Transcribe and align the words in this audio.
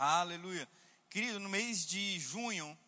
Aleluia. 0.00 0.68
Querido, 1.10 1.40
no 1.40 1.48
mês 1.48 1.84
de 1.84 2.20
junho, 2.20 2.78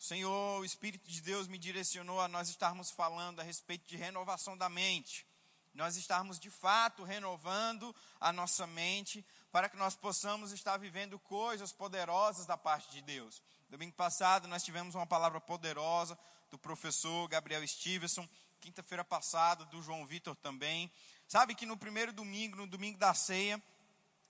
o 0.00 0.02
Senhor, 0.02 0.60
o 0.62 0.64
Espírito 0.64 1.06
de 1.10 1.20
Deus 1.20 1.46
me 1.46 1.58
direcionou 1.58 2.18
a 2.18 2.26
nós 2.26 2.48
estarmos 2.48 2.90
falando 2.90 3.38
a 3.38 3.42
respeito 3.42 3.86
de 3.86 3.98
renovação 3.98 4.56
da 4.56 4.66
mente. 4.70 5.26
Nós 5.74 5.96
estarmos 5.96 6.38
de 6.38 6.48
fato 6.48 7.04
renovando 7.04 7.94
a 8.18 8.32
nossa 8.32 8.66
mente 8.66 9.22
para 9.52 9.68
que 9.68 9.76
nós 9.76 9.94
possamos 9.94 10.52
estar 10.52 10.78
vivendo 10.78 11.18
coisas 11.18 11.70
poderosas 11.70 12.46
da 12.46 12.56
parte 12.56 12.90
de 12.92 13.02
Deus. 13.02 13.42
Domingo 13.68 13.92
passado 13.92 14.48
nós 14.48 14.64
tivemos 14.64 14.94
uma 14.94 15.06
palavra 15.06 15.42
poderosa 15.42 16.18
do 16.50 16.56
professor 16.56 17.28
Gabriel 17.28 17.68
Stevenson, 17.68 18.26
quinta-feira 18.58 19.04
passada 19.04 19.66
do 19.66 19.82
João 19.82 20.06
Vitor 20.06 20.34
também. 20.36 20.90
Sabe 21.28 21.54
que 21.54 21.66
no 21.66 21.76
primeiro 21.76 22.10
domingo, 22.10 22.56
no 22.56 22.66
domingo 22.66 22.96
da 22.96 23.12
ceia, 23.12 23.62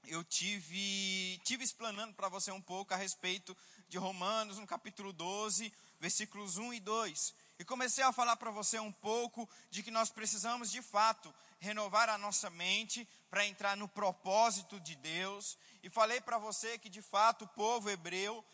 eu 0.07 0.23
tive, 0.25 1.41
tive 1.45 1.65
explanando 1.65 2.15
para 2.15 2.29
você 2.29 2.51
um 2.51 2.61
pouco 2.61 2.93
a 2.93 2.97
respeito 2.97 3.57
de 3.89 3.99
Romanos, 3.99 4.59
no 4.59 4.67
capítulo 4.67 5.13
12, 5.13 5.73
versículos 6.01 6.57
1 6.59 6.75
e 6.75 6.81
2. 6.81 7.35
E 7.59 7.65
comecei 7.65 8.03
a 8.03 8.13
falar 8.13 8.37
para 8.37 8.51
você 8.51 8.79
um 8.79 8.93
pouco 8.93 9.49
de 9.71 9.83
que 9.83 9.91
nós 9.91 10.11
precisamos, 10.11 10.71
de 10.71 10.83
fato, 10.83 11.33
renovar 11.61 12.09
a 12.09 12.19
nossa 12.19 12.51
mente 12.51 13.09
para 13.31 13.47
entrar 13.47 13.77
no 13.77 13.89
propósito 13.89 14.81
de 14.81 14.95
Deus. 14.97 15.57
E 15.83 15.89
falei 15.89 16.21
para 16.21 16.39
você 16.39 16.79
que, 16.79 16.89
de 16.89 17.01
fato, 17.01 17.45
o 17.45 17.49
povo 17.49 17.89
hebreu 17.89 18.45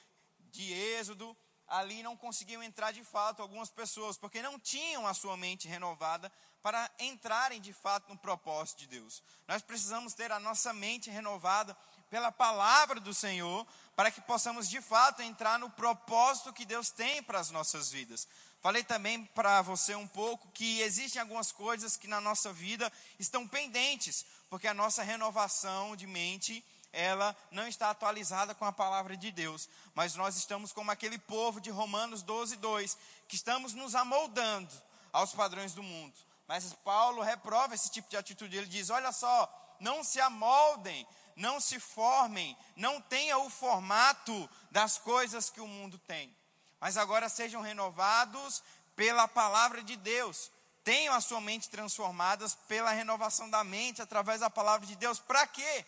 de 0.50 0.72
Êxodo, 0.72 1.36
ali 1.70 2.02
não 2.02 2.16
conseguiam 2.16 2.62
entrar 2.62 2.92
de 2.92 3.04
fato 3.04 3.40
algumas 3.40 3.70
pessoas, 3.70 4.16
porque 4.16 4.42
não 4.42 4.58
tinham 4.58 5.06
a 5.06 5.14
sua 5.14 5.36
mente 5.36 5.68
renovada 5.68 6.30
para 6.60 6.90
entrarem 6.98 7.60
de 7.60 7.72
fato 7.72 8.08
no 8.08 8.18
propósito 8.18 8.80
de 8.80 8.88
Deus. 8.88 9.22
Nós 9.46 9.62
precisamos 9.62 10.12
ter 10.12 10.32
a 10.32 10.40
nossa 10.40 10.72
mente 10.72 11.08
renovada 11.08 11.74
pela 12.10 12.32
palavra 12.32 12.98
do 12.98 13.14
Senhor, 13.14 13.64
para 13.94 14.10
que 14.10 14.20
possamos 14.20 14.68
de 14.68 14.80
fato 14.80 15.22
entrar 15.22 15.58
no 15.58 15.70
propósito 15.70 16.52
que 16.52 16.64
Deus 16.64 16.90
tem 16.90 17.22
para 17.22 17.38
as 17.38 17.50
nossas 17.50 17.90
vidas. 17.90 18.26
Falei 18.60 18.82
também 18.82 19.24
para 19.26 19.62
você 19.62 19.94
um 19.94 20.08
pouco 20.08 20.48
que 20.48 20.80
existem 20.80 21.22
algumas 21.22 21.52
coisas 21.52 21.96
que 21.96 22.08
na 22.08 22.20
nossa 22.20 22.52
vida 22.52 22.92
estão 23.18 23.46
pendentes, 23.46 24.26
porque 24.50 24.66
a 24.66 24.74
nossa 24.74 25.02
renovação 25.02 25.94
de 25.94 26.06
mente 26.06 26.64
ela 26.92 27.36
não 27.50 27.66
está 27.66 27.90
atualizada 27.90 28.54
com 28.54 28.64
a 28.64 28.72
palavra 28.72 29.16
de 29.16 29.30
Deus, 29.30 29.68
mas 29.94 30.14
nós 30.14 30.36
estamos 30.36 30.72
como 30.72 30.90
aquele 30.90 31.18
povo 31.18 31.60
de 31.60 31.70
Romanos 31.70 32.22
12, 32.22 32.56
2, 32.56 32.98
que 33.28 33.36
estamos 33.36 33.74
nos 33.74 33.94
amoldando 33.94 34.72
aos 35.12 35.32
padrões 35.32 35.72
do 35.72 35.82
mundo. 35.82 36.14
Mas 36.46 36.72
Paulo 36.84 37.22
reprova 37.22 37.74
esse 37.74 37.90
tipo 37.90 38.08
de 38.08 38.16
atitude, 38.16 38.56
ele 38.56 38.66
diz: 38.66 38.90
olha 38.90 39.12
só, 39.12 39.48
não 39.78 40.02
se 40.02 40.20
amoldem, 40.20 41.06
não 41.36 41.60
se 41.60 41.78
formem, 41.78 42.56
não 42.74 43.00
tenha 43.00 43.38
o 43.38 43.48
formato 43.48 44.50
das 44.70 44.98
coisas 44.98 45.48
que 45.48 45.60
o 45.60 45.66
mundo 45.66 45.96
tem, 45.98 46.34
mas 46.80 46.96
agora 46.96 47.28
sejam 47.28 47.62
renovados 47.62 48.62
pela 48.96 49.28
palavra 49.28 49.82
de 49.82 49.96
Deus. 49.96 50.50
Tenham 50.82 51.14
a 51.14 51.20
sua 51.20 51.40
mente 51.40 51.68
transformadas 51.68 52.54
pela 52.66 52.90
renovação 52.90 53.48
da 53.48 53.62
mente 53.62 54.02
através 54.02 54.40
da 54.40 54.50
palavra 54.50 54.86
de 54.86 54.96
Deus. 54.96 55.20
Para 55.20 55.46
quê? 55.46 55.86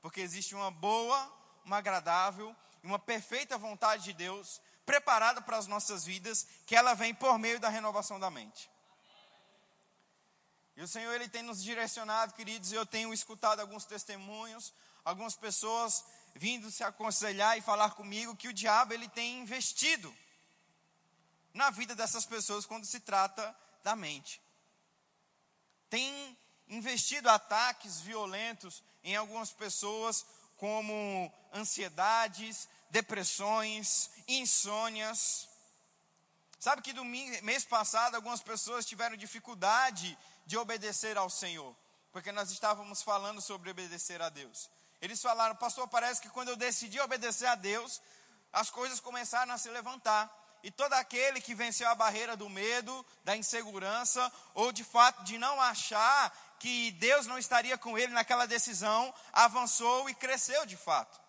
Porque 0.00 0.20
existe 0.20 0.54
uma 0.54 0.70
boa, 0.70 1.32
uma 1.64 1.78
agradável 1.78 2.54
e 2.82 2.86
uma 2.86 2.98
perfeita 2.98 3.58
vontade 3.58 4.04
de 4.04 4.12
Deus 4.12 4.60
preparada 4.86 5.42
para 5.42 5.58
as 5.58 5.66
nossas 5.66 6.04
vidas, 6.04 6.46
que 6.66 6.74
ela 6.74 6.94
vem 6.94 7.14
por 7.14 7.38
meio 7.38 7.60
da 7.60 7.68
renovação 7.68 8.18
da 8.18 8.30
mente. 8.30 8.70
E 10.74 10.82
o 10.82 10.88
Senhor 10.88 11.12
ele 11.12 11.28
tem 11.28 11.42
nos 11.42 11.62
direcionado, 11.62 12.32
queridos, 12.32 12.72
e 12.72 12.74
eu 12.76 12.86
tenho 12.86 13.12
escutado 13.12 13.60
alguns 13.60 13.84
testemunhos, 13.84 14.72
algumas 15.04 15.36
pessoas 15.36 16.04
vindo 16.34 16.70
se 16.70 16.84
aconselhar 16.84 17.58
e 17.58 17.60
falar 17.60 17.90
comigo 17.90 18.36
que 18.36 18.48
o 18.48 18.52
diabo 18.52 18.94
ele 18.94 19.08
tem 19.08 19.40
investido 19.40 20.16
na 21.52 21.68
vida 21.70 21.94
dessas 21.94 22.24
pessoas 22.24 22.64
quando 22.64 22.86
se 22.86 23.00
trata 23.00 23.54
da 23.82 23.96
mente. 23.96 24.40
Tem 25.90 26.38
investido 26.68 27.28
ataques 27.28 28.00
violentos 28.00 28.82
em 29.02 29.16
algumas 29.16 29.50
pessoas, 29.52 30.24
como 30.56 31.32
ansiedades, 31.54 32.68
depressões, 32.90 34.10
insônias. 34.26 35.48
Sabe 36.58 36.82
que 36.82 36.92
domingo, 36.92 37.44
mês 37.44 37.64
passado 37.64 38.16
algumas 38.16 38.42
pessoas 38.42 38.84
tiveram 38.84 39.16
dificuldade 39.16 40.18
de 40.44 40.56
obedecer 40.56 41.16
ao 41.16 41.30
Senhor, 41.30 41.74
porque 42.10 42.32
nós 42.32 42.50
estávamos 42.50 43.02
falando 43.02 43.40
sobre 43.40 43.70
obedecer 43.70 44.20
a 44.20 44.28
Deus. 44.28 44.68
Eles 45.00 45.22
falaram, 45.22 45.54
pastor, 45.54 45.86
parece 45.86 46.20
que 46.20 46.30
quando 46.30 46.48
eu 46.48 46.56
decidi 46.56 46.98
obedecer 47.00 47.46
a 47.46 47.54
Deus, 47.54 48.00
as 48.52 48.70
coisas 48.70 48.98
começaram 48.98 49.52
a 49.52 49.58
se 49.58 49.70
levantar. 49.70 50.34
E 50.62 50.72
todo 50.72 50.92
aquele 50.94 51.40
que 51.40 51.54
venceu 51.54 51.88
a 51.88 51.94
barreira 51.94 52.36
do 52.36 52.48
medo, 52.48 53.06
da 53.22 53.36
insegurança, 53.36 54.32
ou 54.54 54.72
de 54.72 54.82
fato 54.82 55.22
de 55.22 55.38
não 55.38 55.60
achar 55.60 56.36
que 56.58 56.90
Deus 56.92 57.26
não 57.26 57.38
estaria 57.38 57.78
com 57.78 57.98
ele 57.98 58.12
naquela 58.12 58.46
decisão, 58.46 59.14
avançou 59.32 60.08
e 60.08 60.14
cresceu 60.14 60.66
de 60.66 60.76
fato, 60.76 61.20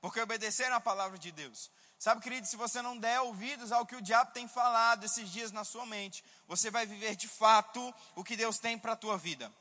porque 0.00 0.20
obedeceram 0.20 0.76
a 0.76 0.80
palavra 0.80 1.18
de 1.18 1.32
Deus. 1.32 1.70
Sabe, 1.98 2.20
querido, 2.20 2.46
se 2.46 2.56
você 2.56 2.80
não 2.80 2.96
der 2.96 3.20
ouvidos 3.20 3.72
ao 3.72 3.84
que 3.84 3.96
o 3.96 4.00
diabo 4.00 4.30
tem 4.30 4.46
falado 4.46 5.04
esses 5.04 5.28
dias 5.30 5.50
na 5.50 5.64
sua 5.64 5.84
mente, 5.84 6.24
você 6.46 6.70
vai 6.70 6.86
viver 6.86 7.16
de 7.16 7.26
fato 7.26 7.92
o 8.14 8.22
que 8.22 8.36
Deus 8.36 8.58
tem 8.58 8.78
para 8.78 8.92
a 8.92 8.96
tua 8.96 9.18
vida. 9.18 9.52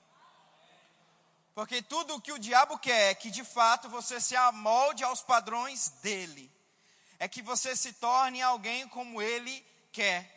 Porque 1.56 1.82
tudo 1.82 2.14
o 2.14 2.22
que 2.22 2.32
o 2.32 2.38
diabo 2.38 2.78
quer 2.78 3.10
é 3.10 3.16
que 3.16 3.32
de 3.32 3.44
fato 3.44 3.90
você 3.90 4.22
se 4.22 4.36
amolde 4.36 5.04
aos 5.04 5.24
padrões 5.24 5.90
dele. 6.04 6.52
É 7.18 7.28
que 7.28 7.42
você 7.42 7.76
se 7.76 7.94
torne 7.94 8.44
alguém 8.44 8.88
como 8.88 9.20
ele 9.20 9.66
quer. 9.92 10.37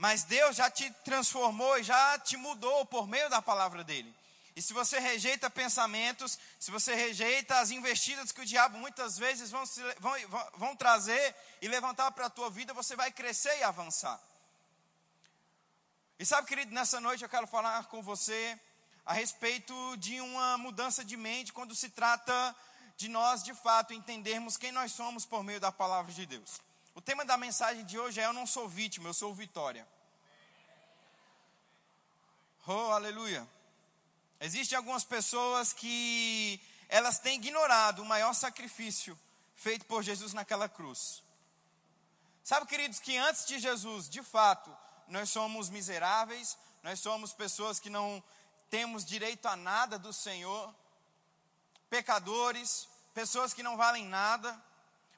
Mas 0.00 0.22
Deus 0.22 0.56
já 0.56 0.70
te 0.70 0.90
transformou 1.04 1.78
e 1.78 1.82
já 1.82 2.18
te 2.20 2.34
mudou 2.34 2.86
por 2.86 3.06
meio 3.06 3.28
da 3.28 3.42
palavra 3.42 3.84
dele. 3.84 4.10
E 4.56 4.62
se 4.62 4.72
você 4.72 4.98
rejeita 4.98 5.50
pensamentos, 5.50 6.38
se 6.58 6.70
você 6.70 6.94
rejeita 6.94 7.58
as 7.58 7.70
investidas 7.70 8.32
que 8.32 8.40
o 8.40 8.46
diabo 8.46 8.78
muitas 8.78 9.18
vezes 9.18 9.50
vão, 9.50 9.66
se, 9.66 9.82
vão, 9.98 10.14
vão 10.54 10.74
trazer 10.74 11.36
e 11.60 11.68
levantar 11.68 12.10
para 12.12 12.24
a 12.24 12.30
tua 12.30 12.48
vida, 12.48 12.72
você 12.72 12.96
vai 12.96 13.12
crescer 13.12 13.54
e 13.58 13.62
avançar. 13.62 14.18
E 16.18 16.24
sabe, 16.24 16.48
querido, 16.48 16.72
nessa 16.72 16.98
noite 16.98 17.22
eu 17.22 17.28
quero 17.28 17.46
falar 17.46 17.84
com 17.88 18.02
você 18.02 18.58
a 19.04 19.12
respeito 19.12 19.74
de 19.98 20.18
uma 20.22 20.56
mudança 20.56 21.04
de 21.04 21.14
mente 21.18 21.52
quando 21.52 21.74
se 21.74 21.90
trata 21.90 22.56
de 22.96 23.06
nós, 23.06 23.42
de 23.42 23.52
fato, 23.52 23.92
entendermos 23.92 24.56
quem 24.56 24.72
nós 24.72 24.92
somos 24.92 25.26
por 25.26 25.44
meio 25.44 25.60
da 25.60 25.70
palavra 25.70 26.10
de 26.10 26.24
Deus. 26.24 26.69
O 26.94 27.00
tema 27.00 27.24
da 27.24 27.36
mensagem 27.36 27.84
de 27.84 27.98
hoje 27.98 28.20
é 28.20 28.26
Eu 28.26 28.32
não 28.32 28.46
sou 28.46 28.68
vítima, 28.68 29.08
eu 29.08 29.14
sou 29.14 29.32
vitória. 29.32 29.86
Oh, 32.66 32.92
aleluia. 32.92 33.48
Existem 34.40 34.76
algumas 34.76 35.04
pessoas 35.04 35.72
que 35.72 36.60
elas 36.88 37.18
têm 37.18 37.36
ignorado 37.36 38.02
o 38.02 38.04
maior 38.04 38.32
sacrifício 38.34 39.18
feito 39.54 39.84
por 39.86 40.02
Jesus 40.02 40.32
naquela 40.32 40.68
cruz. 40.68 41.22
Sabe, 42.42 42.66
queridos, 42.66 42.98
que 42.98 43.16
antes 43.16 43.46
de 43.46 43.58
Jesus, 43.58 44.08
de 44.08 44.22
fato, 44.22 44.74
nós 45.06 45.30
somos 45.30 45.68
miseráveis, 45.68 46.58
nós 46.82 46.98
somos 46.98 47.32
pessoas 47.32 47.78
que 47.78 47.90
não 47.90 48.22
temos 48.70 49.04
direito 49.04 49.46
a 49.46 49.56
nada 49.56 49.98
do 49.98 50.12
Senhor, 50.12 50.74
pecadores, 51.88 52.88
pessoas 53.12 53.52
que 53.52 53.62
não 53.62 53.76
valem 53.76 54.06
nada. 54.06 54.60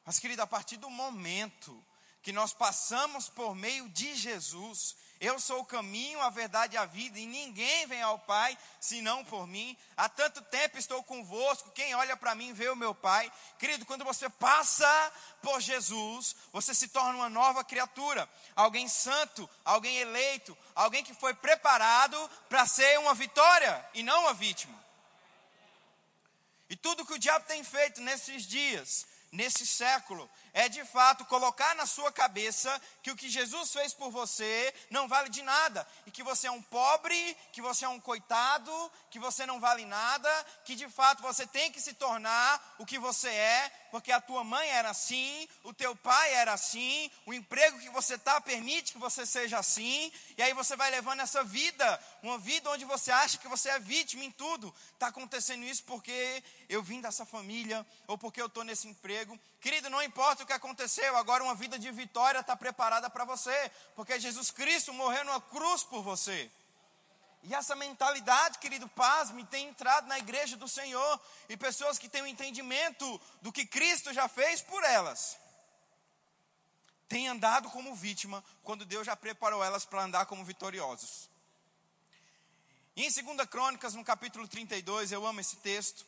Mas, 0.04 0.18
querido, 0.18 0.42
a 0.42 0.46
partir 0.46 0.76
do 0.76 0.90
momento 0.90 1.84
que 2.22 2.32
nós 2.32 2.52
passamos 2.52 3.28
por 3.28 3.54
meio 3.54 3.88
de 3.88 4.14
Jesus, 4.14 4.96
eu 5.20 5.38
sou 5.38 5.60
o 5.60 5.64
caminho, 5.64 6.20
a 6.20 6.30
verdade 6.30 6.74
e 6.74 6.78
a 6.78 6.84
vida, 6.84 7.16
e 7.16 7.26
ninguém 7.26 7.86
vem 7.86 8.02
ao 8.02 8.18
Pai 8.18 8.58
senão 8.80 9.24
por 9.24 9.46
mim. 9.46 9.76
Há 9.96 10.08
tanto 10.08 10.42
tempo 10.42 10.76
estou 10.76 11.00
convosco, 11.04 11.70
quem 11.70 11.94
olha 11.94 12.16
para 12.16 12.34
mim 12.34 12.52
vê 12.52 12.68
o 12.68 12.74
meu 12.74 12.92
Pai. 12.92 13.32
Querido, 13.58 13.86
quando 13.86 14.04
você 14.04 14.28
passa 14.28 15.12
por 15.40 15.60
Jesus, 15.60 16.34
você 16.52 16.74
se 16.74 16.88
torna 16.88 17.14
uma 17.14 17.28
nova 17.28 17.62
criatura, 17.62 18.28
alguém 18.56 18.88
santo, 18.88 19.48
alguém 19.64 19.96
eleito, 19.98 20.58
alguém 20.74 21.04
que 21.04 21.14
foi 21.14 21.34
preparado 21.34 22.30
para 22.48 22.66
ser 22.66 22.98
uma 22.98 23.14
vitória 23.14 23.88
e 23.94 24.02
não 24.02 24.22
uma 24.22 24.34
vítima. 24.34 24.76
E 26.68 26.74
tudo 26.74 27.06
que 27.06 27.14
o 27.14 27.18
diabo 27.18 27.44
tem 27.46 27.62
feito 27.62 28.00
nesses 28.00 28.44
dias, 28.44 29.06
nesse 29.32 29.66
século, 29.66 30.30
é 30.52 30.68
de 30.68 30.84
fato 30.84 31.24
colocar 31.24 31.74
na 31.74 31.86
sua 31.86 32.12
cabeça 32.12 32.80
que 33.02 33.10
o 33.10 33.16
que 33.16 33.28
Jesus 33.28 33.72
fez 33.72 33.94
por 33.94 34.10
você 34.10 34.74
não 34.90 35.08
vale 35.08 35.28
de 35.28 35.42
nada, 35.42 35.86
e 36.06 36.10
que 36.10 36.22
você 36.22 36.46
é 36.46 36.50
um 36.50 36.62
pobre, 36.62 37.36
que 37.52 37.62
você 37.62 37.84
é 37.84 37.88
um 37.88 38.00
coitado, 38.00 38.92
que 39.10 39.18
você 39.18 39.46
não 39.46 39.60
vale 39.60 39.84
nada, 39.84 40.46
que 40.64 40.74
de 40.74 40.88
fato 40.88 41.22
você 41.22 41.46
tem 41.46 41.72
que 41.72 41.80
se 41.80 41.94
tornar 41.94 42.76
o 42.78 42.86
que 42.86 42.98
você 42.98 43.28
é, 43.28 43.72
porque 43.90 44.12
a 44.12 44.20
tua 44.20 44.44
mãe 44.44 44.68
era 44.68 44.90
assim, 44.90 45.48
o 45.64 45.72
teu 45.72 45.94
pai 45.96 46.34
era 46.34 46.52
assim, 46.52 47.10
o 47.26 47.34
emprego 47.34 47.78
que 47.78 47.90
você 47.90 48.14
está 48.14 48.40
permite 48.40 48.92
que 48.92 48.98
você 48.98 49.26
seja 49.26 49.58
assim, 49.58 50.12
e 50.36 50.42
aí 50.42 50.52
você 50.54 50.76
vai 50.76 50.90
levando 50.90 51.20
essa 51.20 51.44
vida, 51.44 52.00
uma 52.22 52.38
vida 52.38 52.70
onde 52.70 52.84
você 52.84 53.10
acha 53.10 53.38
que 53.38 53.48
você 53.48 53.68
é 53.68 53.78
vítima 53.78 54.24
em 54.24 54.30
tudo. 54.30 54.74
Está 54.92 55.08
acontecendo 55.08 55.64
isso 55.64 55.84
porque 55.84 56.42
eu 56.68 56.82
vim 56.82 57.00
dessa 57.00 57.26
família, 57.26 57.86
ou 58.06 58.16
porque 58.16 58.40
eu 58.40 58.46
estou 58.46 58.64
nesse 58.64 58.88
emprego. 58.88 59.38
Querido, 59.60 59.90
não 59.90 60.02
importa 60.02 60.41
o 60.42 60.46
que 60.46 60.52
aconteceu, 60.52 61.16
agora 61.16 61.42
uma 61.42 61.54
vida 61.54 61.78
de 61.78 61.90
vitória 61.90 62.40
está 62.40 62.56
preparada 62.56 63.08
para 63.08 63.24
você, 63.24 63.70
porque 63.94 64.20
Jesus 64.20 64.50
Cristo 64.50 64.92
morreu 64.92 65.24
numa 65.24 65.40
cruz 65.40 65.82
por 65.82 66.02
você. 66.02 66.50
E 67.44 67.54
essa 67.54 67.74
mentalidade, 67.74 68.58
querido, 68.58 68.88
pasme, 68.88 69.44
tem 69.46 69.68
entrado 69.68 70.06
na 70.06 70.18
igreja 70.18 70.56
do 70.56 70.68
Senhor 70.68 71.20
e 71.48 71.56
pessoas 71.56 71.98
que 71.98 72.08
têm 72.08 72.22
o 72.22 72.24
um 72.24 72.28
entendimento 72.28 73.20
do 73.40 73.50
que 73.50 73.66
Cristo 73.66 74.12
já 74.12 74.28
fez 74.28 74.62
por 74.62 74.82
elas, 74.84 75.36
têm 77.08 77.28
andado 77.28 77.68
como 77.70 77.94
vítima 77.94 78.44
quando 78.62 78.84
Deus 78.84 79.06
já 79.06 79.16
preparou 79.16 79.62
elas 79.62 79.84
para 79.84 80.02
andar 80.02 80.26
como 80.26 80.44
vitoriosos. 80.44 81.28
E 82.94 83.04
em 83.04 83.10
2 83.10 83.48
Crônicas, 83.48 83.94
no 83.94 84.04
capítulo 84.04 84.46
32, 84.46 85.12
eu 85.12 85.26
amo 85.26 85.40
esse 85.40 85.56
texto, 85.56 86.06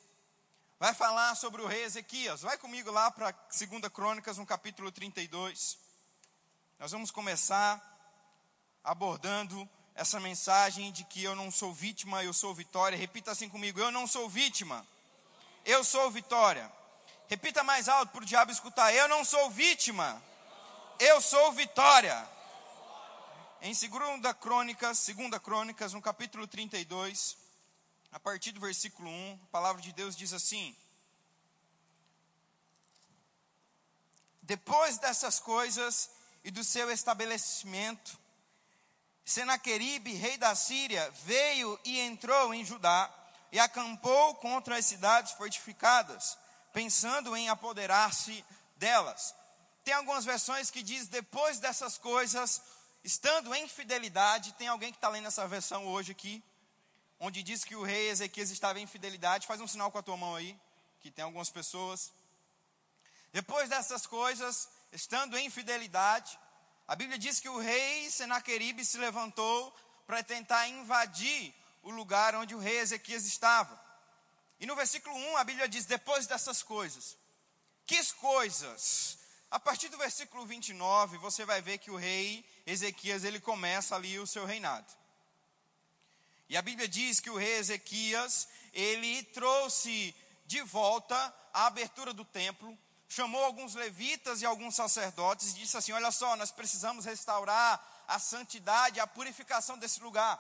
vai 0.79 0.95
falar 0.95 1.35
sobre 1.35 1.63
o 1.63 1.67
rei 1.67 1.85
Ezequias. 1.85 2.43
Vai 2.43 2.59
comigo 2.59 2.91
lá 2.91 3.11
para 3.11 3.31
2 3.31 3.89
Crônicas, 3.93 4.39
no 4.39 4.47
capítulo 4.47 4.91
32. 4.91 5.79
Nós 6.79 6.93
vamos 6.93 7.11
começar 7.11 7.81
abordando 8.83 9.69
essa 9.95 10.19
mensagem 10.19 10.91
de 10.93 11.05
que 11.05 11.23
eu 11.23 11.35
não 11.37 11.51
sou 11.51 11.73
vítima, 11.73 12.23
eu 12.25 12.33
sou 12.33 12.55
vitória. 12.55 12.99
Repita 12.99 13.31
assim 13.31 13.49
comigo: 13.49 13.81
eu 13.81 13.91
não 13.91 14.07
sou 14.07 14.29
vítima, 14.29 14.87
eu 15.65 15.85
sou 15.85 16.11
vitória. 16.11 16.71
Repita 17.29 17.63
mais 17.63 17.89
alto 17.89 18.11
para 18.13 18.23
o 18.23 18.27
diabo 18.27 18.51
escutar: 18.51 18.93
eu 18.93 19.09
não 19.09 19.25
sou 19.25 19.51
vítima, 19.51 20.23
eu 20.99 21.21
sou 21.21 21.53
vitória. 21.53 22.29
Em 23.63 23.73
2 23.73 23.91
Crônicas, 24.39 25.07
2 25.07 25.39
Crônicas, 25.43 25.95
no 25.95 26.03
capítulo 26.03 26.47
32, 26.47 27.44
a 28.15 28.21
partir 28.21 28.53
do 28.53 28.61
versículo 28.61 29.11
1, 29.11 29.41
a 29.43 29.47
palavra 29.49 29.83
de 29.83 29.93
Deus 29.93 30.15
diz 30.15 30.33
assim: 30.33 30.75
Depois 34.41 34.99
dessas 34.99 35.41
coisas 35.41 36.09
e 36.45 36.51
do 36.53 36.63
seu 36.63 36.93
estabelecimento, 36.93 38.17
Senaqueribe, 39.25 40.15
rei 40.15 40.39
da 40.39 40.55
Síria, 40.55 41.11
veio 41.25 41.77
e 41.85 41.99
entrou 41.99 42.55
em 42.55 42.65
Judá 42.65 43.13
e 43.51 43.59
acampou 43.59 44.37
contra 44.37 44.77
as 44.77 44.87
cidades 44.87 45.33
fortificadas, 45.33 46.39
pensando 46.73 47.37
em 47.37 47.49
apoderar-se 47.49 48.45
delas. 48.77 49.35
Tem 49.83 49.93
algumas 49.93 50.25
versões 50.25 50.71
que 50.71 50.85
diz 50.85 51.09
depois 51.09 51.59
dessas 51.59 51.99
coisas, 51.99 52.63
estando 53.03 53.53
em 53.57 53.67
fidelidade, 53.67 54.53
tem 54.53 54.69
alguém 54.69 54.93
que 54.93 54.99
está 54.99 55.09
lendo 55.09 55.27
essa 55.27 55.49
versão 55.49 55.89
hoje 55.89 56.13
aqui, 56.13 56.45
onde 57.25 57.43
diz 57.43 57.65
que 57.65 57.75
o 57.75 57.83
rei 57.83 58.11
Ezequias 58.11 58.51
estava 58.51 58.79
em 58.79 58.87
fidelidade, 58.87 59.47
faz 59.47 59.59
um 59.59 59.67
sinal 59.67 59.91
com 59.91 59.97
a 59.97 60.03
tua 60.03 60.15
mão 60.15 60.37
aí, 60.37 60.55
que 61.01 61.11
tem 61.11 61.25
algumas 61.25 61.49
pessoas. 61.49 62.13
Depois 63.33 63.67
dessas 63.71 64.07
coisas, 64.07 64.69
estando 64.93 65.35
em 65.39 65.49
fidelidade, 65.49 66.39
a 66.87 66.95
Bíblia 66.95 67.19
diz 67.19 67.41
que 67.41 67.49
o 67.49 67.59
rei 67.59 68.11
Senaqueribe 68.11 68.85
se 68.85 68.99
levantou 68.99 69.75
para 70.07 70.23
tentar 70.23 70.69
invadir 70.69 71.55
o 71.83 71.91
lugar 71.91 72.35
onde 72.35 72.55
o 72.55 72.59
rei 72.59 72.77
Ezequias 72.77 73.25
estava. 73.25 73.75
E 74.61 74.67
no 74.67 74.77
versículo 74.77 75.17
1 75.17 75.37
a 75.39 75.45
Bíblia 75.45 75.67
diz: 75.67 75.87
depois 75.87 76.27
dessas 76.27 76.63
coisas. 76.63 77.17
Que 77.87 78.05
coisas? 78.17 79.19
A 79.51 79.59
partir 79.59 79.89
do 79.89 79.97
versículo 79.97 80.45
29, 80.45 81.17
você 81.17 81.47
vai 81.47 81.63
ver 81.63 81.79
que 81.79 81.91
o 81.91 81.97
rei 81.97 82.45
Ezequias 82.67 83.25
ele 83.25 83.41
começa 83.41 83.97
ali 83.97 84.19
o 84.19 84.27
seu 84.27 84.45
reinado. 84.45 85.04
E 86.49 86.57
a 86.57 86.63
Bíblia 86.63 86.87
diz 86.87 87.21
que 87.21 87.31
o 87.31 87.37
rei 87.37 87.57
Ezequias, 87.57 88.49
ele 88.73 89.23
trouxe 89.25 90.15
de 90.47 90.63
volta 90.63 91.35
a 91.53 91.67
abertura 91.67 92.13
do 92.13 92.25
templo, 92.25 92.77
chamou 93.09 93.45
alguns 93.45 93.75
levitas 93.75 94.43
e 94.43 94.47
alguns 94.47 94.75
sacerdotes 94.75 95.51
e 95.51 95.55
disse 95.55 95.77
assim: 95.77 95.93
Olha 95.93 96.11
só, 96.11 96.37
nós 96.37 96.51
precisamos 96.51 97.05
restaurar 97.05 97.83
a 98.07 98.19
santidade, 98.19 99.01
a 99.01 99.07
purificação 99.07 99.79
desse 99.79 100.01
lugar, 100.01 100.39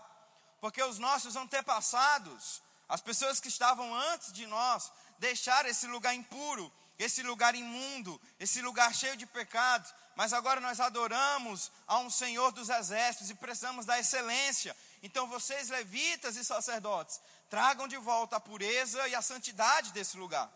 porque 0.60 0.82
os 0.82 0.98
nossos 0.98 1.36
antepassados, 1.36 2.62
as 2.88 3.00
pessoas 3.00 3.40
que 3.40 3.48
estavam 3.48 3.94
antes 3.94 4.32
de 4.32 4.46
nós, 4.46 4.92
deixaram 5.18 5.68
esse 5.68 5.86
lugar 5.86 6.14
impuro, 6.14 6.70
esse 6.98 7.22
lugar 7.22 7.54
imundo, 7.54 8.20
esse 8.38 8.60
lugar 8.60 8.94
cheio 8.94 9.16
de 9.16 9.26
pecados, 9.26 9.92
mas 10.14 10.32
agora 10.32 10.60
nós 10.60 10.80
adoramos 10.80 11.72
a 11.86 11.98
um 11.98 12.10
Senhor 12.10 12.52
dos 12.52 12.68
exércitos 12.68 13.30
e 13.30 13.34
precisamos 13.34 13.84
da 13.86 13.98
excelência. 13.98 14.76
Então 15.04 15.26
vocês, 15.26 15.68
levitas 15.68 16.34
e 16.34 16.42
sacerdotes, 16.42 17.20
tragam 17.50 17.86
de 17.86 17.98
volta 17.98 18.36
a 18.36 18.40
pureza 18.40 19.06
e 19.06 19.14
a 19.14 19.20
santidade 19.20 19.92
desse 19.92 20.16
lugar. 20.16 20.50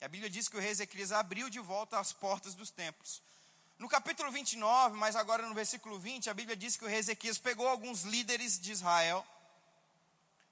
E 0.00 0.04
a 0.04 0.08
Bíblia 0.08 0.30
diz 0.30 0.48
que 0.48 0.56
o 0.56 0.60
rei 0.60 0.70
Ezequias 0.70 1.10
abriu 1.10 1.50
de 1.50 1.58
volta 1.58 1.98
as 1.98 2.12
portas 2.12 2.54
dos 2.54 2.70
templos. 2.70 3.20
No 3.80 3.88
capítulo 3.88 4.30
29, 4.30 4.96
mas 4.96 5.16
agora 5.16 5.44
no 5.44 5.52
versículo 5.56 5.98
20, 5.98 6.30
a 6.30 6.34
Bíblia 6.34 6.56
diz 6.56 6.76
que 6.76 6.84
o 6.84 6.86
rei 6.86 7.00
Ezequias 7.00 7.36
pegou 7.36 7.66
alguns 7.66 8.02
líderes 8.02 8.60
de 8.60 8.70
Israel, 8.70 9.26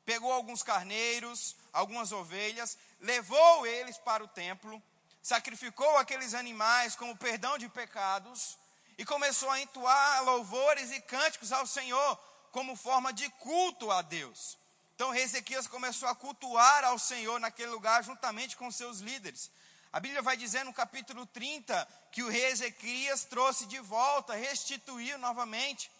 pegou 0.04 0.32
alguns 0.32 0.64
carneiros, 0.64 1.54
algumas 1.72 2.10
ovelhas, 2.10 2.76
levou 2.98 3.64
eles 3.64 3.96
para 3.98 4.24
o 4.24 4.26
templo, 4.26 4.82
sacrificou 5.22 5.96
aqueles 5.96 6.34
animais 6.34 6.96
como 6.96 7.16
perdão 7.16 7.56
de 7.56 7.68
pecados 7.68 8.58
e 8.98 9.04
começou 9.04 9.48
a 9.48 9.60
entoar 9.60 10.24
louvores 10.24 10.90
e 10.90 11.00
cânticos 11.02 11.52
ao 11.52 11.68
Senhor 11.68 12.18
como 12.52 12.76
forma 12.76 13.12
de 13.12 13.28
culto 13.30 13.90
a 13.90 14.02
Deus. 14.02 14.58
Então 14.94 15.14
Ezequias 15.14 15.66
começou 15.66 16.08
a 16.08 16.14
cultuar 16.14 16.84
ao 16.84 16.98
Senhor 16.98 17.38
naquele 17.38 17.70
lugar 17.70 18.02
juntamente 18.02 18.56
com 18.56 18.70
seus 18.70 18.98
líderes. 18.98 19.50
A 19.92 20.00
Bíblia 20.00 20.20
vai 20.20 20.36
dizer 20.36 20.64
no 20.64 20.72
capítulo 20.72 21.24
30 21.24 21.88
que 22.12 22.22
o 22.22 22.28
rei 22.28 22.46
Ezequias 22.46 23.24
trouxe 23.24 23.64
de 23.66 23.78
volta, 23.78 24.34
restituiu 24.34 25.16
novamente 25.18 25.90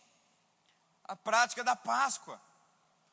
a 1.05 1.17
prática 1.17 1.65
da 1.65 1.75
Páscoa. 1.75 2.41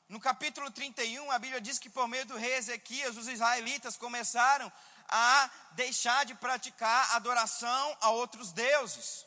No 0.09 0.19
capítulo 0.19 0.69
31, 0.69 1.31
a 1.31 1.39
Bíblia 1.39 1.61
diz 1.61 1.79
que 1.79 1.89
por 1.89 2.07
meio 2.07 2.25
do 2.25 2.37
rei 2.37 2.55
Ezequias, 2.55 3.15
os 3.15 3.27
israelitas 3.27 3.95
começaram 3.95 4.71
a 5.07 5.49
deixar 5.71 6.25
de 6.25 6.35
praticar 6.35 7.15
adoração 7.15 7.97
a 8.01 8.09
outros 8.09 8.51
deuses. 8.51 9.25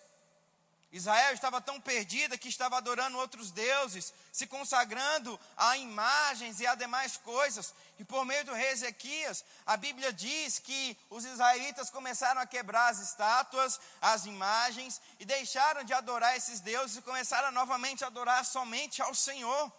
Israel 0.90 1.34
estava 1.34 1.60
tão 1.60 1.78
perdida 1.78 2.38
que 2.38 2.48
estava 2.48 2.78
adorando 2.78 3.18
outros 3.18 3.50
deuses, 3.50 4.12
se 4.32 4.46
consagrando 4.46 5.38
a 5.54 5.76
imagens 5.76 6.60
e 6.60 6.66
a 6.66 6.74
demais 6.74 7.18
coisas. 7.18 7.74
E 7.98 8.04
por 8.04 8.24
meio 8.24 8.42
do 8.46 8.54
rei 8.54 8.70
Ezequias, 8.70 9.44
a 9.66 9.76
Bíblia 9.76 10.12
diz 10.14 10.58
que 10.58 10.96
os 11.10 11.26
israelitas 11.26 11.90
começaram 11.90 12.40
a 12.40 12.46
quebrar 12.46 12.88
as 12.88 13.00
estátuas, 13.00 13.78
as 14.00 14.24
imagens, 14.24 14.98
e 15.20 15.26
deixaram 15.26 15.84
de 15.84 15.92
adorar 15.92 16.34
esses 16.36 16.60
deuses 16.60 16.96
e 16.96 17.02
começaram 17.02 17.52
novamente 17.52 18.02
a 18.02 18.06
adorar 18.06 18.42
somente 18.46 19.02
ao 19.02 19.14
Senhor, 19.14 19.72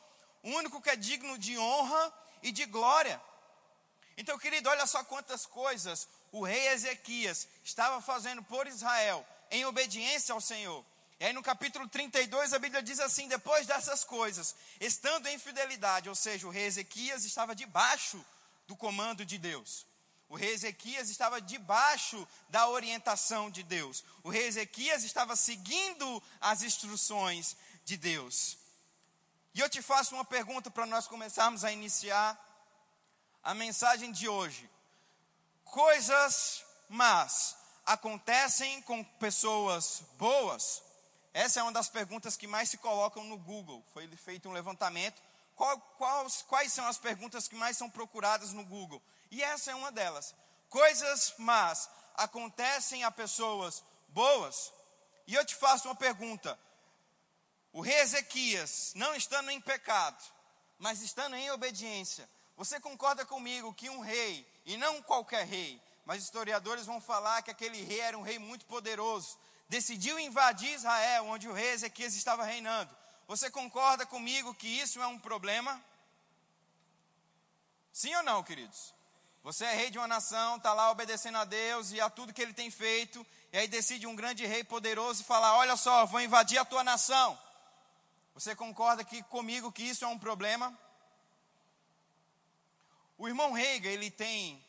o 0.43 0.51
único 0.51 0.79
que 0.79 0.91
é 0.91 0.95
digno 0.95 1.39
de 1.39 1.57
honra 1.57 2.13
e 2.43 2.51
de 2.51 2.65
glória. 2.65 3.19
Então, 4.15 4.37
querido, 4.37 4.69
olha 4.69 4.85
só 4.85 5.03
quantas 5.03 5.47
coisas 5.47 6.07
o 6.31 6.43
rei 6.43 6.67
Ezequias 6.67 7.47
estava 7.63 7.99
fazendo 7.99 8.43
por 8.43 8.67
Israel 8.67 9.25
em 9.49 9.65
obediência 9.65 10.33
ao 10.33 10.41
Senhor. 10.41 10.85
E 11.19 11.25
aí 11.25 11.33
no 11.33 11.43
capítulo 11.43 11.88
32 11.88 12.53
a 12.53 12.59
Bíblia 12.59 12.81
diz 12.81 12.99
assim: 12.99 13.27
depois 13.27 13.67
dessas 13.67 14.03
coisas, 14.03 14.55
estando 14.79 15.27
em 15.27 15.38
fidelidade, 15.38 16.07
ou 16.07 16.15
seja, 16.15 16.47
o 16.47 16.49
rei 16.49 16.65
Ezequias 16.65 17.25
estava 17.25 17.53
debaixo 17.53 18.23
do 18.65 18.75
comando 18.75 19.25
de 19.25 19.38
Deus. 19.38 19.85
O 20.29 20.35
rei 20.35 20.53
Ezequias 20.53 21.09
estava 21.09 21.41
debaixo 21.41 22.25
da 22.47 22.69
orientação 22.69 23.49
de 23.49 23.63
Deus. 23.63 24.03
O 24.23 24.29
rei 24.29 24.45
Ezequias 24.45 25.03
estava 25.03 25.35
seguindo 25.35 26.23
as 26.39 26.61
instruções 26.61 27.57
de 27.83 27.97
Deus. 27.97 28.57
E 29.53 29.59
eu 29.59 29.67
te 29.67 29.81
faço 29.81 30.13
uma 30.13 30.23
pergunta 30.23 30.69
para 30.69 30.85
nós 30.85 31.07
começarmos 31.07 31.65
a 31.65 31.71
iniciar 31.71 32.39
a 33.43 33.53
mensagem 33.53 34.11
de 34.11 34.29
hoje. 34.29 34.69
Coisas 35.65 36.63
más 36.88 37.57
acontecem 37.85 38.81
com 38.83 39.03
pessoas 39.03 40.03
boas 40.17 40.83
essa 41.39 41.62
é 41.62 41.63
uma 41.63 41.72
das 41.72 41.88
perguntas 41.88 42.36
que 42.36 42.46
mais 42.46 42.69
se 42.69 42.77
colocam 42.77 43.24
no 43.24 43.38
Google. 43.38 43.81
Foi 43.93 44.05
feito 44.17 44.50
um 44.50 44.51
levantamento. 44.51 45.22
Qual, 45.55 45.79
quais, 45.98 46.41
quais 46.41 46.74
são 46.74 46.86
as 46.86 46.98
perguntas 46.98 47.48
que 47.48 47.55
mais 47.55 47.77
são 47.77 47.89
procuradas 47.89 48.51
no 48.51 48.65
Google? 48.65 49.01
E 49.31 49.41
essa 49.41 49.72
é 49.72 49.75
uma 49.75 49.89
delas. 49.89 50.36
Coisas 50.67 51.34
más 51.38 51.89
acontecem 52.15 53.05
a 53.05 53.12
pessoas 53.12 53.86
boas? 54.10 54.74
E 55.27 55.34
eu 55.34 55.46
te 55.46 55.55
faço 55.55 55.88
uma 55.88 55.96
pergunta. 55.96 56.60
O 57.72 57.79
rei 57.79 58.00
Ezequias, 58.01 58.91
não 58.96 59.15
estando 59.15 59.50
em 59.50 59.62
pecado, 59.62 60.22
mas 60.77 61.01
estando 61.01 61.38
em 61.38 61.50
obediência, 61.51 62.29
você 62.58 62.81
concorda 62.81 63.25
comigo 63.25 63.74
que 63.74 63.89
um 63.89 64.01
rei, 64.01 64.46
e 64.65 64.75
não 64.75 65.01
qualquer 65.03 65.46
rei, 65.46 65.81
mas 66.03 66.22
historiadores 66.22 66.86
vão 66.86 67.00
falar 67.00 67.43
que 67.43 67.51
aquele 67.51 67.81
rei 67.81 68.01
era 68.01 68.17
um 68.17 68.24
rei 68.24 68.38
muito 68.38 68.65
poderoso, 68.65 69.38
decidiu 69.69 70.19
invadir 70.19 70.73
Israel, 70.73 71.25
onde 71.27 71.47
o 71.47 71.53
rei 71.53 71.69
Ezequias 71.69 72.15
estava 72.15 72.43
reinando. 72.43 72.89
Você 73.27 73.51
concorda 73.51 74.05
comigo 74.05 74.55
que 74.55 74.67
isso 74.67 74.99
é 74.99 75.07
um 75.07 75.19
problema? 75.19 75.79
Sim 77.93 78.15
ou 78.15 78.23
não, 78.23 78.43
queridos? 78.43 78.93
Você 79.43 79.63
é 79.63 79.75
rei 79.75 79.91
de 79.91 79.99
uma 79.99 80.07
nação, 80.07 80.57
está 80.57 80.73
lá 80.73 80.89
obedecendo 80.91 81.38
a 81.38 81.45
Deus 81.45 81.91
e 81.91 82.01
a 82.01 82.09
tudo 82.09 82.33
que 82.33 82.41
ele 82.41 82.53
tem 82.53 82.71
feito, 82.71 83.25
e 83.53 83.57
aí 83.57 83.67
decide 83.67 84.07
um 84.07 84.15
grande 84.15 84.45
rei 84.45 84.63
poderoso 84.63 85.23
falar: 85.23 85.55
Olha 85.55 85.77
só, 85.77 86.05
vou 86.05 86.19
invadir 86.19 86.57
a 86.57 86.65
tua 86.65 86.83
nação. 86.83 87.39
Você 88.33 88.55
concorda 88.55 89.03
que, 89.03 89.21
comigo 89.23 89.71
que 89.71 89.83
isso 89.83 90.03
é 90.03 90.07
um 90.07 90.19
problema? 90.19 90.77
O 93.17 93.27
irmão 93.27 93.51
Reiga, 93.51 93.89
ele 93.89 94.09
tem 94.09 94.63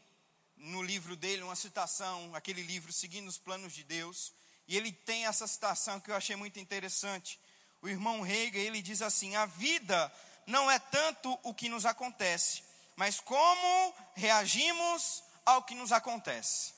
no 0.57 0.83
livro 0.83 1.17
dele 1.17 1.43
uma 1.43 1.57
citação, 1.57 2.35
aquele 2.35 2.63
livro 2.63 2.93
Seguindo 2.93 3.29
os 3.29 3.39
Planos 3.39 3.73
de 3.73 3.83
Deus, 3.83 4.33
e 4.71 4.77
ele 4.77 4.93
tem 4.93 5.27
essa 5.27 5.49
citação 5.49 5.99
que 5.99 6.13
eu 6.13 6.15
achei 6.15 6.37
muito 6.37 6.61
interessante. 6.61 7.41
O 7.83 7.89
irmão 7.89 8.21
Reiga, 8.21 8.57
ele 8.57 8.81
diz 8.81 9.03
assim: 9.03 9.35
"A 9.35 9.45
vida 9.45 10.13
não 10.47 10.71
é 10.71 10.79
tanto 10.79 11.37
o 11.43 11.53
que 11.53 11.69
nos 11.69 11.85
acontece, 11.85 12.63
mas 12.95 13.19
como 13.19 13.95
reagimos 14.15 15.25
ao 15.45 15.65
que 15.65 15.75
nos 15.75 15.91
acontece." 15.91 16.73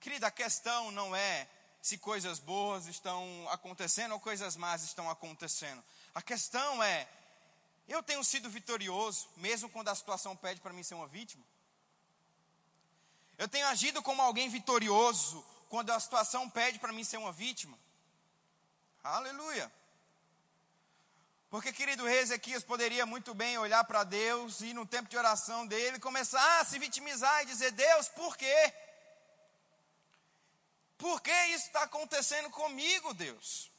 Querida, 0.00 0.28
a 0.28 0.30
questão 0.30 0.90
não 0.90 1.14
é 1.14 1.46
se 1.82 1.98
coisas 1.98 2.38
boas 2.38 2.86
estão 2.86 3.46
acontecendo 3.50 4.12
ou 4.12 4.20
coisas 4.20 4.56
más 4.56 4.84
estão 4.84 5.10
acontecendo. 5.10 5.84
A 6.14 6.22
questão 6.22 6.82
é: 6.82 7.06
eu 7.86 8.02
tenho 8.02 8.24
sido 8.24 8.48
vitorioso, 8.48 9.28
mesmo 9.36 9.68
quando 9.68 9.88
a 9.88 9.94
situação 9.94 10.34
pede 10.34 10.62
para 10.62 10.72
mim 10.72 10.82
ser 10.82 10.94
uma 10.94 11.06
vítima? 11.06 11.44
Eu 13.38 13.48
tenho 13.48 13.66
agido 13.66 14.02
como 14.02 14.22
alguém 14.22 14.48
vitorioso 14.48 15.44
quando 15.68 15.90
a 15.90 16.00
situação 16.00 16.48
pede 16.48 16.78
para 16.78 16.92
mim 16.92 17.04
ser 17.04 17.18
uma 17.18 17.32
vítima? 17.32 17.78
Aleluia. 19.02 19.70
Porque, 21.48 21.72
querido 21.72 22.08
Ezequias 22.08 22.64
poderia 22.64 23.06
muito 23.06 23.34
bem 23.34 23.56
olhar 23.56 23.84
para 23.84 24.04
Deus 24.04 24.60
e 24.60 24.74
no 24.74 24.84
tempo 24.84 25.08
de 25.08 25.16
oração 25.16 25.66
dele 25.66 25.98
começar 26.00 26.60
a 26.60 26.64
se 26.64 26.78
vitimizar 26.78 27.42
e 27.42 27.46
dizer: 27.46 27.70
Deus, 27.70 28.08
por 28.08 28.36
quê? 28.36 28.74
Por 30.98 31.20
que 31.20 31.32
isso 31.48 31.66
está 31.66 31.82
acontecendo 31.82 32.50
comigo, 32.50 33.14
Deus? 33.14 33.70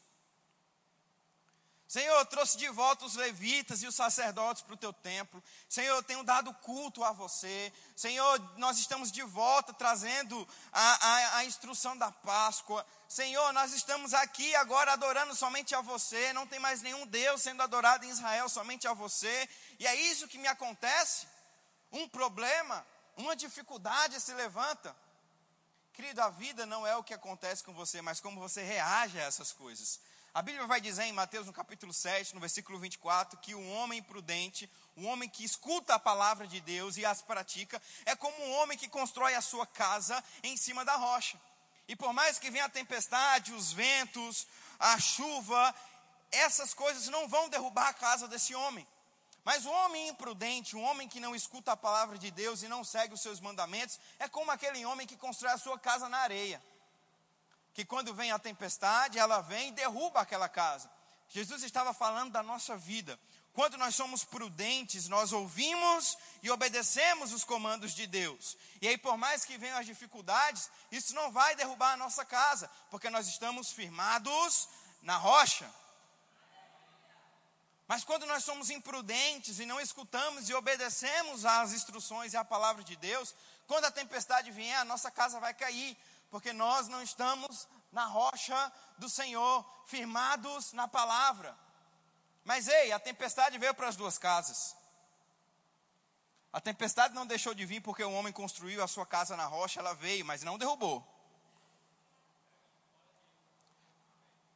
Senhor, 1.88 2.18
eu 2.18 2.26
trouxe 2.26 2.58
de 2.58 2.68
volta 2.68 3.06
os 3.06 3.16
levitas 3.16 3.82
e 3.82 3.88
os 3.88 3.96
sacerdotes 3.96 4.62
para 4.62 4.74
o 4.74 4.78
teu 4.78 4.92
templo. 4.92 5.42
Senhor, 5.70 5.96
eu 5.96 6.04
tenho 6.04 6.22
dado 6.22 6.54
culto 6.56 7.02
a 7.02 7.14
você. 7.14 7.72
Senhor, 7.96 8.40
nós 8.58 8.78
estamos 8.78 9.10
de 9.10 9.24
volta 9.24 9.72
trazendo 9.72 10.46
a, 10.74 11.08
a, 11.08 11.38
a, 11.38 11.46
instrução 11.46 11.98
da 11.98 12.12
Páscoa. 12.12 12.86
Senhor, 13.08 13.54
nós 13.54 13.72
estamos 13.72 14.14
aqui 14.14 14.54
agora 14.58 14.92
adorando 14.92 15.34
somente 15.34 15.74
a 15.74 15.80
você. 15.80 16.34
Não 16.34 16.46
tem 16.46 16.60
mais 16.60 16.82
nenhum 16.82 17.08
Deus 17.08 17.42
sendo 17.42 17.64
adorado 17.64 18.04
em 18.04 18.10
Israel, 18.10 18.50
somente 18.50 18.86
a 18.86 18.94
você. 18.94 19.50
E 19.80 19.88
é 19.88 19.96
isso 19.96 20.28
que 20.28 20.38
me 20.38 20.48
acontece. 20.50 21.26
Um 21.90 22.10
problema, 22.10 22.86
uma 23.16 23.34
dificuldade 23.34 24.20
se 24.20 24.34
levanta. 24.34 24.94
Querido, 25.94 26.22
a 26.22 26.30
vida 26.30 26.66
não 26.66 26.86
é 26.86 26.98
o 26.98 27.04
que 27.04 27.14
acontece 27.14 27.64
com 27.64 27.74
você, 27.74 28.02
mas 28.02 28.20
como 28.20 28.42
você 28.42 28.62
reage 28.62 29.18
a 29.18 29.24
essas 29.24 29.54
coisas. 29.54 30.02
A 30.38 30.42
Bíblia 30.44 30.68
vai 30.68 30.80
dizer 30.80 31.02
em 31.06 31.14
Mateus, 31.14 31.48
no 31.48 31.52
capítulo 31.52 31.92
7, 31.92 32.36
no 32.36 32.40
versículo 32.40 32.78
24, 32.78 33.40
que 33.40 33.56
o 33.56 33.70
homem 33.72 34.04
prudente, 34.04 34.70
o 34.96 35.06
homem 35.06 35.28
que 35.28 35.44
escuta 35.44 35.96
a 35.96 36.00
palavra 36.00 36.46
de 36.46 36.62
Deus 36.62 36.96
e 36.96 37.04
as 37.04 37.24
pratica, 37.24 37.82
é 38.06 38.16
como 38.16 38.38
um 38.46 38.52
homem 38.58 38.78
que 38.78 38.88
constrói 38.88 39.34
a 39.34 39.42
sua 39.42 39.66
casa 39.66 40.24
em 40.44 40.56
cima 40.56 40.86
da 40.86 40.96
rocha. 40.96 41.42
E 41.88 41.96
por 41.96 42.14
mais 42.14 42.38
que 42.38 42.52
venha 42.52 42.66
a 42.66 42.70
tempestade, 42.70 43.52
os 43.52 43.74
ventos, 43.74 44.46
a 44.78 45.00
chuva, 45.00 45.74
essas 46.32 46.72
coisas 46.72 47.08
não 47.08 47.28
vão 47.28 47.50
derrubar 47.50 47.88
a 47.88 47.94
casa 47.96 48.28
desse 48.28 48.54
homem. 48.54 48.88
Mas 49.44 49.66
o 49.66 49.72
homem 49.72 50.10
imprudente, 50.10 50.76
o 50.76 50.82
homem 50.82 51.10
que 51.10 51.20
não 51.20 51.34
escuta 51.34 51.72
a 51.72 51.76
palavra 51.76 52.16
de 52.16 52.30
Deus 52.30 52.62
e 52.62 52.68
não 52.68 52.84
segue 52.84 53.16
os 53.16 53.22
seus 53.22 53.40
mandamentos, 53.40 54.00
é 54.20 54.28
como 54.30 54.52
aquele 54.52 54.86
homem 54.86 55.08
que 55.08 55.18
constrói 55.18 55.54
a 55.54 55.58
sua 55.58 55.80
casa 55.80 56.08
na 56.08 56.20
areia. 56.20 56.62
Que 57.78 57.86
quando 57.86 58.12
vem 58.12 58.32
a 58.32 58.40
tempestade, 58.40 59.20
ela 59.20 59.40
vem 59.40 59.70
e 59.70 59.72
derruba 59.72 60.20
aquela 60.20 60.50
casa. 60.50 60.90
Jesus 61.30 61.62
estava 61.62 61.94
falando 61.94 62.32
da 62.32 62.42
nossa 62.42 62.76
vida. 62.76 63.20
Quando 63.54 63.78
nós 63.78 63.94
somos 63.94 64.24
prudentes, 64.24 65.08
nós 65.08 65.32
ouvimos 65.32 66.18
e 66.42 66.50
obedecemos 66.50 67.32
os 67.32 67.44
comandos 67.44 67.92
de 67.94 68.08
Deus. 68.08 68.58
E 68.82 68.88
aí, 68.88 68.98
por 68.98 69.16
mais 69.16 69.46
que 69.46 69.60
venham 69.60 69.78
as 69.78 69.86
dificuldades, 69.86 70.72
isso 70.92 71.14
não 71.14 71.32
vai 71.32 71.56
derrubar 71.56 71.94
a 71.94 71.98
nossa 71.98 72.26
casa, 72.26 72.68
porque 72.90 73.12
nós 73.12 73.28
estamos 73.28 73.72
firmados 73.72 74.68
na 75.04 75.16
rocha. 75.16 75.72
Mas 77.88 78.04
quando 78.04 78.26
nós 78.26 78.44
somos 78.44 78.72
imprudentes 78.72 79.60
e 79.60 79.68
não 79.68 79.80
escutamos 79.80 80.50
e 80.50 80.54
obedecemos 80.56 81.46
às 81.46 81.74
instruções 81.74 82.34
e 82.34 82.38
à 82.38 82.44
palavra 82.44 82.84
de 82.84 82.96
Deus, 82.96 83.36
quando 83.68 83.86
a 83.86 83.92
tempestade 83.92 84.50
vier, 84.50 84.80
a 84.80 84.86
nossa 84.86 85.12
casa 85.12 85.40
vai 85.40 85.54
cair, 85.54 85.96
porque 86.30 86.54
nós 86.54 86.88
não 86.88 87.02
estamos 87.02 87.68
na 87.92 88.06
rocha 88.06 88.72
do 88.98 89.10
Senhor, 89.10 89.66
firmados 89.86 90.74
na 90.74 90.88
palavra. 90.88 91.58
Mas 92.44 92.68
ei, 92.68 92.92
a 92.92 93.00
tempestade 93.00 93.58
veio 93.58 93.74
para 93.74 93.88
as 93.88 93.96
duas 93.96 94.18
casas. 94.18 94.76
A 96.52 96.62
tempestade 96.62 97.14
não 97.14 97.26
deixou 97.26 97.54
de 97.54 97.66
vir 97.66 97.82
porque 97.82 98.04
o 98.04 98.12
homem 98.14 98.34
construiu 98.34 98.84
a 98.84 98.88
sua 98.88 99.06
casa 99.06 99.36
na 99.36 99.46
rocha, 99.46 99.80
ela 99.80 99.94
veio, 99.94 100.26
mas 100.26 100.44
não 100.44 100.58
derrubou. 100.58 101.06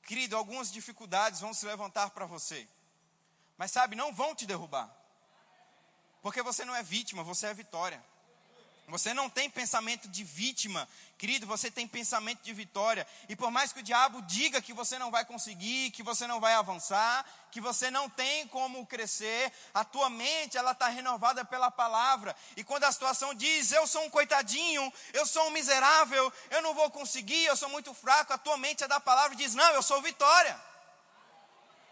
Querido, 0.03 0.35
algumas 0.35 0.71
dificuldades 0.71 1.39
vão 1.39 1.53
se 1.53 1.65
levantar 1.65 2.09
para 2.09 2.25
você. 2.25 2.67
Mas 3.57 3.71
sabe, 3.71 3.95
não 3.95 4.13
vão 4.13 4.33
te 4.33 4.45
derrubar. 4.45 4.89
Porque 6.21 6.41
você 6.41 6.65
não 6.65 6.75
é 6.75 6.83
vítima, 6.83 7.23
você 7.23 7.47
é 7.47 7.53
vitória. 7.53 8.03
Você 8.91 9.13
não 9.13 9.29
tem 9.29 9.49
pensamento 9.49 10.09
de 10.09 10.21
vítima, 10.21 10.85
querido, 11.17 11.47
você 11.47 11.71
tem 11.71 11.87
pensamento 11.87 12.41
de 12.41 12.51
vitória. 12.51 13.07
E 13.29 13.37
por 13.37 13.49
mais 13.49 13.71
que 13.71 13.79
o 13.79 13.83
diabo 13.83 14.21
diga 14.23 14.61
que 14.61 14.73
você 14.73 14.99
não 14.99 15.09
vai 15.09 15.23
conseguir, 15.23 15.91
que 15.91 16.03
você 16.03 16.27
não 16.27 16.41
vai 16.41 16.53
avançar, 16.55 17.25
que 17.53 17.61
você 17.61 17.89
não 17.89 18.09
tem 18.09 18.45
como 18.49 18.85
crescer, 18.85 19.49
a 19.73 19.85
tua 19.85 20.09
mente 20.09 20.57
ela 20.57 20.73
está 20.73 20.89
renovada 20.89 21.45
pela 21.45 21.71
palavra. 21.71 22.35
E 22.57 22.65
quando 22.65 22.83
a 22.83 22.91
situação 22.91 23.33
diz, 23.33 23.71
eu 23.71 23.87
sou 23.87 24.03
um 24.03 24.09
coitadinho, 24.09 24.91
eu 25.13 25.25
sou 25.25 25.47
um 25.47 25.51
miserável, 25.51 26.33
eu 26.49 26.61
não 26.61 26.73
vou 26.73 26.91
conseguir, 26.91 27.45
eu 27.45 27.55
sou 27.55 27.69
muito 27.69 27.93
fraco, 27.93 28.33
a 28.33 28.37
tua 28.37 28.57
mente 28.57 28.83
é 28.83 28.89
da 28.89 28.99
palavra 28.99 29.35
e 29.35 29.37
diz, 29.37 29.55
não, 29.55 29.73
eu 29.73 29.81
sou 29.81 30.01
vitória. 30.01 30.59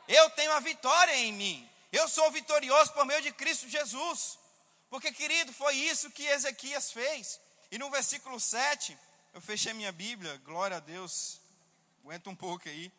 Eu 0.06 0.29
tenho 0.32 0.51
a 0.51 0.60
vitória 0.60 1.15
em 1.15 1.32
mim. 1.32 1.70
Eu 1.91 2.10
sou 2.10 2.29
vitorioso 2.32 2.91
por 2.91 3.06
meio 3.06 3.22
de 3.22 3.32
Cristo 3.32 3.70
Jesus. 3.70 4.38
Porque, 4.89 5.12
querido, 5.12 5.53
foi 5.53 5.75
isso 5.75 6.10
que 6.10 6.25
Ezequias 6.25 6.91
fez. 6.91 7.39
E 7.72 7.77
no 7.77 7.89
versículo 7.89 8.39
7, 8.39 8.98
eu 9.34 9.41
fechei 9.41 9.74
minha 9.74 9.91
Bíblia, 9.91 10.41
glória 10.43 10.77
a 10.77 10.79
Deus. 10.79 11.39
Aguenta 12.03 12.29
um 12.29 12.36
pouco 12.36 12.67
aí. 12.67 12.91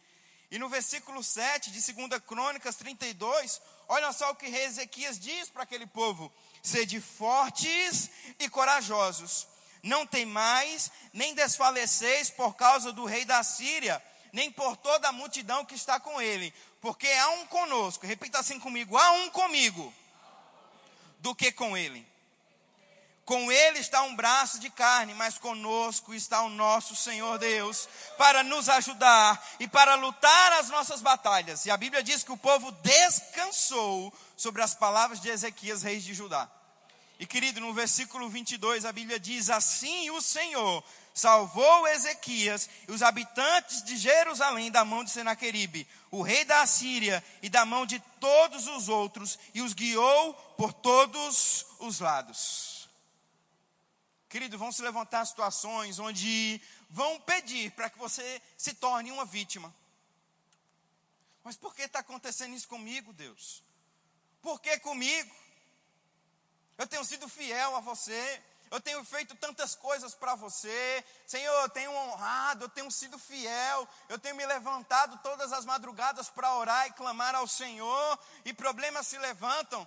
E 0.51 0.59
no 0.59 0.69
versículo 0.69 1.23
7 1.23 1.71
de 1.71 1.93
2 1.93 2.23
Crônicas 2.27 2.75
32, 2.77 3.61
olha 3.89 4.13
só 4.13 4.31
o 4.31 4.35
que 4.35 4.47
Ezequias 4.47 5.19
diz 5.19 5.49
para 5.49 5.63
aquele 5.63 5.87
povo: 5.87 6.33
Sede 6.61 7.01
fortes 7.01 8.11
e 8.39 8.49
corajosos, 8.49 9.47
não 9.83 10.07
temais, 10.07 10.91
nem 11.13 11.35
desfaleceis 11.35 12.31
por 12.31 12.57
causa 12.57 12.93
do 12.93 13.05
rei 13.05 13.25
da 13.25 13.43
Síria, 13.45 14.03
nem 14.33 14.51
por 14.51 14.77
toda 14.77 15.09
a 15.09 15.13
multidão 15.13 15.65
que 15.65 15.75
está 15.75 16.01
com 16.01 16.21
ele, 16.21 16.53
porque 16.81 17.07
há 17.07 17.31
um 17.31 17.47
conosco, 17.47 18.05
repita 18.05 18.41
assim 18.41 18.59
comigo: 18.59 18.99
há 18.99 19.13
um 19.13 19.31
comigo, 19.31 19.95
do 21.21 21.35
que 21.35 21.53
com 21.53 21.77
ele. 21.77 22.07
Com 23.25 23.53
ele 23.53 23.79
está 23.79 24.03
um 24.03 24.17
braço 24.17 24.59
de 24.59 24.69
carne, 24.71 25.15
mas 25.15 25.39
conosco 25.39 26.13
está 26.13 26.43
o 26.43 26.49
nosso 26.49 26.97
Senhor 26.97 27.39
Deus, 27.39 27.89
para 28.19 28.43
nos 28.43 28.69
ajudar 28.69 29.41
e 29.61 29.69
para 29.69 29.95
lutar 29.95 30.53
as 30.55 30.69
nossas 30.69 31.01
batalhas. 31.01 31.65
E 31.65 31.71
a 31.71 31.77
Bíblia 31.77 32.03
diz 32.03 32.25
que 32.25 32.33
o 32.33 32.37
povo 32.37 32.73
descansou 32.73 34.13
sobre 34.37 34.63
as 34.63 34.75
palavras 34.75 35.21
de 35.21 35.29
Ezequias, 35.29 35.83
rei 35.83 36.01
de 36.01 36.13
Judá. 36.13 36.51
E 37.21 37.27
querido, 37.27 37.61
no 37.61 37.73
versículo 37.75 38.29
22, 38.29 38.85
a 38.85 38.93
Bíblia 38.93 39.21
diz: 39.21 39.51
Assim 39.51 40.11
o 40.11 40.21
Senhor 40.21 40.83
salvou 41.15 41.89
Ezequias 41.89 42.69
e 42.89 42.93
os 42.93 43.03
habitantes 43.03 43.83
de 43.83 43.97
Jerusalém 43.97 44.71
da 44.71 44.85
mão 44.85 45.05
de 45.05 45.11
Senaqueribe, 45.11 45.87
o 46.11 46.23
rei 46.23 46.45
da 46.45 46.63
Assíria, 46.63 47.23
e 47.43 47.49
da 47.49 47.65
mão 47.65 47.87
de 47.87 48.01
todos 48.19 48.67
os 48.67 48.89
outros, 48.89 49.39
e 49.55 49.63
os 49.63 49.73
guiou 49.73 50.35
por 50.57 50.73
todos 50.73 51.67
os 51.79 52.01
lados. 52.01 52.89
Querido, 54.29 54.57
vão 54.57 54.71
se 54.71 54.83
levantar 54.83 55.25
situações 55.25 55.99
onde 55.99 56.61
vão 56.89 57.21
pedir 57.21 57.73
para 57.73 57.91
que 57.91 57.99
você 57.99 58.41
se 58.57 58.75
torne 58.75 59.11
uma 59.11 59.25
vítima. 59.25 59.75
Mas 61.43 61.57
por 61.57 61.75
que 61.75 61.83
está 61.83 62.01
acontecendo 62.01 62.55
isso 62.55 62.69
comigo, 62.69 63.13
Deus? 63.13 63.63
Por 64.41 64.61
que 64.61 64.79
comigo? 64.79 65.35
Eu 66.79 66.87
tenho 66.87 67.05
sido 67.05 67.29
fiel 67.29 67.77
a 67.77 67.81
você, 67.81 68.43
eu 68.71 68.81
tenho 68.81 69.05
feito 69.05 69.35
tantas 69.35 69.75
coisas 69.75 70.15
para 70.15 70.37
você, 70.37 71.05
Senhor, 71.27 71.63
eu 71.63 71.69
tenho 71.69 71.93
honrado, 71.93 72.65
eu 72.65 72.69
tenho 72.69 72.91
sido 72.91 73.19
fiel, 73.19 73.89
eu 74.09 74.19
tenho 74.19 74.37
me 74.37 74.47
levantado 74.47 75.19
todas 75.23 75.53
as 75.53 75.65
madrugadas 75.65 76.29
para 76.29 76.55
orar 76.55 76.87
e 76.87 76.93
clamar 76.93 77.35
ao 77.35 77.49
Senhor, 77.49 78.19
e 78.45 78.53
problemas 78.53 79.09
se 79.09 79.19
levantam. 79.19 79.87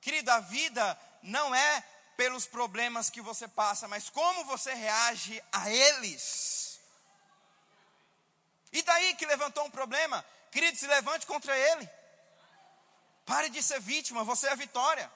Querida, 0.00 0.34
a 0.34 0.40
vida 0.40 1.00
não 1.22 1.54
é 1.54 1.82
pelos 2.18 2.46
problemas 2.46 3.08
que 3.08 3.22
você 3.22 3.48
passa, 3.48 3.88
mas 3.88 4.10
como 4.10 4.44
você 4.44 4.74
reage 4.74 5.42
a 5.50 5.70
eles. 5.70 6.80
E 8.72 8.82
daí 8.82 9.14
que 9.14 9.24
levantou 9.24 9.64
um 9.64 9.70
problema? 9.70 10.24
Querido, 10.50 10.76
se 10.76 10.86
levante 10.86 11.26
contra 11.26 11.56
ele. 11.56 11.88
Pare 13.24 13.48
de 13.48 13.62
ser 13.62 13.80
vítima, 13.80 14.24
você 14.24 14.48
é 14.48 14.52
a 14.52 14.56
vitória. 14.56 15.10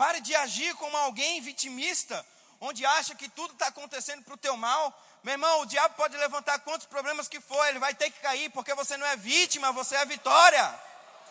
Pare 0.00 0.22
de 0.22 0.34
agir 0.34 0.74
como 0.76 0.96
alguém 0.96 1.42
vitimista, 1.42 2.24
onde 2.58 2.86
acha 2.86 3.14
que 3.14 3.28
tudo 3.28 3.52
está 3.52 3.66
acontecendo 3.66 4.22
para 4.22 4.32
o 4.32 4.38
teu 4.38 4.56
mal. 4.56 4.98
Meu 5.22 5.32
irmão, 5.32 5.60
o 5.60 5.66
diabo 5.66 5.94
pode 5.94 6.16
levantar 6.16 6.58
quantos 6.60 6.86
problemas 6.86 7.28
que 7.28 7.38
for, 7.38 7.62
ele 7.66 7.78
vai 7.78 7.92
ter 7.92 8.10
que 8.10 8.18
cair, 8.20 8.48
porque 8.48 8.72
você 8.72 8.96
não 8.96 9.06
é 9.06 9.14
vítima, 9.14 9.72
você 9.72 9.94
é 9.96 10.06
vitória. 10.06 10.64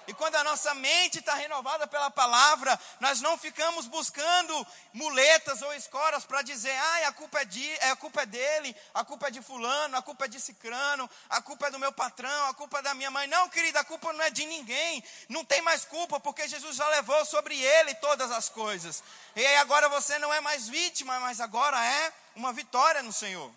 E 0.09 0.13
quando 0.15 0.33
a 0.37 0.43
nossa 0.43 0.73
mente 0.73 1.19
está 1.19 1.35
renovada 1.35 1.85
pela 1.85 2.09
palavra, 2.09 2.79
nós 2.99 3.21
não 3.21 3.37
ficamos 3.37 3.85
buscando 3.85 4.67
muletas 4.91 5.61
ou 5.61 5.71
escoras 5.75 6.25
para 6.25 6.41
dizer, 6.41 6.75
ah, 6.75 7.09
a 7.09 7.11
culpa, 7.11 7.41
é 7.41 7.45
de, 7.45 7.79
a 7.81 7.95
culpa 7.95 8.23
é 8.23 8.25
dele, 8.25 8.75
a 8.91 9.05
culpa 9.05 9.27
é 9.27 9.29
de 9.29 9.39
fulano, 9.39 9.95
a 9.95 10.01
culpa 10.01 10.25
é 10.25 10.27
de 10.27 10.39
cicrano, 10.39 11.07
a 11.29 11.43
culpa 11.43 11.67
é 11.67 11.69
do 11.69 11.77
meu 11.77 11.91
patrão, 11.91 12.47
a 12.47 12.55
culpa 12.55 12.79
é 12.79 12.81
da 12.81 12.95
minha 12.95 13.11
mãe. 13.11 13.27
Não, 13.27 13.47
querida, 13.49 13.81
a 13.81 13.83
culpa 13.83 14.11
não 14.11 14.23
é 14.23 14.31
de 14.31 14.47
ninguém. 14.47 15.03
Não 15.29 15.45
tem 15.45 15.61
mais 15.61 15.85
culpa, 15.85 16.19
porque 16.19 16.47
Jesus 16.47 16.75
já 16.75 16.87
levou 16.89 17.23
sobre 17.23 17.61
ele 17.61 17.93
todas 17.93 18.31
as 18.31 18.49
coisas. 18.49 19.03
E 19.35 19.45
aí 19.45 19.57
agora 19.57 19.87
você 19.89 20.17
não 20.17 20.33
é 20.33 20.41
mais 20.41 20.67
vítima, 20.67 21.19
mas 21.19 21.39
agora 21.39 21.77
é 21.85 22.13
uma 22.35 22.51
vitória 22.51 23.03
no 23.03 23.13
Senhor. 23.13 23.53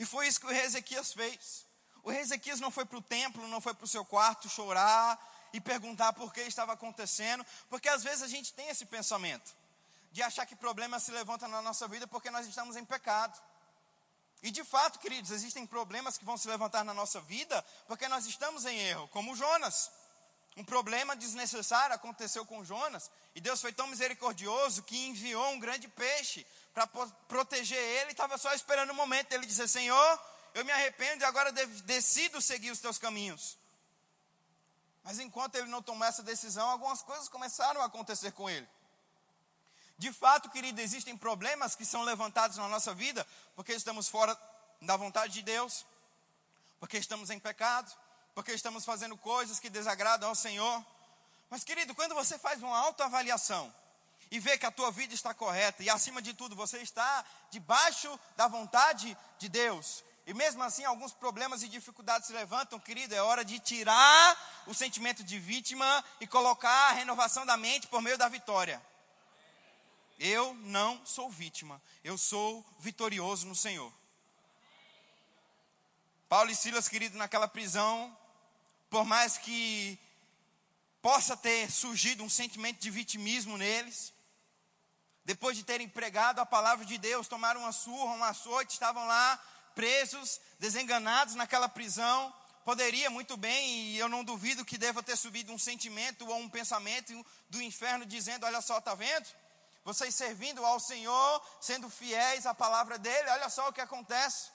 E 0.00 0.04
foi 0.04 0.26
isso 0.26 0.40
que 0.40 0.46
o 0.46 0.50
Ezequias 0.50 1.12
fez. 1.12 1.65
O 2.06 2.10
rei 2.12 2.20
Ezequias 2.20 2.60
não 2.60 2.70
foi 2.70 2.84
para 2.84 2.98
o 2.98 3.02
templo, 3.02 3.48
não 3.48 3.60
foi 3.60 3.74
para 3.74 3.84
o 3.84 3.88
seu 3.88 4.04
quarto 4.04 4.48
chorar 4.48 5.18
e 5.52 5.60
perguntar 5.60 6.12
por 6.12 6.32
que 6.32 6.40
estava 6.42 6.72
acontecendo, 6.72 7.44
porque 7.68 7.88
às 7.88 8.04
vezes 8.04 8.22
a 8.22 8.28
gente 8.28 8.52
tem 8.52 8.68
esse 8.68 8.86
pensamento 8.86 9.52
de 10.12 10.22
achar 10.22 10.46
que 10.46 10.54
problemas 10.54 11.02
se 11.02 11.10
levantam 11.10 11.48
na 11.48 11.60
nossa 11.60 11.88
vida 11.88 12.06
porque 12.06 12.30
nós 12.30 12.46
estamos 12.46 12.76
em 12.76 12.84
pecado. 12.84 13.36
E 14.40 14.52
de 14.52 14.62
fato, 14.62 15.00
queridos, 15.00 15.32
existem 15.32 15.66
problemas 15.66 16.16
que 16.16 16.24
vão 16.24 16.36
se 16.36 16.46
levantar 16.46 16.84
na 16.84 16.94
nossa 16.94 17.20
vida 17.22 17.60
porque 17.88 18.06
nós 18.06 18.24
estamos 18.24 18.64
em 18.66 18.78
erro, 18.78 19.08
como 19.08 19.34
Jonas. 19.34 19.90
Um 20.56 20.64
problema 20.64 21.16
desnecessário 21.16 21.96
aconteceu 21.96 22.46
com 22.46 22.64
Jonas, 22.64 23.10
e 23.34 23.40
Deus 23.40 23.60
foi 23.60 23.72
tão 23.72 23.88
misericordioso 23.88 24.84
que 24.84 25.08
enviou 25.08 25.50
um 25.50 25.58
grande 25.58 25.88
peixe 25.88 26.46
para 26.72 26.86
proteger 26.86 27.76
ele, 27.76 28.12
estava 28.12 28.38
só 28.38 28.54
esperando 28.54 28.90
o 28.90 28.94
momento 28.94 29.30
dele 29.30 29.44
dizer: 29.44 29.66
Senhor, 29.66 30.20
eu 30.56 30.64
me 30.64 30.72
arrependo 30.72 31.22
e 31.22 31.26
agora 31.26 31.52
decido 31.52 32.40
seguir 32.40 32.70
os 32.70 32.80
teus 32.80 32.96
caminhos. 32.96 33.58
Mas 35.04 35.18
enquanto 35.18 35.54
ele 35.56 35.68
não 35.68 35.82
tomou 35.82 36.08
essa 36.08 36.22
decisão, 36.22 36.70
algumas 36.70 37.02
coisas 37.02 37.28
começaram 37.28 37.82
a 37.82 37.84
acontecer 37.84 38.32
com 38.32 38.48
ele. 38.48 38.66
De 39.98 40.10
fato, 40.10 40.48
querido, 40.48 40.80
existem 40.80 41.14
problemas 41.14 41.76
que 41.76 41.84
são 41.84 42.02
levantados 42.02 42.56
na 42.56 42.68
nossa 42.68 42.94
vida 42.94 43.26
porque 43.54 43.74
estamos 43.74 44.08
fora 44.08 44.34
da 44.80 44.96
vontade 44.96 45.34
de 45.34 45.42
Deus, 45.42 45.84
porque 46.80 46.96
estamos 46.96 47.28
em 47.28 47.38
pecado, 47.38 47.94
porque 48.34 48.52
estamos 48.52 48.82
fazendo 48.82 49.14
coisas 49.14 49.60
que 49.60 49.68
desagradam 49.68 50.30
ao 50.30 50.34
Senhor. 50.34 50.82
Mas, 51.50 51.64
querido, 51.64 51.94
quando 51.94 52.14
você 52.14 52.38
faz 52.38 52.62
uma 52.62 52.78
autoavaliação 52.78 53.72
e 54.30 54.40
vê 54.40 54.56
que 54.56 54.64
a 54.64 54.70
tua 54.70 54.90
vida 54.90 55.12
está 55.12 55.34
correta 55.34 55.82
e, 55.82 55.90
acima 55.90 56.22
de 56.22 56.32
tudo, 56.32 56.56
você 56.56 56.78
está 56.78 57.26
debaixo 57.50 58.18
da 58.36 58.48
vontade 58.48 59.16
de 59.38 59.50
Deus, 59.50 60.02
e 60.26 60.34
mesmo 60.34 60.60
assim, 60.64 60.84
alguns 60.84 61.12
problemas 61.12 61.62
e 61.62 61.68
dificuldades 61.68 62.26
se 62.26 62.32
levantam, 62.32 62.80
querido. 62.80 63.14
É 63.14 63.22
hora 63.22 63.44
de 63.44 63.60
tirar 63.60 64.64
o 64.66 64.74
sentimento 64.74 65.22
de 65.22 65.38
vítima 65.38 66.04
e 66.20 66.26
colocar 66.26 66.88
a 66.90 66.92
renovação 66.92 67.46
da 67.46 67.56
mente 67.56 67.86
por 67.86 68.02
meio 68.02 68.18
da 68.18 68.28
vitória. 68.28 68.84
Eu 70.18 70.52
não 70.54 71.04
sou 71.06 71.30
vítima, 71.30 71.80
eu 72.02 72.18
sou 72.18 72.66
vitorioso 72.80 73.46
no 73.46 73.54
Senhor. 73.54 73.92
Paulo 76.28 76.50
e 76.50 76.56
Silas, 76.56 76.88
querido, 76.88 77.16
naquela 77.16 77.46
prisão, 77.46 78.16
por 78.90 79.04
mais 79.04 79.38
que 79.38 79.96
possa 81.00 81.36
ter 81.36 81.70
surgido 81.70 82.24
um 82.24 82.28
sentimento 82.28 82.80
de 82.80 82.90
vitimismo 82.90 83.56
neles, 83.56 84.12
depois 85.24 85.56
de 85.56 85.62
terem 85.62 85.88
pregado 85.88 86.40
a 86.40 86.46
palavra 86.46 86.84
de 86.84 86.98
Deus, 86.98 87.28
tomaram 87.28 87.60
uma 87.60 87.70
surra, 87.70 88.14
um 88.14 88.24
açoite, 88.24 88.72
estavam 88.72 89.06
lá 89.06 89.40
presos, 89.76 90.40
desenganados 90.58 91.36
naquela 91.36 91.68
prisão, 91.68 92.34
poderia 92.64 93.10
muito 93.10 93.36
bem, 93.36 93.90
e 93.90 93.98
eu 93.98 94.08
não 94.08 94.24
duvido 94.24 94.64
que 94.64 94.76
deva 94.78 95.02
ter 95.02 95.16
subido 95.16 95.52
um 95.52 95.58
sentimento 95.58 96.26
ou 96.26 96.38
um 96.38 96.48
pensamento 96.48 97.24
do 97.48 97.62
inferno 97.62 98.04
dizendo: 98.04 98.46
Olha 98.46 98.60
só, 98.60 98.78
está 98.78 98.94
vendo? 98.94 99.28
Vocês 99.84 100.12
servindo 100.16 100.64
ao 100.66 100.80
Senhor, 100.80 101.42
sendo 101.60 101.88
fiéis 101.88 102.44
à 102.44 102.52
palavra 102.52 102.98
dEle, 102.98 103.30
olha 103.30 103.48
só 103.48 103.68
o 103.68 103.72
que 103.72 103.80
acontece. 103.80 104.50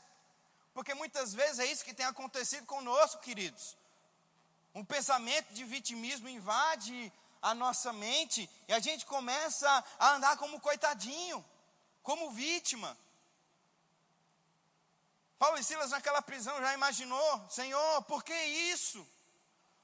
Porque 0.73 0.93
muitas 0.93 1.33
vezes 1.33 1.59
é 1.59 1.65
isso 1.71 1.85
que 1.85 1.93
tem 1.93 2.05
acontecido 2.05 2.65
conosco, 2.65 3.21
queridos. 3.21 3.77
Um 4.73 4.83
pensamento 4.83 5.53
de 5.53 5.63
vitimismo 5.63 6.27
invade 6.27 7.13
a 7.41 7.53
nossa 7.53 7.93
mente 7.93 8.49
e 8.67 8.73
a 8.73 8.79
gente 8.79 9.05
começa 9.05 9.69
a 9.99 10.15
andar 10.15 10.35
como 10.37 10.59
coitadinho, 10.59 11.43
como 12.03 12.31
vítima. 12.31 12.97
Paulo 15.41 15.57
e 15.57 15.63
Silas 15.63 15.89
naquela 15.89 16.21
prisão 16.21 16.55
já 16.61 16.71
imaginou, 16.71 17.49
Senhor, 17.49 18.03
por 18.03 18.23
que 18.23 18.31
isso? 18.71 19.03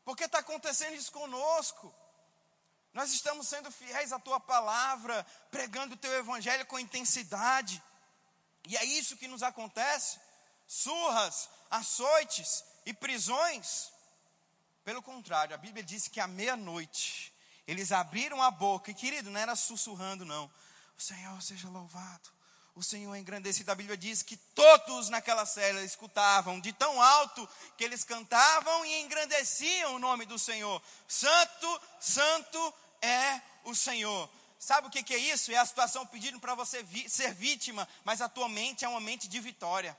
Por 0.05 0.15
que 0.15 0.25
está 0.25 0.37
acontecendo 0.37 0.93
isso 0.93 1.11
conosco? 1.11 1.91
Nós 2.93 3.11
estamos 3.11 3.47
sendo 3.47 3.71
fiéis 3.71 4.11
à 4.11 4.19
tua 4.19 4.39
palavra, 4.39 5.25
pregando 5.49 5.95
o 5.95 5.97
teu 5.97 6.13
evangelho 6.13 6.63
com 6.67 6.77
intensidade, 6.77 7.81
e 8.67 8.77
é 8.77 8.85
isso 8.85 9.17
que 9.17 9.27
nos 9.27 9.41
acontece: 9.41 10.19
surras, 10.67 11.49
açoites 11.71 12.63
e 12.85 12.93
prisões. 12.93 13.91
Pelo 14.83 15.01
contrário, 15.01 15.55
a 15.55 15.57
Bíblia 15.57 15.83
diz 15.83 16.07
que 16.07 16.19
à 16.19 16.27
meia-noite 16.27 17.33
eles 17.65 17.91
abriram 17.91 18.43
a 18.43 18.51
boca, 18.51 18.91
e 18.91 18.93
querido, 18.93 19.31
não 19.31 19.39
era 19.39 19.55
sussurrando, 19.55 20.23
não. 20.23 20.45
O 20.95 21.01
Senhor 21.01 21.41
seja 21.41 21.67
louvado 21.67 22.36
o 22.77 22.83
Senhor 22.83 23.15
é 23.15 23.19
engrandecido. 23.19 23.71
A 23.71 23.75
Bíblia 23.75 23.97
diz 23.97 24.21
que 24.21 24.37
todos 24.37 25.09
naquela 25.09 25.47
cela 25.47 25.83
escutavam 25.83 26.59
de 26.59 26.71
tão 26.71 27.01
alto 27.01 27.49
que 27.75 27.83
eles 27.83 28.03
cantavam 28.03 28.85
e 28.85 29.01
engrandeciam 29.01 29.95
o 29.95 29.99
nome 29.99 30.25
do 30.27 30.37
Senhor. 30.37 30.79
Santo, 31.07 31.81
santo 31.99 32.73
é 33.01 33.41
o 33.63 33.73
Senhor. 33.73 34.29
Sabe 34.59 34.87
o 34.87 34.91
que, 34.91 35.13
é 35.13 35.17
isso? 35.17 35.51
É 35.51 35.57
a 35.57 35.65
situação 35.65 36.05
pedindo 36.05 36.39
para 36.39 36.53
você 36.53 36.85
ser 37.07 37.33
vítima, 37.33 37.87
mas 38.03 38.21
a 38.21 38.29
tua 38.29 38.47
mente 38.47 38.85
é 38.85 38.87
uma 38.87 38.99
mente 38.99 39.27
de 39.27 39.39
vitória. 39.39 39.97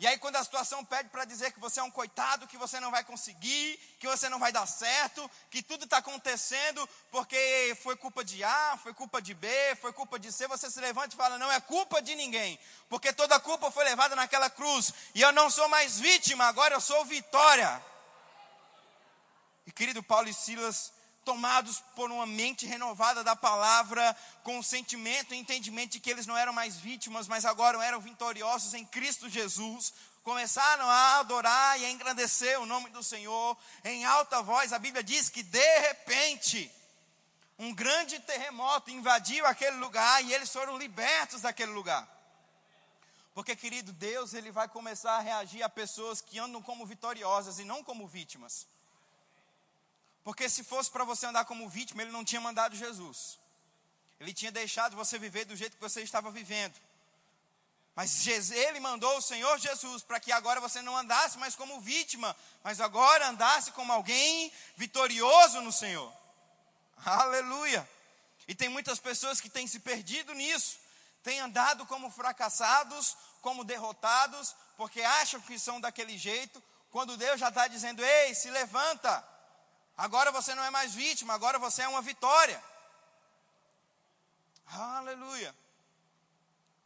E 0.00 0.06
aí, 0.08 0.18
quando 0.18 0.36
a 0.36 0.42
situação 0.42 0.84
pede 0.84 1.08
para 1.08 1.24
dizer 1.24 1.52
que 1.52 1.60
você 1.60 1.78
é 1.78 1.82
um 1.82 1.90
coitado, 1.90 2.48
que 2.48 2.58
você 2.58 2.80
não 2.80 2.90
vai 2.90 3.04
conseguir, 3.04 3.78
que 4.00 4.08
você 4.08 4.28
não 4.28 4.40
vai 4.40 4.50
dar 4.50 4.66
certo, 4.66 5.30
que 5.50 5.62
tudo 5.62 5.84
está 5.84 5.98
acontecendo 5.98 6.88
porque 7.12 7.78
foi 7.80 7.96
culpa 7.96 8.24
de 8.24 8.42
A, 8.42 8.78
foi 8.82 8.92
culpa 8.92 9.22
de 9.22 9.34
B, 9.34 9.48
foi 9.80 9.92
culpa 9.92 10.18
de 10.18 10.32
C, 10.32 10.48
você 10.48 10.68
se 10.68 10.80
levanta 10.80 11.14
e 11.14 11.16
fala: 11.16 11.38
não 11.38 11.50
é 11.50 11.60
culpa 11.60 12.02
de 12.02 12.14
ninguém, 12.16 12.58
porque 12.88 13.12
toda 13.12 13.36
a 13.36 13.40
culpa 13.40 13.70
foi 13.70 13.84
levada 13.84 14.16
naquela 14.16 14.50
cruz, 14.50 14.92
e 15.14 15.20
eu 15.20 15.30
não 15.32 15.48
sou 15.48 15.68
mais 15.68 16.00
vítima, 16.00 16.44
agora 16.46 16.74
eu 16.74 16.80
sou 16.80 17.04
vitória. 17.04 17.80
E 19.66 19.72
querido 19.72 20.02
Paulo 20.02 20.28
e 20.28 20.34
Silas, 20.34 20.92
tomados 21.24 21.80
por 21.96 22.10
uma 22.10 22.26
mente 22.26 22.66
renovada 22.66 23.24
da 23.24 23.34
palavra, 23.34 24.16
com 24.42 24.58
o 24.58 24.64
sentimento 24.64 25.34
e 25.34 25.38
entendimento 25.38 25.92
de 25.92 26.00
que 26.00 26.10
eles 26.10 26.26
não 26.26 26.36
eram 26.36 26.52
mais 26.52 26.76
vítimas, 26.76 27.26
mas 27.26 27.44
agora 27.44 27.82
eram 27.84 28.00
vitoriosos 28.00 28.74
em 28.74 28.84
Cristo 28.84 29.28
Jesus, 29.28 29.92
começaram 30.22 30.88
a 30.88 31.18
adorar 31.20 31.80
e 31.80 31.84
a 31.84 31.90
engrandecer 31.90 32.60
o 32.60 32.66
nome 32.66 32.90
do 32.90 33.02
Senhor 33.02 33.56
em 33.84 34.04
alta 34.04 34.42
voz. 34.42 34.72
A 34.72 34.78
Bíblia 34.78 35.02
diz 35.02 35.28
que 35.28 35.42
de 35.42 35.78
repente 35.80 36.70
um 37.58 37.72
grande 37.72 38.18
terremoto 38.20 38.90
invadiu 38.90 39.46
aquele 39.46 39.76
lugar 39.76 40.24
e 40.24 40.32
eles 40.32 40.50
foram 40.50 40.76
libertos 40.76 41.42
daquele 41.42 41.72
lugar. 41.72 42.08
Porque, 43.32 43.56
querido, 43.56 43.92
Deus 43.92 44.32
ele 44.32 44.50
vai 44.50 44.68
começar 44.68 45.16
a 45.16 45.20
reagir 45.20 45.62
a 45.62 45.68
pessoas 45.68 46.20
que 46.20 46.38
andam 46.38 46.62
como 46.62 46.86
vitoriosas 46.86 47.58
e 47.58 47.64
não 47.64 47.82
como 47.82 48.06
vítimas. 48.06 48.66
Porque 50.24 50.48
se 50.48 50.64
fosse 50.64 50.90
para 50.90 51.04
você 51.04 51.26
andar 51.26 51.44
como 51.44 51.68
vítima, 51.68 52.02
ele 52.02 52.10
não 52.10 52.24
tinha 52.24 52.40
mandado 52.40 52.74
Jesus. 52.74 53.38
Ele 54.18 54.32
tinha 54.32 54.50
deixado 54.50 54.96
você 54.96 55.18
viver 55.18 55.44
do 55.44 55.54
jeito 55.54 55.76
que 55.76 55.82
você 55.82 56.00
estava 56.02 56.30
vivendo. 56.30 56.74
Mas 57.94 58.26
ele 58.50 58.80
mandou 58.80 59.18
o 59.18 59.22
Senhor 59.22 59.56
Jesus 59.58 60.02
para 60.02 60.18
que 60.18 60.32
agora 60.32 60.60
você 60.60 60.82
não 60.82 60.96
andasse 60.96 61.38
mais 61.38 61.54
como 61.54 61.80
vítima, 61.80 62.34
mas 62.62 62.80
agora 62.80 63.28
andasse 63.28 63.70
como 63.72 63.92
alguém 63.92 64.50
vitorioso 64.76 65.60
no 65.60 65.70
Senhor. 65.70 66.12
Aleluia! 67.04 67.88
E 68.48 68.54
tem 68.54 68.68
muitas 68.68 68.98
pessoas 68.98 69.40
que 69.40 69.48
têm 69.48 69.66
se 69.66 69.78
perdido 69.78 70.34
nisso, 70.34 70.78
têm 71.22 71.38
andado 71.38 71.86
como 71.86 72.10
fracassados, 72.10 73.16
como 73.40 73.62
derrotados, 73.62 74.56
porque 74.76 75.00
acham 75.02 75.40
que 75.40 75.58
são 75.58 75.80
daquele 75.80 76.18
jeito, 76.18 76.62
quando 76.90 77.16
Deus 77.16 77.38
já 77.38 77.48
está 77.48 77.68
dizendo: 77.68 78.04
ei, 78.04 78.34
se 78.34 78.50
levanta, 78.50 79.24
Agora 79.96 80.32
você 80.32 80.54
não 80.54 80.64
é 80.64 80.70
mais 80.70 80.94
vítima, 80.94 81.34
agora 81.34 81.58
você 81.58 81.82
é 81.82 81.88
uma 81.88 82.02
vitória. 82.02 82.62
Aleluia. 84.66 85.54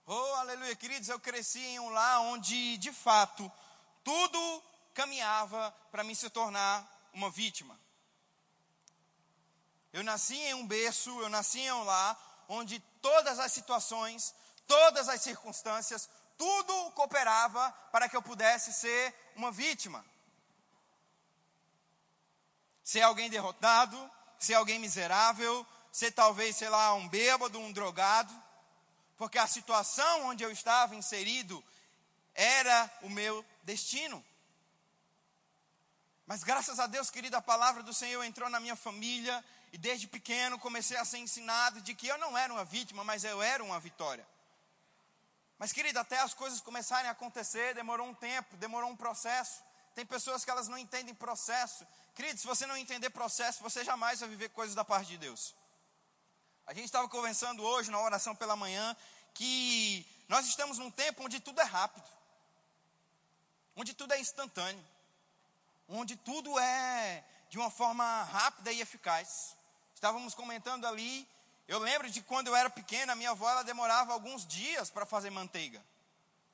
Oh, 0.06 0.34
aleluia, 0.36 0.74
queridos, 0.76 1.08
eu 1.08 1.20
cresci 1.20 1.60
em 1.60 1.80
um 1.80 1.90
lar 1.90 2.20
onde, 2.22 2.76
de 2.78 2.92
fato, 2.92 3.50
tudo 4.02 4.62
caminhava 4.94 5.70
para 5.90 6.02
mim 6.02 6.14
se 6.14 6.28
tornar 6.30 6.86
uma 7.12 7.30
vítima. 7.30 7.78
Eu 9.92 10.02
nasci 10.02 10.36
em 10.36 10.54
um 10.54 10.66
berço, 10.66 11.10
eu 11.20 11.28
nasci 11.28 11.60
em 11.60 11.72
um 11.72 11.84
lar 11.84 12.44
onde 12.48 12.78
todas 13.02 13.38
as 13.38 13.52
situações, 13.52 14.34
todas 14.66 15.08
as 15.08 15.20
circunstâncias, 15.20 16.08
tudo 16.36 16.90
cooperava 16.92 17.70
para 17.92 18.08
que 18.08 18.16
eu 18.16 18.22
pudesse 18.22 18.72
ser 18.72 19.14
uma 19.34 19.50
vítima. 19.50 20.04
Ser 22.88 23.02
alguém 23.02 23.28
derrotado, 23.28 24.10
ser 24.38 24.54
alguém 24.54 24.78
miserável, 24.78 25.66
ser 25.92 26.10
talvez, 26.10 26.56
sei 26.56 26.70
lá, 26.70 26.94
um 26.94 27.06
bêbado, 27.06 27.58
um 27.58 27.70
drogado, 27.70 28.32
porque 29.18 29.36
a 29.36 29.46
situação 29.46 30.28
onde 30.28 30.42
eu 30.42 30.50
estava 30.50 30.96
inserido 30.96 31.62
era 32.34 32.90
o 33.02 33.10
meu 33.10 33.44
destino. 33.62 34.24
Mas 36.26 36.42
graças 36.42 36.80
a 36.80 36.86
Deus, 36.86 37.10
querida, 37.10 37.36
a 37.36 37.42
palavra 37.42 37.82
do 37.82 37.92
Senhor 37.92 38.24
entrou 38.24 38.48
na 38.48 38.58
minha 38.58 38.74
família 38.74 39.44
e 39.70 39.76
desde 39.76 40.08
pequeno 40.08 40.58
comecei 40.58 40.96
a 40.96 41.04
ser 41.04 41.18
ensinado 41.18 41.82
de 41.82 41.94
que 41.94 42.06
eu 42.06 42.16
não 42.16 42.38
era 42.38 42.50
uma 42.50 42.64
vítima, 42.64 43.04
mas 43.04 43.22
eu 43.22 43.42
era 43.42 43.62
uma 43.62 43.78
vitória. 43.78 44.26
Mas, 45.58 45.74
querida, 45.74 46.00
até 46.00 46.18
as 46.20 46.32
coisas 46.32 46.58
começarem 46.62 47.10
a 47.10 47.12
acontecer, 47.12 47.74
demorou 47.74 48.06
um 48.06 48.14
tempo, 48.14 48.56
demorou 48.56 48.88
um 48.88 48.96
processo. 48.96 49.67
Tem 49.98 50.06
pessoas 50.06 50.44
que 50.44 50.50
elas 50.52 50.68
não 50.68 50.78
entendem 50.78 51.12
processo. 51.12 51.84
Querido, 52.14 52.38
se 52.38 52.46
você 52.46 52.64
não 52.66 52.76
entender 52.76 53.10
processo, 53.10 53.60
você 53.60 53.82
jamais 53.82 54.20
vai 54.20 54.28
viver 54.28 54.48
coisas 54.50 54.72
da 54.72 54.84
parte 54.84 55.08
de 55.08 55.18
Deus. 55.18 55.56
A 56.68 56.72
gente 56.72 56.84
estava 56.84 57.08
conversando 57.08 57.64
hoje 57.64 57.90
na 57.90 58.00
oração 58.00 58.32
pela 58.32 58.54
manhã 58.54 58.96
que 59.34 60.06
nós 60.28 60.46
estamos 60.46 60.78
num 60.78 60.88
tempo 60.88 61.24
onde 61.24 61.40
tudo 61.40 61.60
é 61.60 61.64
rápido, 61.64 62.08
onde 63.74 63.92
tudo 63.92 64.14
é 64.14 64.20
instantâneo, 64.20 64.86
onde 65.88 66.14
tudo 66.14 66.56
é 66.60 67.24
de 67.50 67.58
uma 67.58 67.68
forma 67.68 68.22
rápida 68.22 68.70
e 68.70 68.80
eficaz. 68.80 69.56
Estávamos 69.92 70.32
comentando 70.32 70.86
ali, 70.86 71.28
eu 71.66 71.80
lembro 71.80 72.08
de 72.08 72.22
quando 72.22 72.46
eu 72.46 72.54
era 72.54 72.70
pequena, 72.70 73.14
a 73.14 73.16
minha 73.16 73.30
avó 73.30 73.50
ela 73.50 73.64
demorava 73.64 74.12
alguns 74.12 74.46
dias 74.46 74.90
para 74.90 75.04
fazer 75.04 75.30
manteiga. 75.30 75.84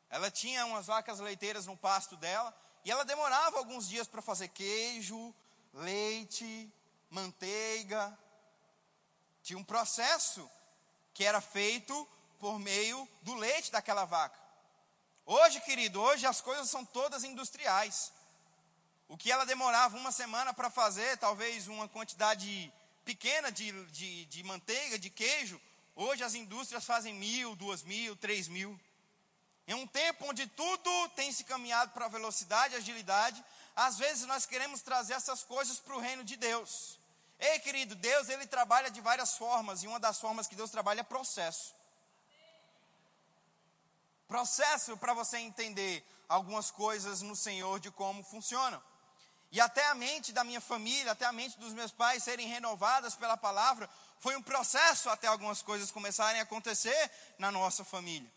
Ela 0.08 0.30
tinha 0.30 0.64
umas 0.64 0.86
vacas 0.86 1.20
leiteiras 1.20 1.66
no 1.66 1.76
pasto 1.76 2.16
dela 2.16 2.63
e 2.84 2.90
ela 2.90 3.04
demorava 3.04 3.58
alguns 3.58 3.88
dias 3.88 4.06
para 4.06 4.20
fazer 4.20 4.48
queijo, 4.48 5.34
leite, 5.72 6.70
manteiga, 7.10 8.16
tinha 9.42 9.58
um 9.58 9.64
processo 9.64 10.50
que 11.12 11.24
era 11.24 11.40
feito 11.40 12.08
por 12.38 12.58
meio 12.58 13.08
do 13.22 13.34
leite 13.34 13.70
daquela 13.70 14.04
vaca. 14.04 14.38
Hoje, 15.26 15.60
querido, 15.60 16.00
hoje 16.00 16.26
as 16.26 16.40
coisas 16.40 16.68
são 16.68 16.84
todas 16.84 17.24
industriais. 17.24 18.12
O 19.08 19.16
que 19.16 19.30
ela 19.30 19.46
demorava 19.46 19.96
uma 19.96 20.12
semana 20.12 20.52
para 20.52 20.70
fazer, 20.70 21.16
talvez 21.18 21.68
uma 21.68 21.88
quantidade 21.88 22.72
pequena 23.04 23.50
de, 23.52 23.70
de, 23.86 24.24
de, 24.26 24.42
manteiga, 24.42 24.98
de 24.98 25.10
queijo, 25.10 25.60
hoje 25.94 26.24
as 26.24 26.34
indústrias 26.34 26.84
fazem 26.84 27.14
mil, 27.14 27.54
duas 27.54 27.82
mil, 27.82 28.16
três 28.16 28.48
mil. 28.48 28.78
Em 29.66 29.74
um 29.74 29.86
tempo 29.86 30.26
onde 30.28 30.46
tudo 30.46 31.08
tem 31.10 31.32
se 31.32 31.44
caminhado 31.44 31.92
para 31.92 32.08
velocidade, 32.08 32.76
agilidade, 32.76 33.42
às 33.74 33.96
vezes 33.96 34.26
nós 34.26 34.44
queremos 34.44 34.82
trazer 34.82 35.14
essas 35.14 35.42
coisas 35.42 35.80
para 35.80 35.96
o 35.96 36.00
reino 36.00 36.22
de 36.22 36.36
Deus. 36.36 36.98
Ei, 37.38 37.58
querido, 37.60 37.94
Deus 37.94 38.28
ele 38.28 38.46
trabalha 38.46 38.90
de 38.90 39.00
várias 39.00 39.36
formas 39.36 39.82
e 39.82 39.86
uma 39.86 39.98
das 39.98 40.20
formas 40.20 40.46
que 40.46 40.54
Deus 40.54 40.70
trabalha 40.70 41.00
é 41.00 41.04
processo. 41.04 41.74
Processo 44.28 44.96
para 44.96 45.14
você 45.14 45.38
entender 45.38 46.04
algumas 46.28 46.70
coisas 46.70 47.22
no 47.22 47.34
Senhor 47.34 47.80
de 47.80 47.90
como 47.90 48.22
funcionam. 48.22 48.82
E 49.50 49.60
até 49.60 49.86
a 49.86 49.94
mente 49.94 50.32
da 50.32 50.42
minha 50.42 50.60
família, 50.60 51.12
até 51.12 51.24
a 51.24 51.32
mente 51.32 51.58
dos 51.58 51.72
meus 51.72 51.92
pais 51.92 52.24
serem 52.24 52.48
renovadas 52.48 53.14
pela 53.14 53.36
palavra, 53.36 53.88
foi 54.18 54.36
um 54.36 54.42
processo 54.42 55.08
até 55.08 55.26
algumas 55.26 55.62
coisas 55.62 55.90
começarem 55.90 56.40
a 56.40 56.44
acontecer 56.44 57.10
na 57.38 57.52
nossa 57.52 57.84
família. 57.84 58.30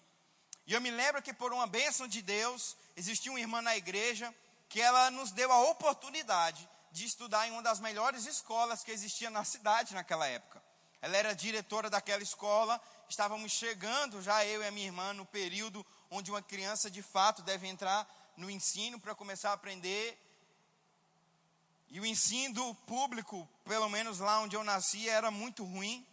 E 0.68 0.74
eu 0.74 0.82
me 0.82 0.92
lembro 0.92 1.22
que 1.22 1.34
por 1.34 1.54
uma 1.54 1.66
bênção 1.66 2.08
de 2.10 2.22
Deus, 2.22 2.76
existia 2.98 3.32
uma 3.32 3.40
irmã 3.40 3.62
na 3.62 3.78
igreja 3.78 4.36
que 4.68 4.82
ela 4.82 5.10
nos 5.10 5.32
deu 5.32 5.50
a 5.50 5.62
oportunidade 5.62 6.68
de 6.92 7.06
estudar 7.06 7.48
em 7.48 7.52
uma 7.52 7.64
das 7.64 7.80
melhores 7.80 8.26
escolas 8.26 8.84
que 8.84 8.92
existia 8.92 9.30
na 9.30 9.46
cidade 9.46 9.94
naquela 9.94 10.28
época. 10.28 10.62
Ela 11.02 11.16
era 11.16 11.34
diretora 11.34 11.90
daquela 11.90 12.22
escola, 12.22 12.82
estávamos 13.08 13.54
chegando 13.54 14.22
já 14.22 14.46
eu 14.46 14.62
e 14.62 14.68
a 14.68 14.72
minha 14.72 14.88
irmã 14.88 15.14
no 15.14 15.26
período 15.26 15.86
onde 16.12 16.30
uma 16.30 16.42
criança 16.42 16.92
de 16.92 17.02
fato 17.02 17.42
deve 17.44 17.66
entrar 17.66 18.06
no 18.36 18.50
ensino 18.50 19.00
para 19.00 19.16
começar 19.16 19.52
a 19.52 19.54
aprender. 19.54 20.22
E 21.90 22.02
o 22.02 22.06
ensino 22.06 22.76
público, 22.86 23.48
pelo 23.64 23.88
menos 23.88 24.20
lá 24.20 24.42
onde 24.42 24.58
eu 24.58 24.66
nasci, 24.66 25.08
era 25.08 25.32
muito 25.32 25.64
ruim. 25.64 26.06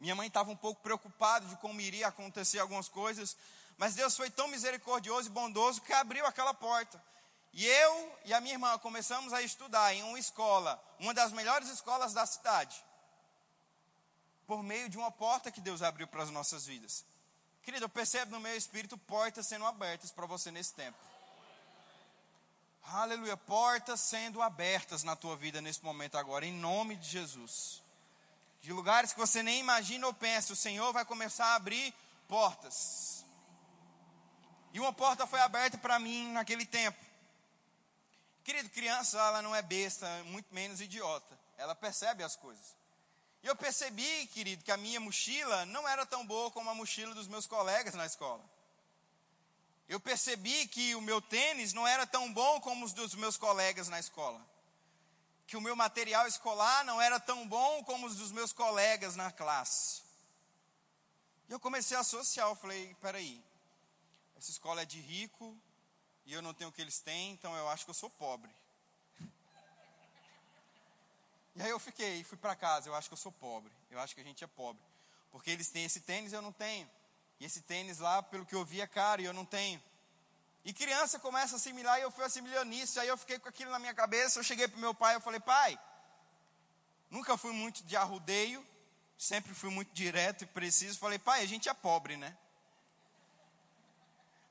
Minha 0.00 0.14
mãe 0.14 0.28
estava 0.28 0.50
um 0.50 0.56
pouco 0.56 0.80
preocupada 0.80 1.46
de 1.46 1.56
como 1.56 1.80
iria 1.80 2.08
acontecer 2.08 2.58
algumas 2.58 2.88
coisas, 2.88 3.36
mas 3.76 3.94
Deus 3.94 4.16
foi 4.16 4.30
tão 4.30 4.48
misericordioso 4.48 5.28
e 5.28 5.32
bondoso 5.32 5.82
que 5.82 5.92
abriu 5.92 6.24
aquela 6.24 6.54
porta. 6.54 7.00
E 7.52 7.66
eu 7.66 8.18
e 8.24 8.32
a 8.32 8.40
minha 8.40 8.54
irmã 8.54 8.78
começamos 8.78 9.32
a 9.32 9.42
estudar 9.42 9.92
em 9.94 10.02
uma 10.02 10.18
escola, 10.18 10.82
uma 10.98 11.12
das 11.12 11.32
melhores 11.32 11.68
escolas 11.68 12.14
da 12.14 12.24
cidade, 12.24 12.82
por 14.46 14.62
meio 14.62 14.88
de 14.88 14.96
uma 14.96 15.10
porta 15.10 15.50
que 15.50 15.60
Deus 15.60 15.82
abriu 15.82 16.06
para 16.06 16.22
as 16.22 16.30
nossas 16.30 16.64
vidas. 16.64 17.04
Querido, 17.62 17.84
eu 17.84 17.88
percebo 17.88 18.32
no 18.32 18.40
meu 18.40 18.56
espírito 18.56 18.96
portas 18.96 19.46
sendo 19.46 19.66
abertas 19.66 20.10
para 20.10 20.26
você 20.26 20.50
nesse 20.50 20.72
tempo. 20.72 20.98
Aleluia, 22.84 23.36
portas 23.36 24.00
sendo 24.00 24.40
abertas 24.40 25.02
na 25.02 25.14
tua 25.14 25.36
vida 25.36 25.60
nesse 25.60 25.84
momento 25.84 26.16
agora, 26.16 26.46
em 26.46 26.52
nome 26.52 26.96
de 26.96 27.06
Jesus. 27.06 27.82
De 28.60 28.72
lugares 28.72 29.12
que 29.12 29.18
você 29.18 29.42
nem 29.42 29.60
imagina 29.60 30.06
ou 30.06 30.12
pensa, 30.12 30.52
o 30.52 30.56
Senhor 30.56 30.92
vai 30.92 31.04
começar 31.04 31.46
a 31.46 31.54
abrir 31.54 31.94
portas. 32.28 33.24
E 34.72 34.78
uma 34.78 34.92
porta 34.92 35.26
foi 35.26 35.40
aberta 35.40 35.78
para 35.78 35.98
mim 35.98 36.30
naquele 36.32 36.66
tempo. 36.66 36.98
Querido, 38.44 38.68
criança, 38.70 39.18
ela 39.18 39.42
não 39.42 39.54
é 39.54 39.62
besta, 39.62 40.06
muito 40.24 40.52
menos 40.54 40.80
idiota. 40.80 41.38
Ela 41.56 41.74
percebe 41.74 42.22
as 42.22 42.36
coisas. 42.36 42.76
E 43.42 43.46
eu 43.46 43.56
percebi, 43.56 44.26
querido, 44.28 44.62
que 44.62 44.70
a 44.70 44.76
minha 44.76 45.00
mochila 45.00 45.64
não 45.66 45.88
era 45.88 46.04
tão 46.04 46.26
boa 46.26 46.50
como 46.50 46.68
a 46.68 46.74
mochila 46.74 47.14
dos 47.14 47.26
meus 47.26 47.46
colegas 47.46 47.94
na 47.94 48.04
escola. 48.04 48.44
Eu 49.88 49.98
percebi 49.98 50.68
que 50.68 50.94
o 50.94 51.00
meu 51.00 51.20
tênis 51.20 51.72
não 51.72 51.86
era 51.86 52.06
tão 52.06 52.32
bom 52.32 52.60
como 52.60 52.84
os 52.84 52.92
dos 52.92 53.14
meus 53.14 53.36
colegas 53.36 53.88
na 53.88 53.98
escola. 53.98 54.40
Que 55.50 55.56
o 55.56 55.60
meu 55.60 55.74
material 55.74 56.28
escolar 56.28 56.84
não 56.84 57.02
era 57.02 57.18
tão 57.18 57.44
bom 57.44 57.82
como 57.82 58.06
os 58.06 58.14
dos 58.14 58.30
meus 58.30 58.52
colegas 58.52 59.16
na 59.16 59.32
classe. 59.32 60.00
E 61.48 61.52
eu 61.52 61.58
comecei 61.58 61.96
a 61.96 62.00
associar, 62.00 62.48
eu 62.48 62.54
falei, 62.54 62.94
peraí, 63.00 63.42
essa 64.38 64.48
escola 64.48 64.82
é 64.82 64.84
de 64.84 65.00
rico, 65.00 65.60
e 66.24 66.32
eu 66.32 66.40
não 66.40 66.54
tenho 66.54 66.70
o 66.70 66.72
que 66.72 66.80
eles 66.80 67.00
têm, 67.00 67.32
então 67.32 67.52
eu 67.56 67.68
acho 67.68 67.84
que 67.84 67.90
eu 67.90 67.94
sou 67.94 68.08
pobre. 68.08 68.48
E 71.56 71.62
aí 71.62 71.70
eu 71.70 71.80
fiquei, 71.80 72.22
fui 72.22 72.38
para 72.38 72.54
casa, 72.54 72.88
eu 72.88 72.94
acho 72.94 73.08
que 73.08 73.14
eu 73.14 73.18
sou 73.18 73.32
pobre. 73.32 73.72
Eu 73.90 73.98
acho 73.98 74.14
que 74.14 74.20
a 74.20 74.24
gente 74.24 74.44
é 74.44 74.46
pobre. 74.46 74.80
Porque 75.32 75.50
eles 75.50 75.68
têm 75.68 75.84
esse 75.84 75.98
tênis, 75.98 76.32
eu 76.32 76.40
não 76.40 76.52
tenho. 76.52 76.88
E 77.40 77.44
esse 77.44 77.60
tênis 77.62 77.98
lá, 77.98 78.22
pelo 78.22 78.46
que 78.46 78.54
eu 78.54 78.64
vi, 78.64 78.80
é 78.80 78.86
caro 78.86 79.20
e 79.20 79.24
eu 79.24 79.32
não 79.32 79.44
tenho. 79.44 79.82
E 80.64 80.72
criança 80.72 81.18
começa 81.18 81.54
a 81.54 81.56
assimilar 81.56 81.98
e 81.98 82.02
eu 82.02 82.10
fui 82.10 82.24
assimilando 82.24 82.72
isso. 82.74 83.00
Aí 83.00 83.08
eu 83.08 83.16
fiquei 83.16 83.38
com 83.38 83.48
aquilo 83.48 83.70
na 83.70 83.78
minha 83.78 83.94
cabeça. 83.94 84.38
Eu 84.38 84.44
cheguei 84.44 84.68
para 84.68 84.78
meu 84.78 84.94
pai 84.94 85.14
eu 85.14 85.20
falei, 85.20 85.40
pai, 85.40 85.78
nunca 87.10 87.36
fui 87.36 87.52
muito 87.52 87.82
de 87.84 87.96
arrudeio, 87.96 88.66
sempre 89.16 89.54
fui 89.54 89.70
muito 89.70 89.92
direto 89.92 90.44
e 90.44 90.46
preciso. 90.46 90.98
Falei, 90.98 91.18
pai, 91.18 91.42
a 91.42 91.46
gente 91.46 91.68
é 91.68 91.74
pobre, 91.74 92.16
né? 92.16 92.36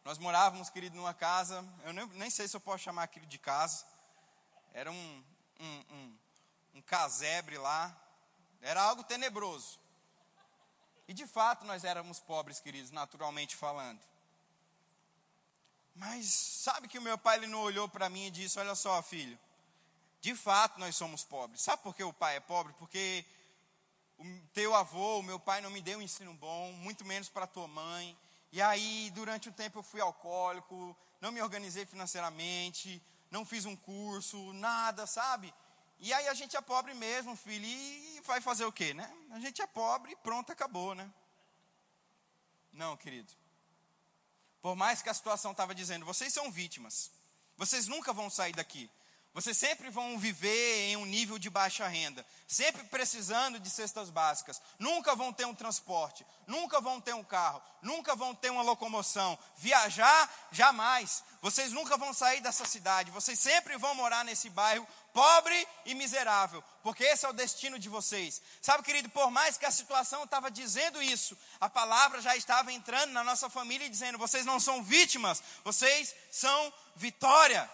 Nós 0.04 0.18
morávamos, 0.18 0.70
querido, 0.70 0.96
numa 0.96 1.14
casa, 1.14 1.64
eu 1.84 1.94
nem, 1.94 2.06
nem 2.08 2.30
sei 2.30 2.48
se 2.48 2.56
eu 2.56 2.62
posso 2.62 2.84
chamar 2.84 3.04
aquilo 3.04 3.28
de 3.28 3.38
casa. 3.38 3.86
Era 4.74 4.92
um, 4.92 5.24
um, 5.60 5.86
um, 5.92 6.18
um 6.76 6.82
casebre 6.82 7.58
lá. 7.58 7.96
Era 8.62 8.82
algo 8.82 9.04
tenebroso. 9.04 9.80
E 11.08 11.14
de 11.14 11.26
fato 11.28 11.66
nós 11.66 11.84
éramos 11.84 12.20
pobres, 12.20 12.60
queridos, 12.60 12.92
naturalmente 12.92 13.56
falando. 13.56 14.00
Mas 16.00 16.28
sabe 16.28 16.88
que 16.88 16.98
o 16.98 17.02
meu 17.02 17.18
pai 17.18 17.36
ele 17.36 17.48
não 17.48 17.60
olhou 17.60 17.88
para 17.90 18.10
mim 18.10 18.28
e 18.28 18.32
disse: 18.32 18.58
Olha 18.58 18.74
só, 18.74 19.02
filho, 19.02 19.38
de 20.22 20.34
fato 20.34 20.80
nós 20.80 20.96
somos 20.96 21.26
pobres. 21.26 21.62
Sabe 21.62 21.84
por 21.84 21.94
que 21.94 22.04
o 22.04 22.14
pai 22.14 22.38
é 22.38 22.40
pobre? 22.40 22.72
Porque 22.80 23.26
o 24.18 24.24
teu 24.54 24.74
avô, 24.74 25.20
o 25.20 25.24
meu 25.24 25.38
pai, 25.38 25.60
não 25.60 25.70
me 25.70 25.82
deu 25.82 26.00
um 26.00 26.02
ensino 26.02 26.34
bom, 26.34 26.72
muito 26.72 27.04
menos 27.04 27.28
para 27.28 27.46
tua 27.46 27.68
mãe. 27.68 28.18
E 28.50 28.62
aí, 28.62 29.12
durante 29.14 29.50
um 29.50 29.52
tempo, 29.52 29.80
eu 29.80 29.84
fui 29.84 30.00
alcoólico, 30.00 30.96
não 31.20 31.34
me 31.34 31.42
organizei 31.42 31.86
financeiramente, 31.86 33.04
não 33.30 33.44
fiz 33.46 33.66
um 33.66 33.76
curso, 33.76 34.54
nada, 34.54 35.06
sabe? 35.06 35.54
E 36.00 36.14
aí 36.14 36.30
a 36.30 36.34
gente 36.34 36.56
é 36.56 36.62
pobre 36.62 36.94
mesmo, 36.94 37.36
filho, 37.36 37.66
e 37.66 38.22
vai 38.24 38.40
fazer 38.40 38.64
o 38.64 38.72
quê, 38.72 38.94
né? 38.94 39.14
A 39.32 39.40
gente 39.42 39.62
é 39.62 39.68
pobre 39.68 40.14
e 40.14 40.16
pronto, 40.16 40.50
acabou, 40.50 40.96
né? 40.96 41.12
Não, 42.72 42.96
querido. 42.96 43.39
Por 44.62 44.76
mais 44.76 45.02
que 45.02 45.10
a 45.10 45.14
situação 45.14 45.52
estava 45.52 45.74
dizendo, 45.74 46.06
vocês 46.06 46.34
são 46.34 46.52
vítimas. 46.52 47.12
Vocês 47.58 47.88
nunca 47.88 48.14
vão 48.14 48.30
sair 48.30 48.54
daqui. 48.54 48.90
Vocês 49.32 49.58
sempre 49.58 49.92
vão 49.92 50.18
viver 50.18 50.90
em 50.90 50.98
um 50.98 51.06
nível 51.06 51.38
de 51.38 51.52
baixa 51.52 51.88
renda, 51.88 52.26
sempre 52.48 52.84
precisando 52.86 53.60
de 53.60 53.70
cestas 53.70 54.10
básicas. 54.10 54.60
Nunca 54.80 55.16
vão 55.16 55.32
ter 55.32 55.46
um 55.46 55.54
transporte, 55.54 56.26
nunca 56.48 56.82
vão 56.82 57.00
ter 57.00 57.14
um 57.14 57.24
carro, 57.24 57.62
nunca 57.82 58.16
vão 58.16 58.34
ter 58.34 58.50
uma 58.50 58.64
locomoção. 58.64 59.38
Viajar, 59.56 60.30
jamais. 60.52 61.24
Vocês 61.42 61.72
nunca 61.72 61.96
vão 61.96 62.12
sair 62.12 62.42
dessa 62.42 62.66
cidade. 62.66 63.12
Vocês 63.12 63.40
sempre 63.40 63.78
vão 63.78 63.94
morar 63.94 64.26
nesse 64.26 64.50
bairro 64.50 64.88
pobre 65.14 65.68
e 65.86 65.96
miserável, 65.96 66.64
porque 66.84 67.04
esse 67.04 67.26
é 67.26 67.30
o 67.30 67.34
destino 67.34 67.78
de 67.78 67.90
vocês. 67.90 68.42
Sabe, 68.62 68.84
querido, 68.84 69.10
por 69.10 69.30
mais 69.32 69.58
que 69.58 69.66
a 69.66 69.72
situação 69.72 70.24
estava 70.24 70.50
dizendo 70.50 71.02
isso, 71.02 71.38
a 71.60 71.70
palavra 71.70 72.22
já 72.22 72.36
estava 72.36 72.72
entrando 72.72 73.12
na 73.12 73.24
nossa 73.24 73.50
família 73.50 73.86
e 73.86 73.90
dizendo: 73.90 74.18
vocês 74.18 74.46
não 74.46 74.60
são 74.60 74.84
vítimas, 74.84 75.42
vocês 75.64 76.16
são 76.32 76.74
vitória. 76.96 77.70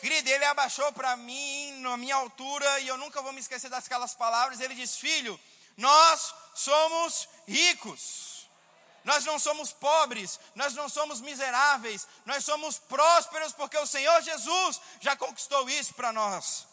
Querido, 0.00 0.30
ele 0.30 0.44
abaixou 0.46 0.90
para 0.92 1.14
mim, 1.16 1.72
na 1.80 1.96
minha 1.96 2.16
altura, 2.16 2.80
e 2.80 2.88
eu 2.88 2.96
nunca 2.96 3.20
vou 3.20 3.32
me 3.32 3.40
esquecer 3.40 3.68
daquelas 3.68 4.14
palavras. 4.14 4.60
Ele 4.60 4.74
diz: 4.74 4.96
Filho, 4.96 5.38
nós 5.76 6.34
somos 6.54 7.28
ricos. 7.46 8.39
Nós 9.04 9.24
não 9.24 9.38
somos 9.38 9.72
pobres, 9.72 10.38
nós 10.54 10.74
não 10.74 10.88
somos 10.88 11.20
miseráveis, 11.20 12.06
nós 12.26 12.44
somos 12.44 12.78
prósperos 12.78 13.52
porque 13.52 13.78
o 13.78 13.86
Senhor 13.86 14.20
Jesus 14.22 14.80
já 15.00 15.16
conquistou 15.16 15.68
isso 15.70 15.94
para 15.94 16.12
nós. 16.12 16.66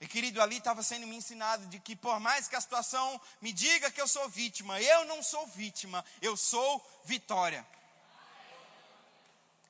E 0.00 0.06
querido, 0.06 0.42
ali 0.42 0.58
estava 0.58 0.82
sendo 0.82 1.06
me 1.06 1.16
ensinado 1.16 1.66
de 1.66 1.78
que 1.78 1.96
por 1.96 2.20
mais 2.20 2.46
que 2.46 2.56
a 2.56 2.60
situação 2.60 3.20
me 3.40 3.52
diga 3.52 3.90
que 3.90 4.00
eu 4.00 4.08
sou 4.08 4.28
vítima, 4.28 4.80
eu 4.80 5.06
não 5.06 5.22
sou 5.22 5.46
vítima, 5.46 6.04
eu 6.20 6.36
sou 6.36 6.84
vitória. 7.04 7.66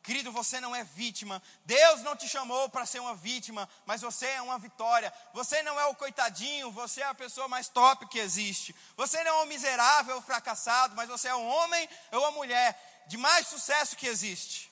Querido, 0.05 0.31
você 0.31 0.61
não 0.61 0.77
é 0.77 0.85
vítima. 0.85 1.43
Deus 1.65 2.03
não 2.03 2.15
te 2.15 2.29
chamou 2.29 2.69
para 2.69 2.85
ser 2.85 3.01
uma 3.01 3.15
vítima, 3.17 3.67
mas 3.87 4.03
você 4.03 4.27
é 4.27 4.43
uma 4.43 4.59
vitória. 4.59 5.11
Você 5.33 5.63
não 5.63 5.81
é 5.81 5.87
o 5.87 5.95
coitadinho, 5.95 6.71
você 6.71 7.01
é 7.01 7.07
a 7.07 7.15
pessoa 7.15 7.49
mais 7.49 7.69
top 7.69 8.07
que 8.09 8.19
existe. 8.19 8.77
Você 8.99 9.25
não 9.25 9.41
é 9.41 9.43
o 9.45 9.47
miserável, 9.47 10.21
fracassado, 10.21 10.95
mas 10.95 11.09
você 11.09 11.29
é 11.29 11.35
um 11.35 11.47
homem 11.47 11.89
ou 12.13 12.21
uma 12.21 12.33
mulher 12.33 13.05
de 13.07 13.17
mais 13.17 13.49
sucesso 13.49 13.97
que 13.97 14.07
existe. 14.07 14.71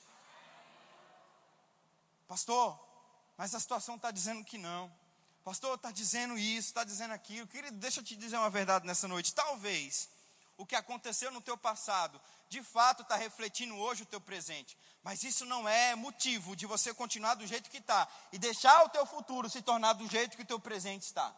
Pastor, 2.27 2.79
mas 3.35 3.55
a 3.55 3.59
situação 3.59 3.95
está 3.95 4.11
dizendo 4.11 4.45
que 4.45 4.59
não. 4.59 4.93
Pastor, 5.43 5.73
está 5.73 5.89
dizendo 5.89 6.37
isso, 6.37 6.67
está 6.67 6.83
dizendo 6.83 7.11
aquilo. 7.11 7.47
Querido, 7.47 7.75
deixa 7.77 8.01
eu 8.01 8.03
te 8.03 8.15
dizer 8.15 8.37
uma 8.37 8.51
verdade 8.51 8.85
nessa 8.85 9.07
noite. 9.07 9.33
Talvez 9.33 10.07
o 10.57 10.65
que 10.65 10.75
aconteceu 10.75 11.31
no 11.31 11.41
teu 11.41 11.57
passado 11.57 12.21
de 12.53 12.61
fato 12.61 13.01
está 13.01 13.15
refletindo 13.15 13.75
hoje 13.75 14.03
o 14.03 14.05
teu 14.05 14.21
presente. 14.21 14.77
Mas 15.03 15.23
isso 15.23 15.43
não 15.43 15.67
é 15.67 15.95
motivo 15.95 16.55
de 16.55 16.67
você 16.67 16.93
continuar 16.93 17.33
do 17.33 17.47
jeito 17.47 17.69
que 17.69 17.79
está 17.79 18.07
e 18.31 18.37
deixar 18.37 18.83
o 18.85 18.89
teu 18.89 19.05
futuro 19.07 19.49
se 19.49 19.61
tornar 19.61 19.93
do 19.93 20.07
jeito 20.07 20.37
que 20.37 20.43
o 20.43 20.51
teu 20.51 20.59
presente 20.59 21.01
está. 21.01 21.35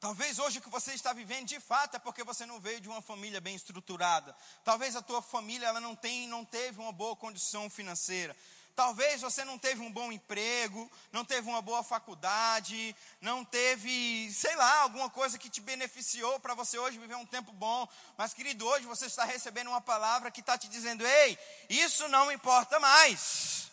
Talvez 0.00 0.40
hoje 0.40 0.58
o 0.58 0.62
que 0.62 0.68
você 0.68 0.94
está 0.94 1.12
vivendo 1.12 1.46
de 1.46 1.60
fato 1.60 1.94
é 1.94 2.00
porque 2.00 2.24
você 2.24 2.44
não 2.44 2.58
veio 2.58 2.80
de 2.80 2.88
uma 2.88 3.00
família 3.00 3.40
bem 3.40 3.54
estruturada. 3.54 4.34
Talvez 4.64 4.96
a 4.96 5.02
tua 5.02 5.22
família 5.22 5.68
ela 5.68 5.80
não 5.80 5.94
tem, 5.94 6.26
não 6.26 6.44
teve 6.44 6.80
uma 6.80 6.90
boa 6.90 7.14
condição 7.14 7.70
financeira. 7.70 8.36
Talvez 8.74 9.20
você 9.20 9.44
não 9.44 9.58
teve 9.58 9.82
um 9.82 9.92
bom 9.92 10.10
emprego, 10.10 10.90
não 11.12 11.26
teve 11.26 11.46
uma 11.46 11.60
boa 11.60 11.82
faculdade, 11.82 12.96
não 13.20 13.44
teve, 13.44 14.32
sei 14.32 14.56
lá, 14.56 14.78
alguma 14.78 15.10
coisa 15.10 15.38
que 15.38 15.50
te 15.50 15.60
beneficiou 15.60 16.40
para 16.40 16.54
você 16.54 16.78
hoje 16.78 16.98
viver 16.98 17.16
um 17.16 17.26
tempo 17.26 17.52
bom. 17.52 17.86
Mas, 18.16 18.32
querido, 18.32 18.66
hoje 18.66 18.86
você 18.86 19.06
está 19.06 19.24
recebendo 19.24 19.68
uma 19.68 19.80
palavra 19.80 20.30
que 20.30 20.40
está 20.40 20.56
te 20.56 20.68
dizendo: 20.68 21.06
ei, 21.06 21.38
isso 21.68 22.08
não 22.08 22.32
importa 22.32 22.80
mais. 22.80 23.70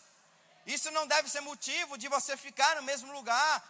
Isso 0.66 0.90
não 0.90 1.06
deve 1.06 1.30
ser 1.30 1.40
motivo 1.40 1.96
de 1.96 2.06
você 2.06 2.36
ficar 2.36 2.76
no 2.76 2.82
mesmo 2.82 3.10
lugar 3.10 3.64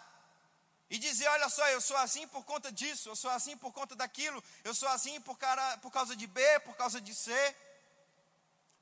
e 0.90 0.98
dizer: 0.98 1.28
olha 1.28 1.48
só, 1.48 1.66
eu 1.68 1.80
sou 1.80 1.96
assim 1.96 2.26
por 2.26 2.44
conta 2.44 2.72
disso, 2.72 3.08
eu 3.08 3.14
sou 3.14 3.30
assim 3.30 3.56
por 3.56 3.72
conta 3.72 3.94
daquilo, 3.94 4.42
eu 4.64 4.74
sou 4.74 4.88
assim 4.88 5.20
por, 5.20 5.38
cara, 5.38 5.78
por 5.78 5.92
causa 5.92 6.16
de 6.16 6.26
B, 6.26 6.42
por 6.60 6.74
causa 6.74 7.00
de 7.00 7.14
C. 7.14 7.32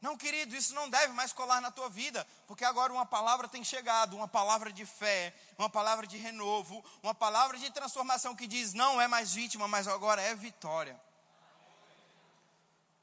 Não, 0.01 0.17
querido, 0.17 0.55
isso 0.55 0.75
não 0.75 0.89
deve 0.89 1.13
mais 1.13 1.33
colar 1.33 1.61
na 1.61 1.73
tua 1.73 1.89
vida, 1.89 2.25
porque 2.47 2.65
agora 2.65 2.93
uma 2.93 3.05
palavra 3.05 3.49
tem 3.49 3.65
chegado, 3.65 4.15
uma 4.15 4.29
palavra 4.29 4.73
de 4.73 4.87
fé, 4.87 5.35
uma 5.59 5.69
palavra 5.69 6.07
de 6.07 6.17
renovo, 6.17 6.85
uma 7.03 7.15
palavra 7.15 7.59
de 7.59 7.69
transformação 7.71 8.37
que 8.37 8.47
diz: 8.47 8.73
não 8.73 9.01
é 9.01 9.09
mais 9.09 9.35
vítima, 9.35 9.67
mas 9.67 9.89
agora 9.89 10.23
é 10.23 10.35
vitória. 10.37 11.01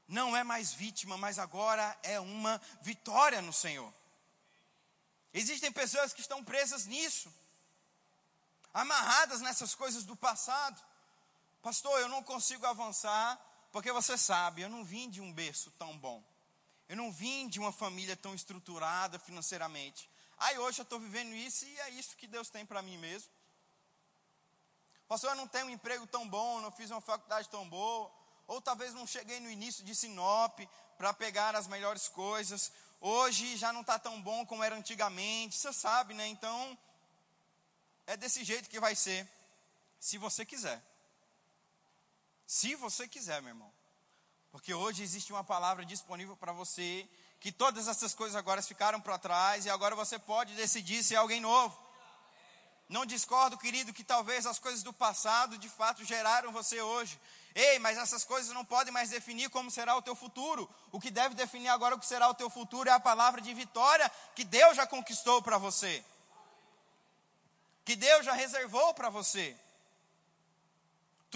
Não 0.08 0.36
é 0.36 0.42
mais 0.42 0.72
vítima, 0.72 1.18
mas 1.18 1.38
agora 1.38 1.98
é 2.02 2.18
uma 2.18 2.60
vitória 2.80 3.42
no 3.42 3.52
Senhor. 3.52 3.92
Existem 5.34 5.70
pessoas 5.70 6.14
que 6.14 6.22
estão 6.22 6.42
presas 6.42 6.86
nisso, 6.86 7.30
amarradas 8.72 9.42
nessas 9.42 9.74
coisas 9.74 10.04
do 10.04 10.16
passado. 10.16 10.80
Pastor, 11.60 12.00
eu 12.00 12.08
não 12.08 12.22
consigo 12.22 12.64
avançar, 12.64 13.38
porque 13.70 13.92
você 13.92 14.16
sabe, 14.16 14.62
eu 14.62 14.70
não 14.70 14.82
vim 14.82 15.10
de 15.10 15.20
um 15.20 15.30
berço 15.30 15.70
tão 15.72 15.98
bom. 15.98 16.24
Eu 16.88 16.96
não 16.96 17.10
vim 17.10 17.48
de 17.48 17.58
uma 17.58 17.72
família 17.72 18.16
tão 18.16 18.34
estruturada 18.34 19.18
financeiramente. 19.18 20.08
Aí 20.38 20.58
hoje 20.58 20.80
eu 20.80 20.84
estou 20.84 21.00
vivendo 21.00 21.34
isso 21.34 21.64
e 21.64 21.80
é 21.80 21.90
isso 21.90 22.16
que 22.16 22.26
Deus 22.26 22.48
tem 22.50 22.64
para 22.64 22.82
mim 22.82 22.98
mesmo. 22.98 23.30
Pastor, 25.08 25.30
eu 25.30 25.36
não 25.36 25.48
tenho 25.48 25.66
um 25.66 25.70
emprego 25.70 26.06
tão 26.06 26.28
bom, 26.28 26.60
não 26.60 26.70
fiz 26.70 26.90
uma 26.90 27.00
faculdade 27.00 27.48
tão 27.48 27.68
boa. 27.68 28.10
Ou 28.46 28.60
talvez 28.60 28.92
não 28.94 29.06
cheguei 29.06 29.40
no 29.40 29.50
início 29.50 29.84
de 29.84 29.94
Sinop 29.94 30.60
para 30.96 31.12
pegar 31.12 31.56
as 31.56 31.66
melhores 31.66 32.08
coisas. 32.08 32.72
Hoje 33.00 33.56
já 33.56 33.72
não 33.72 33.80
está 33.80 33.98
tão 33.98 34.20
bom 34.20 34.46
como 34.46 34.62
era 34.62 34.76
antigamente. 34.76 35.56
Você 35.56 35.72
sabe, 35.72 36.14
né? 36.14 36.26
Então, 36.26 36.78
é 38.06 38.16
desse 38.16 38.44
jeito 38.44 38.68
que 38.68 38.80
vai 38.80 38.94
ser. 38.94 39.28
Se 39.98 40.18
você 40.18 40.44
quiser. 40.44 40.82
Se 42.46 42.74
você 42.76 43.08
quiser, 43.08 43.42
meu 43.42 43.50
irmão. 43.50 43.75
Porque 44.50 44.72
hoje 44.72 45.02
existe 45.02 45.32
uma 45.32 45.44
palavra 45.44 45.84
disponível 45.84 46.36
para 46.36 46.52
você, 46.52 47.08
que 47.40 47.52
todas 47.52 47.88
essas 47.88 48.14
coisas 48.14 48.36
agora 48.36 48.62
ficaram 48.62 49.00
para 49.00 49.18
trás 49.18 49.66
e 49.66 49.70
agora 49.70 49.94
você 49.94 50.18
pode 50.18 50.54
decidir 50.54 51.02
ser 51.04 51.16
alguém 51.16 51.40
novo. 51.40 51.78
Não 52.88 53.04
discordo, 53.04 53.58
querido, 53.58 53.92
que 53.92 54.04
talvez 54.04 54.46
as 54.46 54.58
coisas 54.58 54.82
do 54.82 54.92
passado 54.92 55.58
de 55.58 55.68
fato 55.68 56.04
geraram 56.04 56.52
você 56.52 56.80
hoje. 56.80 57.18
Ei, 57.54 57.78
mas 57.78 57.98
essas 57.98 58.22
coisas 58.22 58.54
não 58.54 58.64
podem 58.64 58.92
mais 58.92 59.10
definir 59.10 59.50
como 59.50 59.70
será 59.70 59.96
o 59.96 60.02
teu 60.02 60.14
futuro. 60.14 60.68
O 60.92 61.00
que 61.00 61.10
deve 61.10 61.34
definir 61.34 61.68
agora 61.68 61.96
o 61.96 61.98
que 61.98 62.06
será 62.06 62.28
o 62.28 62.34
teu 62.34 62.48
futuro 62.48 62.88
é 62.88 62.92
a 62.92 63.00
palavra 63.00 63.40
de 63.40 63.52
vitória 63.54 64.10
que 64.34 64.44
Deus 64.44 64.76
já 64.76 64.86
conquistou 64.86 65.42
para 65.42 65.58
você. 65.58 66.04
Que 67.84 67.96
Deus 67.96 68.24
já 68.24 68.34
reservou 68.34 68.94
para 68.94 69.08
você. 69.08 69.56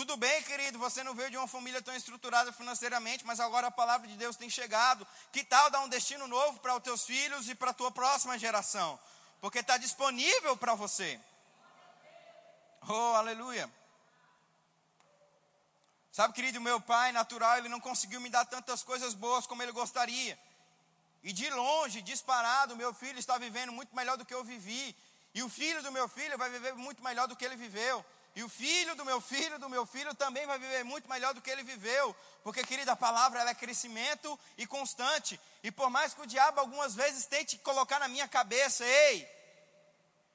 Tudo 0.01 0.17
bem, 0.17 0.43
querido, 0.45 0.79
você 0.79 1.05
não 1.05 1.15
veio 1.15 1.31
de 1.31 1.37
uma 1.37 1.47
família 1.47 1.83
tão 1.83 1.95
estruturada 1.95 2.51
financeiramente, 2.55 3.23
mas 3.27 3.39
agora 3.39 3.67
a 3.67 3.71
palavra 3.71 4.09
de 4.09 4.17
Deus 4.17 4.35
tem 4.35 4.49
chegado. 4.49 5.07
Que 5.31 5.45
tal 5.45 5.69
dar 5.69 5.81
um 5.81 5.91
destino 5.91 6.27
novo 6.27 6.59
para 6.59 6.75
os 6.75 6.83
teus 6.83 7.05
filhos 7.05 7.51
e 7.51 7.55
para 7.55 7.71
a 7.71 7.75
tua 7.75 7.91
próxima 7.91 8.39
geração? 8.39 8.99
Porque 9.43 9.59
está 9.59 9.77
disponível 9.77 10.57
para 10.57 10.75
você. 10.75 11.21
Oh, 12.89 13.15
aleluia. 13.15 13.71
Sabe, 16.11 16.33
querido, 16.33 16.63
meu 16.63 16.81
pai 16.81 17.13
natural, 17.13 17.59
ele 17.59 17.69
não 17.69 17.79
conseguiu 17.79 18.23
me 18.23 18.31
dar 18.31 18.47
tantas 18.47 18.83
coisas 18.83 19.13
boas 19.13 19.47
como 19.47 19.63
ele 19.63 19.71
gostaria. 19.71 20.39
E 21.23 21.31
de 21.31 21.51
longe, 21.51 22.01
disparado, 22.01 22.75
meu 22.75 22.95
filho 22.95 23.19
está 23.19 23.37
vivendo 23.37 23.71
muito 23.71 23.95
melhor 23.95 24.17
do 24.17 24.25
que 24.25 24.33
eu 24.33 24.43
vivi. 24.43 24.97
E 25.35 25.43
o 25.43 25.51
filho 25.51 25.83
do 25.83 25.93
meu 25.93 26.09
filho 26.09 26.39
vai 26.39 26.49
viver 26.49 26.73
muito 26.73 27.05
melhor 27.05 27.29
do 27.29 27.37
que 27.37 27.45
ele 27.45 27.57
viveu. 27.57 28.03
E 28.41 28.43
o 28.43 28.49
filho 28.49 28.95
do 28.95 29.05
meu 29.05 29.21
filho, 29.21 29.59
do 29.59 29.69
meu 29.69 29.85
filho, 29.85 30.15
também 30.15 30.47
vai 30.47 30.59
viver 30.59 30.83
muito 30.83 31.07
melhor 31.11 31.35
do 31.35 31.43
que 31.43 31.51
ele 31.51 31.63
viveu. 31.63 32.17
Porque, 32.43 32.65
querida, 32.65 32.93
a 32.93 32.97
palavra 32.97 33.39
ela 33.39 33.51
é 33.51 33.55
crescimento 33.55 34.41
e 34.57 34.67
constante. 34.67 35.39
E 35.63 35.71
por 35.71 35.91
mais 35.91 36.15
que 36.15 36.23
o 36.23 36.27
diabo 36.27 36.59
algumas 36.59 36.95
vezes 36.95 37.27
tente 37.27 37.59
colocar 37.59 37.99
na 37.99 38.09
minha 38.09 38.27
cabeça, 38.27 38.83
ei, 38.83 39.29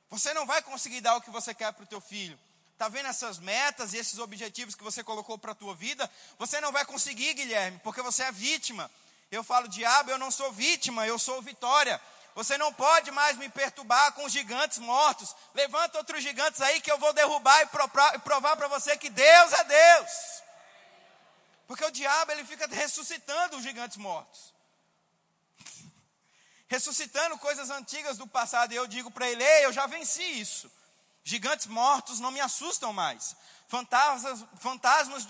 você 0.07 0.35
não 0.35 0.45
vai 0.45 0.61
conseguir 0.61 1.01
dar 1.01 1.15
o 1.15 1.21
que 1.21 1.31
você 1.31 1.51
quer 1.51 1.73
para 1.73 1.83
o 1.83 1.87
teu 1.87 1.99
filho. 1.99 2.39
Está 2.73 2.87
vendo 2.89 3.07
essas 3.07 3.39
metas 3.39 3.91
e 3.95 3.97
esses 3.97 4.19
objetivos 4.19 4.75
que 4.75 4.83
você 4.83 5.03
colocou 5.03 5.39
para 5.39 5.53
a 5.53 5.55
tua 5.55 5.73
vida? 5.73 6.07
Você 6.37 6.61
não 6.61 6.71
vai 6.71 6.85
conseguir, 6.85 7.33
Guilherme, 7.33 7.79
porque 7.83 8.03
você 8.03 8.21
é 8.21 8.31
vítima. 8.31 8.91
Eu 9.31 9.43
falo, 9.43 9.67
diabo, 9.67 10.11
eu 10.11 10.19
não 10.19 10.29
sou 10.29 10.51
vítima, 10.51 11.07
eu 11.07 11.17
sou 11.17 11.41
vitória. 11.41 11.99
Você 12.35 12.57
não 12.57 12.73
pode 12.73 13.11
mais 13.11 13.37
me 13.37 13.47
perturbar 13.47 14.11
com 14.11 14.27
gigantes 14.27 14.77
mortos. 14.77 15.33
Levanta 15.53 15.97
outros 15.97 16.21
gigantes 16.21 16.59
aí 16.59 16.81
que 16.81 16.91
eu 16.91 16.97
vou 16.97 17.13
derrubar 17.13 17.61
e 17.61 18.19
provar 18.19 18.57
para 18.57 18.67
você 18.67 18.97
que 18.97 19.09
Deus 19.09 19.53
é 19.53 19.63
Deus. 19.63 20.11
Porque 21.65 21.85
o 21.85 21.91
diabo 21.91 22.33
ele 22.33 22.43
fica 22.43 22.67
ressuscitando 22.67 23.55
os 23.55 23.63
gigantes 23.63 23.95
mortos. 23.95 24.53
ressuscitando 26.67 27.37
coisas 27.37 27.69
antigas 27.69 28.17
do 28.17 28.27
passado, 28.27 28.73
e 28.73 28.75
eu 28.75 28.85
digo 28.85 29.09
para 29.09 29.29
ele: 29.29 29.41
Ei, 29.41 29.65
eu 29.65 29.71
já 29.71 29.87
venci 29.87 30.21
isso. 30.21 30.69
Gigantes 31.23 31.67
mortos 31.67 32.19
não 32.19 32.31
me 32.31 32.41
assustam 32.41 32.91
mais. 32.91 33.33
Fantasmas, 33.69 34.45
fantasmas 34.59 35.25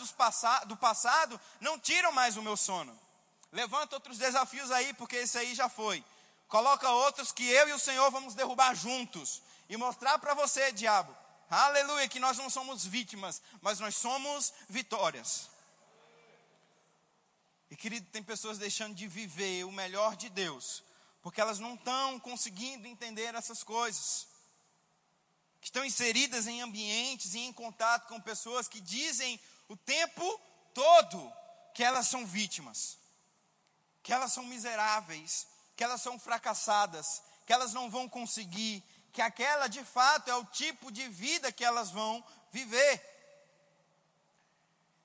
do 0.66 0.76
passado 0.76 1.40
não 1.62 1.80
tiram 1.80 2.12
mais 2.12 2.36
o 2.36 2.42
meu 2.42 2.58
sono. 2.58 3.00
Levanta 3.52 3.96
outros 3.96 4.18
desafios 4.18 4.72
aí, 4.72 4.92
porque 4.96 5.18
esse 5.18 5.38
aí 5.38 5.54
já 5.54 5.70
foi. 5.70 6.04
Coloca 6.48 6.90
outros 6.90 7.32
que 7.32 7.48
eu 7.48 7.70
e 7.70 7.74
o 7.74 7.80
Senhor 7.80 8.10
vamos 8.12 8.36
derrubar 8.36 8.76
juntos. 8.76 9.42
E 9.68 9.78
mostrar 9.78 10.20
para 10.20 10.34
você, 10.34 10.72
diabo, 10.72 11.16
aleluia, 11.50 12.08
que 12.08 12.20
nós 12.20 12.38
não 12.38 12.50
somos 12.50 12.86
vítimas, 12.86 13.42
mas 13.62 13.80
nós 13.80 13.96
somos 13.96 14.54
vitórias. 14.70 15.50
E 17.70 17.76
querido, 17.76 18.08
tem 18.12 18.22
pessoas 18.22 18.58
deixando 18.58 18.94
de 18.94 19.08
viver 19.08 19.66
o 19.66 19.72
melhor 19.72 20.16
de 20.16 20.30
Deus, 20.30 20.84
porque 21.22 21.42
elas 21.42 21.58
não 21.58 21.74
estão 21.74 22.20
conseguindo 22.20 22.88
entender 22.88 23.34
essas 23.34 23.64
coisas 23.64 24.28
que 25.60 25.70
estão 25.70 25.84
inseridas 25.84 26.46
em 26.46 26.62
ambientes 26.62 27.34
e 27.34 27.40
em 27.40 27.52
contato 27.52 28.08
com 28.08 28.22
pessoas 28.22 28.68
que 28.68 28.80
dizem 28.80 29.40
o 29.68 29.76
tempo 29.76 30.40
todo 30.76 31.34
que 31.74 31.84
elas 31.84 32.08
são 32.08 32.24
vítimas, 32.24 33.00
que 34.04 34.14
elas 34.14 34.32
são 34.32 34.44
miseráveis, 34.44 35.48
que 35.76 35.84
elas 35.84 36.02
são 36.02 36.18
fracassadas, 36.18 37.22
que 37.46 37.54
elas 37.54 37.74
não 37.74 37.90
vão 37.90 38.08
conseguir, 38.08 38.84
que 39.12 39.22
aquela 39.22 39.68
de 39.68 39.84
fato 39.84 40.30
é 40.30 40.36
o 40.36 40.46
tipo 40.46 40.92
de 40.92 41.08
vida 41.08 41.52
que 41.52 41.64
elas 41.64 41.92
vão 41.92 42.24
viver. 42.52 43.02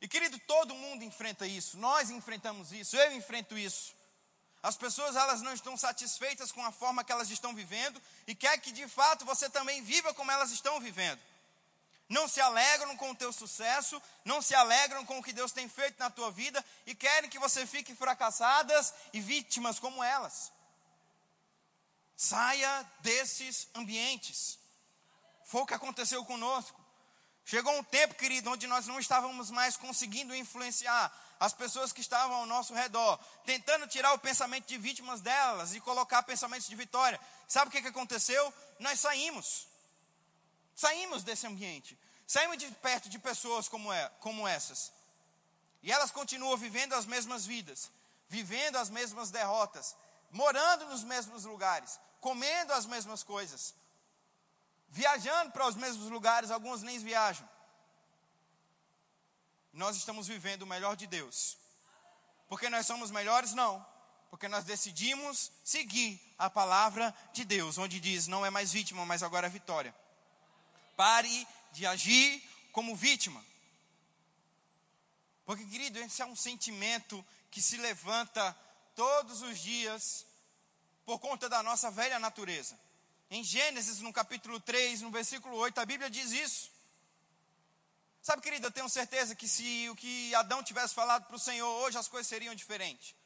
E 0.00 0.08
querido, 0.08 0.38
todo 0.40 0.74
mundo 0.74 1.04
enfrenta 1.04 1.46
isso, 1.46 1.76
nós 1.78 2.10
enfrentamos 2.10 2.72
isso, 2.72 2.96
eu 2.96 3.12
enfrento 3.12 3.58
isso. 3.58 3.94
As 4.62 4.76
pessoas 4.76 5.16
elas 5.16 5.40
não 5.40 5.54
estão 5.54 5.76
satisfeitas 5.76 6.52
com 6.52 6.64
a 6.64 6.72
forma 6.72 7.02
que 7.02 7.12
elas 7.12 7.30
estão 7.30 7.54
vivendo 7.54 8.00
e 8.26 8.34
quer 8.34 8.58
que 8.58 8.72
de 8.72 8.86
fato 8.88 9.24
você 9.24 9.48
também 9.48 9.82
viva 9.82 10.12
como 10.12 10.30
elas 10.30 10.50
estão 10.50 10.80
vivendo. 10.80 11.20
Não 12.08 12.26
se 12.26 12.40
alegram 12.40 12.96
com 12.96 13.10
o 13.12 13.14
teu 13.14 13.32
sucesso, 13.32 14.02
não 14.24 14.42
se 14.42 14.54
alegram 14.54 15.06
com 15.06 15.18
o 15.18 15.22
que 15.22 15.32
Deus 15.32 15.52
tem 15.52 15.68
feito 15.68 15.98
na 15.98 16.10
tua 16.10 16.30
vida 16.30 16.62
e 16.84 16.94
querem 16.94 17.30
que 17.30 17.38
você 17.38 17.64
fique 17.64 17.94
fracassadas 17.94 18.92
e 19.12 19.20
vítimas 19.20 19.78
como 19.78 20.02
elas. 20.02 20.52
Saia 22.20 22.86
desses 22.98 23.66
ambientes. 23.74 24.58
Foi 25.42 25.62
o 25.62 25.66
que 25.66 25.72
aconteceu 25.72 26.22
conosco. 26.26 26.78
Chegou 27.46 27.72
um 27.78 27.82
tempo, 27.82 28.14
querido, 28.14 28.50
onde 28.50 28.66
nós 28.66 28.86
não 28.86 29.00
estávamos 29.00 29.50
mais 29.50 29.74
conseguindo 29.78 30.36
influenciar 30.36 31.10
as 31.40 31.54
pessoas 31.54 31.94
que 31.94 32.02
estavam 32.02 32.36
ao 32.36 32.44
nosso 32.44 32.74
redor, 32.74 33.18
tentando 33.46 33.86
tirar 33.86 34.12
o 34.12 34.18
pensamento 34.18 34.66
de 34.66 34.76
vítimas 34.76 35.22
delas 35.22 35.74
e 35.74 35.80
colocar 35.80 36.22
pensamentos 36.22 36.68
de 36.68 36.76
vitória. 36.76 37.18
Sabe 37.48 37.68
o 37.68 37.72
que, 37.72 37.80
que 37.80 37.88
aconteceu? 37.88 38.52
Nós 38.78 39.00
saímos. 39.00 39.66
Saímos 40.76 41.24
desse 41.24 41.46
ambiente. 41.46 41.98
Saímos 42.26 42.58
de 42.58 42.70
perto 42.72 43.08
de 43.08 43.18
pessoas 43.18 43.66
como, 43.66 43.90
é, 43.90 44.10
como 44.20 44.46
essas. 44.46 44.92
E 45.82 45.90
elas 45.90 46.10
continuam 46.10 46.54
vivendo 46.58 46.92
as 46.92 47.06
mesmas 47.06 47.46
vidas, 47.46 47.90
vivendo 48.28 48.76
as 48.76 48.90
mesmas 48.90 49.30
derrotas, 49.30 49.96
morando 50.30 50.84
nos 50.84 51.02
mesmos 51.02 51.46
lugares, 51.46 51.98
comendo 52.20 52.72
as 52.72 52.86
mesmas 52.86 53.22
coisas, 53.22 53.74
viajando 54.88 55.52
para 55.52 55.66
os 55.66 55.74
mesmos 55.74 56.10
lugares, 56.10 56.50
alguns 56.50 56.82
nem 56.82 56.98
viajam. 56.98 57.48
Nós 59.72 59.96
estamos 59.96 60.26
vivendo 60.26 60.62
o 60.62 60.66
melhor 60.66 60.96
de 60.96 61.06
Deus. 61.06 61.56
Porque 62.48 62.68
nós 62.68 62.86
somos 62.86 63.10
melhores? 63.10 63.52
Não. 63.54 63.84
Porque 64.28 64.48
nós 64.48 64.64
decidimos 64.64 65.50
seguir 65.64 66.20
a 66.38 66.50
palavra 66.50 67.14
de 67.32 67.44
Deus, 67.44 67.78
onde 67.78 68.00
diz: 68.00 68.26
não 68.26 68.44
é 68.44 68.50
mais 68.50 68.72
vítima, 68.72 69.06
mas 69.06 69.22
agora 69.22 69.46
é 69.46 69.50
vitória. 69.50 69.94
Pare 70.96 71.46
de 71.72 71.86
agir 71.86 72.42
como 72.72 72.96
vítima. 72.96 73.44
Porque, 75.44 75.64
querido, 75.64 75.98
esse 75.98 76.22
é 76.22 76.26
um 76.26 76.36
sentimento 76.36 77.24
que 77.50 77.62
se 77.62 77.76
levanta 77.76 78.56
todos 78.94 79.42
os 79.42 79.58
dias 79.58 80.26
por 81.10 81.18
conta 81.18 81.48
da 81.48 81.60
nossa 81.60 81.90
velha 81.90 82.20
natureza. 82.20 82.78
Em 83.28 83.42
Gênesis, 83.42 83.98
no 83.98 84.12
capítulo 84.12 84.60
3, 84.60 85.00
no 85.00 85.10
versículo 85.10 85.56
8, 85.56 85.80
a 85.80 85.84
Bíblia 85.84 86.08
diz 86.08 86.30
isso. 86.30 86.70
Sabe, 88.22 88.40
querido, 88.40 88.68
eu 88.68 88.70
tenho 88.70 88.88
certeza 88.88 89.34
que 89.34 89.48
se 89.48 89.88
o 89.90 89.96
que 89.96 90.32
Adão 90.36 90.62
tivesse 90.62 90.94
falado 90.94 91.26
para 91.26 91.34
o 91.34 91.38
Senhor 91.38 91.68
hoje, 91.82 91.98
as 91.98 92.06
coisas 92.06 92.28
seriam 92.28 92.54
diferentes. 92.54 93.16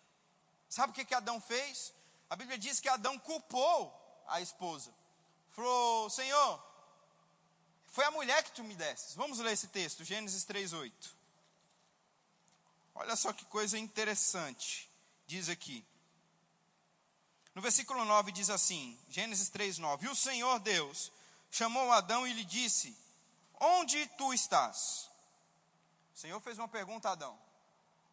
Sabe 0.66 0.92
o 0.92 0.94
que, 0.94 1.05
que 1.05 1.14
Adão 1.14 1.38
fez? 1.42 1.92
A 2.31 2.37
Bíblia 2.37 2.57
diz 2.57 2.81
que 2.81 2.88
Adão 2.88 3.18
culpou 3.18 3.92
a 4.29 4.40
esposa. 4.40 4.90
Falou, 5.51 6.09
Senhor, 6.09 6.64
foi 7.88 8.07
a 8.07 8.11
mulher 8.11 8.42
que 8.44 8.53
tu 8.53 8.64
me 8.64 8.75
deste. 8.75 9.14
Vamos 9.14 9.40
ler 9.40 9.53
esse 9.53 9.68
texto, 9.68 10.05
Gênesis 10.05 10.47
3,8. 10.47 10.90
Olha 12.94 13.14
só 13.14 13.31
que 13.31 13.44
coisa 13.44 13.79
interessante. 13.79 14.90
Diz 15.27 15.51
aqui. 15.51 15.85
No 17.54 17.62
versículo 17.62 18.04
9 18.04 18.32
diz 18.32 18.50
assim, 18.50 18.98
Gênesis 19.08 19.48
3:9. 19.48 20.02
E 20.02 20.08
o 20.08 20.16
Senhor 20.16 20.58
Deus 20.58 21.12
chamou 21.50 21.92
Adão 21.92 22.26
e 22.26 22.32
lhe 22.32 22.44
disse: 22.44 22.96
Onde 23.60 24.06
tu 24.18 24.34
estás? 24.34 25.08
O 26.14 26.18
Senhor 26.18 26.40
fez 26.40 26.58
uma 26.58 26.66
pergunta 26.66 27.08
a 27.08 27.12
Adão: 27.12 27.38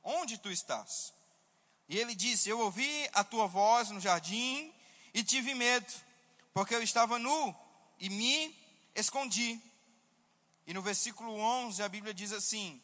Onde 0.03 0.37
tu 0.37 0.51
estás? 0.51 1.11
E 1.89 1.97
ele 1.97 2.13
disse: 2.13 2.49
Eu 2.49 2.59
ouvi 2.59 3.09
a 3.13 3.23
tua 3.23 3.47
voz 3.47 3.89
no 3.89 3.99
jardim 3.99 4.71
e 5.11 5.23
tive 5.23 5.55
medo, 5.55 5.91
porque 6.53 6.75
eu 6.75 6.83
estava 6.83 7.17
nu 7.17 7.55
e 7.99 8.09
me 8.09 8.55
escondi. 8.93 9.59
E 10.67 10.73
no 10.73 10.83
versículo 10.83 11.33
11 11.33 11.81
a 11.81 11.89
Bíblia 11.89 12.13
diz 12.13 12.31
assim: 12.31 12.79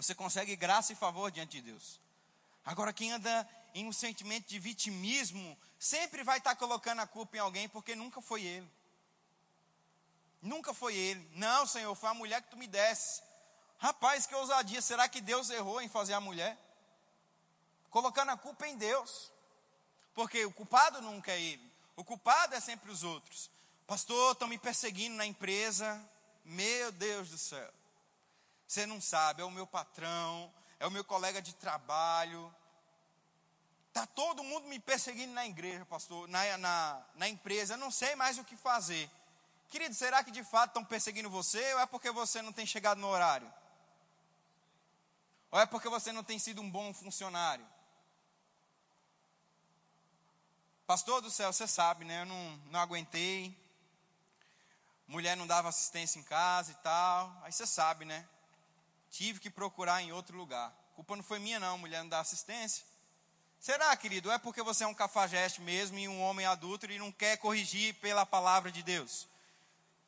Você 0.00 0.14
consegue 0.14 0.56
graça 0.56 0.94
e 0.94 0.96
favor 0.96 1.30
diante 1.30 1.60
de 1.60 1.70
Deus. 1.70 2.00
Agora, 2.64 2.90
quem 2.90 3.12
anda 3.12 3.46
em 3.74 3.86
um 3.86 3.92
sentimento 3.92 4.48
de 4.48 4.58
vitimismo, 4.58 5.58
sempre 5.78 6.24
vai 6.24 6.38
estar 6.38 6.56
colocando 6.56 7.00
a 7.00 7.06
culpa 7.06 7.36
em 7.36 7.40
alguém, 7.40 7.68
porque 7.68 7.94
nunca 7.94 8.22
foi 8.22 8.42
ele. 8.42 8.70
Nunca 10.40 10.72
foi 10.72 10.96
ele. 10.96 11.28
Não, 11.34 11.66
Senhor, 11.66 11.94
foi 11.94 12.08
a 12.08 12.14
mulher 12.14 12.40
que 12.40 12.48
tu 12.48 12.56
me 12.56 12.66
desse. 12.66 13.22
Rapaz, 13.76 14.26
que 14.26 14.34
ousadia. 14.34 14.80
Será 14.80 15.06
que 15.06 15.20
Deus 15.20 15.50
errou 15.50 15.82
em 15.82 15.88
fazer 15.88 16.14
a 16.14 16.20
mulher? 16.20 16.56
Colocando 17.90 18.30
a 18.30 18.38
culpa 18.38 18.66
em 18.66 18.78
Deus. 18.78 19.30
Porque 20.14 20.46
o 20.46 20.52
culpado 20.52 21.02
nunca 21.02 21.30
é 21.30 21.40
ele. 21.42 21.72
O 21.94 22.02
culpado 22.02 22.54
é 22.54 22.60
sempre 22.60 22.90
os 22.90 23.02
outros. 23.02 23.50
Pastor, 23.86 24.32
estão 24.32 24.48
me 24.48 24.56
perseguindo 24.56 25.16
na 25.16 25.26
empresa. 25.26 26.02
Meu 26.42 26.90
Deus 26.90 27.28
do 27.28 27.36
céu. 27.36 27.79
Você 28.70 28.86
não 28.86 29.00
sabe, 29.00 29.42
é 29.42 29.44
o 29.44 29.50
meu 29.50 29.66
patrão, 29.66 30.48
é 30.78 30.86
o 30.86 30.92
meu 30.92 31.02
colega 31.02 31.42
de 31.42 31.52
trabalho. 31.52 32.54
Está 33.88 34.06
todo 34.06 34.44
mundo 34.44 34.68
me 34.68 34.78
perseguindo 34.78 35.32
na 35.32 35.44
igreja, 35.44 35.84
pastor, 35.84 36.28
na, 36.28 36.56
na, 36.56 37.02
na 37.16 37.28
empresa. 37.28 37.74
Eu 37.74 37.78
não 37.78 37.90
sei 37.90 38.14
mais 38.14 38.38
o 38.38 38.44
que 38.44 38.56
fazer. 38.56 39.10
Querido, 39.70 39.92
será 39.92 40.22
que 40.22 40.30
de 40.30 40.44
fato 40.44 40.70
estão 40.70 40.84
perseguindo 40.84 41.28
você 41.28 41.74
ou 41.74 41.80
é 41.80 41.86
porque 41.86 42.12
você 42.12 42.40
não 42.42 42.52
tem 42.52 42.64
chegado 42.64 42.98
no 42.98 43.08
horário? 43.08 43.52
Ou 45.50 45.58
é 45.58 45.66
porque 45.66 45.88
você 45.88 46.12
não 46.12 46.22
tem 46.22 46.38
sido 46.38 46.62
um 46.62 46.70
bom 46.70 46.94
funcionário? 46.94 47.66
Pastor 50.86 51.20
do 51.20 51.28
céu, 51.28 51.52
você 51.52 51.66
sabe, 51.66 52.04
né? 52.04 52.22
Eu 52.22 52.26
não, 52.26 52.56
não 52.66 52.78
aguentei. 52.78 53.52
Mulher 55.08 55.36
não 55.36 55.48
dava 55.48 55.70
assistência 55.70 56.20
em 56.20 56.22
casa 56.22 56.70
e 56.70 56.76
tal. 56.76 57.36
Aí 57.42 57.50
você 57.50 57.66
sabe, 57.66 58.04
né? 58.04 58.28
Tive 59.10 59.40
que 59.40 59.50
procurar 59.50 60.02
em 60.02 60.12
outro 60.12 60.36
lugar. 60.36 60.72
Culpa 60.94 61.16
não 61.16 61.22
foi 61.22 61.38
minha, 61.38 61.58
não. 61.58 61.78
Mulher 61.78 62.02
não 62.02 62.08
dá 62.08 62.20
assistência. 62.20 62.84
Será, 63.58 63.94
querido? 63.96 64.30
É 64.30 64.38
porque 64.38 64.62
você 64.62 64.84
é 64.84 64.86
um 64.86 64.94
cafajeste 64.94 65.60
mesmo 65.60 65.98
e 65.98 66.08
um 66.08 66.22
homem 66.22 66.46
adulto 66.46 66.90
e 66.90 66.98
não 66.98 67.12
quer 67.12 67.36
corrigir 67.36 67.94
pela 67.96 68.24
palavra 68.24 68.72
de 68.72 68.82
Deus? 68.82 69.28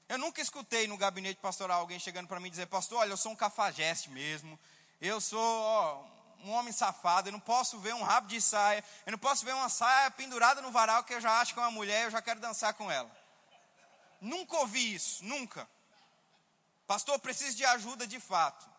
Eu 0.09 0.17
nunca 0.17 0.41
escutei 0.41 0.87
no 0.87 0.97
gabinete 0.97 1.41
pastoral 1.41 1.81
alguém 1.81 1.99
chegando 1.99 2.29
para 2.29 2.41
mim 2.41 2.49
e 2.49 2.51
dizer, 2.51 2.67
pastor, 2.67 2.99
olha, 2.99 3.11
eu 3.11 3.17
sou 3.17 3.33
um 3.33 3.37
cafajeste 3.37 4.11
mesmo, 4.11 4.59
eu 5.01 5.21
sou 5.21 5.39
ó, 5.39 6.05
um 6.45 6.51
homem 6.51 6.73
safado, 6.73 7.29
eu 7.29 7.33
não 7.33 7.41
posso 7.41 7.79
ver 7.79 7.95
um 7.95 8.03
rabo 8.03 8.27
de 8.27 8.41
saia, 8.41 8.83
eu 9.07 9.13
não 9.13 9.19
posso 9.19 9.45
ver 9.45 9.55
uma 9.55 9.69
saia 9.69 10.11
pendurada 10.11 10.63
no 10.63 10.71
varal 10.71 11.05
que 11.05 11.15
eu 11.15 11.21
já 11.21 11.41
acho 11.41 11.53
que 11.55 11.61
é 11.61 11.63
uma 11.63 11.71
mulher, 11.71 12.05
eu 12.05 12.11
já 12.11 12.23
quero 12.23 12.41
dançar 12.41 12.75
com 12.75 12.91
ela. 12.91 13.11
Nunca 14.21 14.57
ouvi 14.57 14.95
isso, 14.95 15.25
nunca. 15.25 15.69
Pastor, 16.87 17.19
preciso 17.19 17.57
de 17.57 17.65
ajuda 17.65 18.07
de 18.07 18.19
fato. 18.19 18.72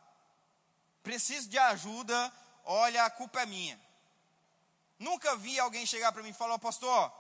Preciso 1.03 1.49
de 1.49 1.59
ajuda, 1.59 2.33
olha, 2.63 3.03
a 3.03 3.09
culpa 3.09 3.41
é 3.41 3.45
minha. 3.45 3.79
Nunca 4.97 5.35
vi 5.35 5.59
alguém 5.59 5.85
chegar 5.85 6.11
para 6.13 6.23
mim 6.23 6.29
e 6.29 6.33
falar, 6.33 6.57
pastor, 6.57 7.11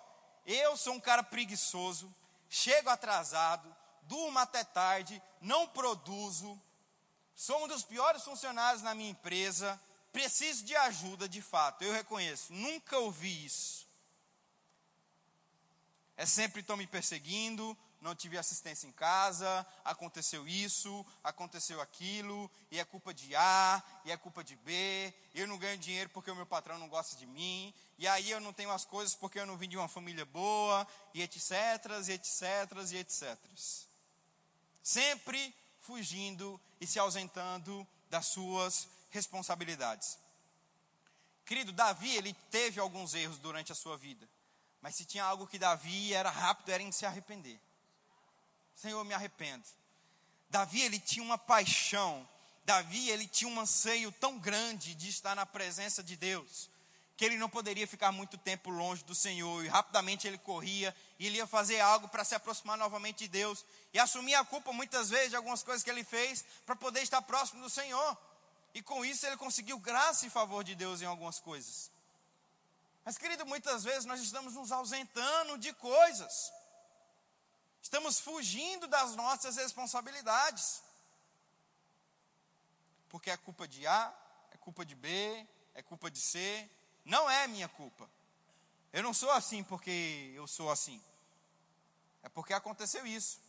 eu 0.45 0.77
sou 0.77 0.93
um 0.93 0.99
cara 0.99 1.21
preguiçoso, 1.21 2.13
chego 2.49 2.89
atrasado, 2.89 3.75
durmo 4.03 4.39
até 4.39 4.63
tarde, 4.63 5.21
não 5.41 5.67
produzo, 5.67 6.59
sou 7.35 7.63
um 7.63 7.67
dos 7.67 7.83
piores 7.83 8.23
funcionários 8.23 8.81
na 8.81 8.95
minha 8.95 9.11
empresa, 9.11 9.79
preciso 10.13 10.63
de 10.63 10.75
ajuda 10.75 11.27
de 11.27 11.41
fato, 11.41 11.83
eu 11.83 11.91
reconheço, 11.91 12.53
nunca 12.53 12.97
ouvi 12.97 13.45
isso. 13.45 13.87
É 16.15 16.25
sempre 16.25 16.61
estão 16.61 16.77
me 16.77 16.87
perseguindo, 16.87 17.77
não 18.03 18.13
tive 18.13 18.37
assistência 18.37 18.85
em 18.85 18.91
casa, 18.91 19.65
aconteceu 19.83 20.47
isso, 20.47 21.03
aconteceu 21.23 21.81
aquilo, 21.81 22.51
e 22.69 22.79
é 22.79 22.85
culpa 22.85 23.13
de 23.13 23.35
A, 23.35 23.81
e 24.05 24.11
é 24.11 24.17
culpa 24.17 24.43
de 24.43 24.55
B, 24.57 25.13
eu 25.33 25.47
não 25.47 25.57
ganho 25.57 25.77
dinheiro 25.79 26.09
porque 26.11 26.29
o 26.29 26.35
meu 26.35 26.45
patrão 26.45 26.77
não 26.77 26.87
gosta 26.87 27.15
de 27.15 27.25
mim, 27.25 27.73
e 27.97 28.07
aí 28.07 28.29
eu 28.29 28.39
não 28.39 28.53
tenho 28.53 28.69
as 28.69 28.85
coisas 28.85 29.15
porque 29.15 29.39
eu 29.39 29.45
não 29.45 29.57
vim 29.57 29.67
de 29.67 29.77
uma 29.77 29.87
família 29.87 30.25
boa, 30.25 30.87
e 31.13 31.23
etc, 31.23 31.49
e 32.07 32.11
etc, 32.11 32.43
e 32.91 32.97
etc 32.97 33.37
sempre 34.83 35.55
fugindo 35.79 36.59
e 36.79 36.85
se 36.85 36.99
ausentando 36.99 37.87
das 38.09 38.27
suas 38.27 38.87
responsabilidades. 39.09 40.19
Querido, 41.45 41.71
Davi, 41.71 42.15
ele 42.15 42.33
teve 42.51 42.79
alguns 42.79 43.13
erros 43.13 43.39
durante 43.39 43.71
a 43.71 43.75
sua 43.75 43.97
vida, 43.97 44.29
mas 44.81 44.95
se 44.95 45.05
tinha 45.05 45.23
algo 45.23 45.47
que 45.47 45.57
Davi 45.57 46.13
era 46.13 46.29
rápido, 46.29 46.69
era 46.69 46.83
em 46.83 46.91
se 46.91 47.05
arrepender. 47.05 47.59
Senhor, 48.75 49.03
me 49.03 49.13
arrependo. 49.13 49.63
Davi, 50.49 50.81
ele 50.81 50.99
tinha 50.99 51.23
uma 51.23 51.37
paixão, 51.37 52.27
Davi, 52.65 53.09
ele 53.09 53.27
tinha 53.27 53.49
um 53.49 53.59
anseio 53.59 54.11
tão 54.11 54.37
grande 54.37 54.93
de 54.95 55.09
estar 55.09 55.35
na 55.35 55.45
presença 55.45 56.03
de 56.03 56.15
Deus, 56.15 56.69
que 57.17 57.25
ele 57.25 57.37
não 57.37 57.49
poderia 57.49 57.87
ficar 57.87 58.11
muito 58.11 58.37
tempo 58.37 58.69
longe 58.69 59.03
do 59.03 59.15
Senhor, 59.15 59.63
e 59.63 59.67
rapidamente 59.67 60.27
ele 60.27 60.37
corria, 60.37 60.95
e 61.19 61.27
ele 61.27 61.37
ia 61.37 61.47
fazer 61.47 61.79
algo 61.79 62.07
para 62.07 62.23
se 62.23 62.35
aproximar 62.35 62.77
novamente 62.77 63.19
de 63.19 63.27
Deus, 63.27 63.65
e 63.93 63.99
assumir 63.99 64.35
a 64.35 64.45
culpa 64.45 64.71
muitas 64.71 65.09
vezes 65.09 65.31
de 65.31 65.35
algumas 65.35 65.63
coisas 65.63 65.83
que 65.83 65.89
ele 65.89 66.03
fez, 66.03 66.45
para 66.65 66.75
poder 66.75 67.01
estar 67.01 67.21
próximo 67.21 67.61
do 67.61 67.69
Senhor, 67.69 68.17
e 68.73 68.81
com 68.81 69.03
isso 69.05 69.25
ele 69.25 69.37
conseguiu 69.37 69.77
graça 69.79 70.25
e 70.25 70.29
favor 70.29 70.63
de 70.63 70.75
Deus 70.75 71.01
em 71.01 71.05
algumas 71.05 71.39
coisas. 71.39 71.91
Mas 73.05 73.17
querido, 73.17 73.45
muitas 73.45 73.83
vezes 73.83 74.05
nós 74.05 74.21
estamos 74.21 74.53
nos 74.53 74.71
ausentando 74.71 75.57
de 75.57 75.73
coisas, 75.73 76.51
estamos 77.83 78.17
fugindo 78.17 78.87
das 78.87 79.13
nossas 79.13 79.57
responsabilidades, 79.57 80.81
porque 83.09 83.29
é 83.29 83.35
culpa 83.35 83.67
de 83.67 83.85
A, 83.85 84.11
é 84.51 84.57
culpa 84.57 84.85
de 84.85 84.95
B, 84.95 85.45
é 85.75 85.83
culpa 85.83 86.09
de 86.09 86.17
C, 86.17 86.69
não 87.03 87.29
é 87.29 87.45
minha 87.45 87.67
culpa. 87.67 88.09
Eu 88.93 89.03
não 89.03 89.13
sou 89.13 89.29
assim 89.31 89.63
porque 89.63 90.31
eu 90.33 90.47
sou 90.47 90.71
assim. 90.71 91.03
É 92.23 92.29
porque 92.29 92.53
aconteceu 92.53 93.05
isso. 93.05 93.41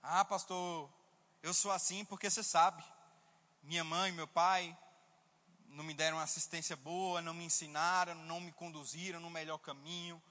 Ah, 0.00 0.24
pastor, 0.24 0.88
eu 1.42 1.52
sou 1.52 1.72
assim 1.72 2.04
porque 2.04 2.30
você 2.30 2.44
sabe. 2.44 2.84
Minha 3.64 3.82
mãe 3.82 4.12
meu 4.12 4.28
pai 4.28 4.76
não 5.66 5.82
me 5.82 5.94
deram 5.94 6.20
assistência 6.20 6.76
boa, 6.76 7.20
não 7.20 7.34
me 7.34 7.44
ensinaram, 7.44 8.14
não 8.14 8.40
me 8.40 8.52
conduziram 8.52 9.18
no 9.18 9.30
melhor 9.30 9.58
caminho. 9.58 10.22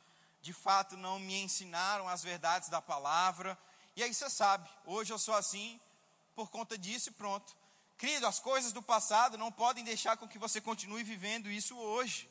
De 0.42 0.54
fato, 0.54 0.98
não 0.98 1.20
me 1.20 1.42
ensinaram 1.42 2.08
as 2.08 2.24
verdades 2.24 2.70
da 2.70 2.82
palavra. 2.82 3.58
E 3.96 4.04
aí 4.04 4.14
você 4.14 4.30
sabe, 4.30 4.70
hoje 4.86 5.14
eu 5.14 5.20
sou 5.20 5.36
assim 5.36 5.80
por 6.36 6.50
conta 6.50 6.78
disso 6.78 7.10
e 7.10 7.14
pronto. 7.14 7.56
Querido, 7.98 8.26
as 8.26 8.40
coisas 8.40 8.72
do 8.72 8.82
passado 8.82 9.38
não 9.38 9.52
podem 9.52 9.84
deixar 9.84 10.18
com 10.18 10.28
que 10.28 10.40
você 10.40 10.60
continue 10.60 11.04
vivendo 11.04 11.50
isso 11.50 11.78
hoje. 11.78 12.28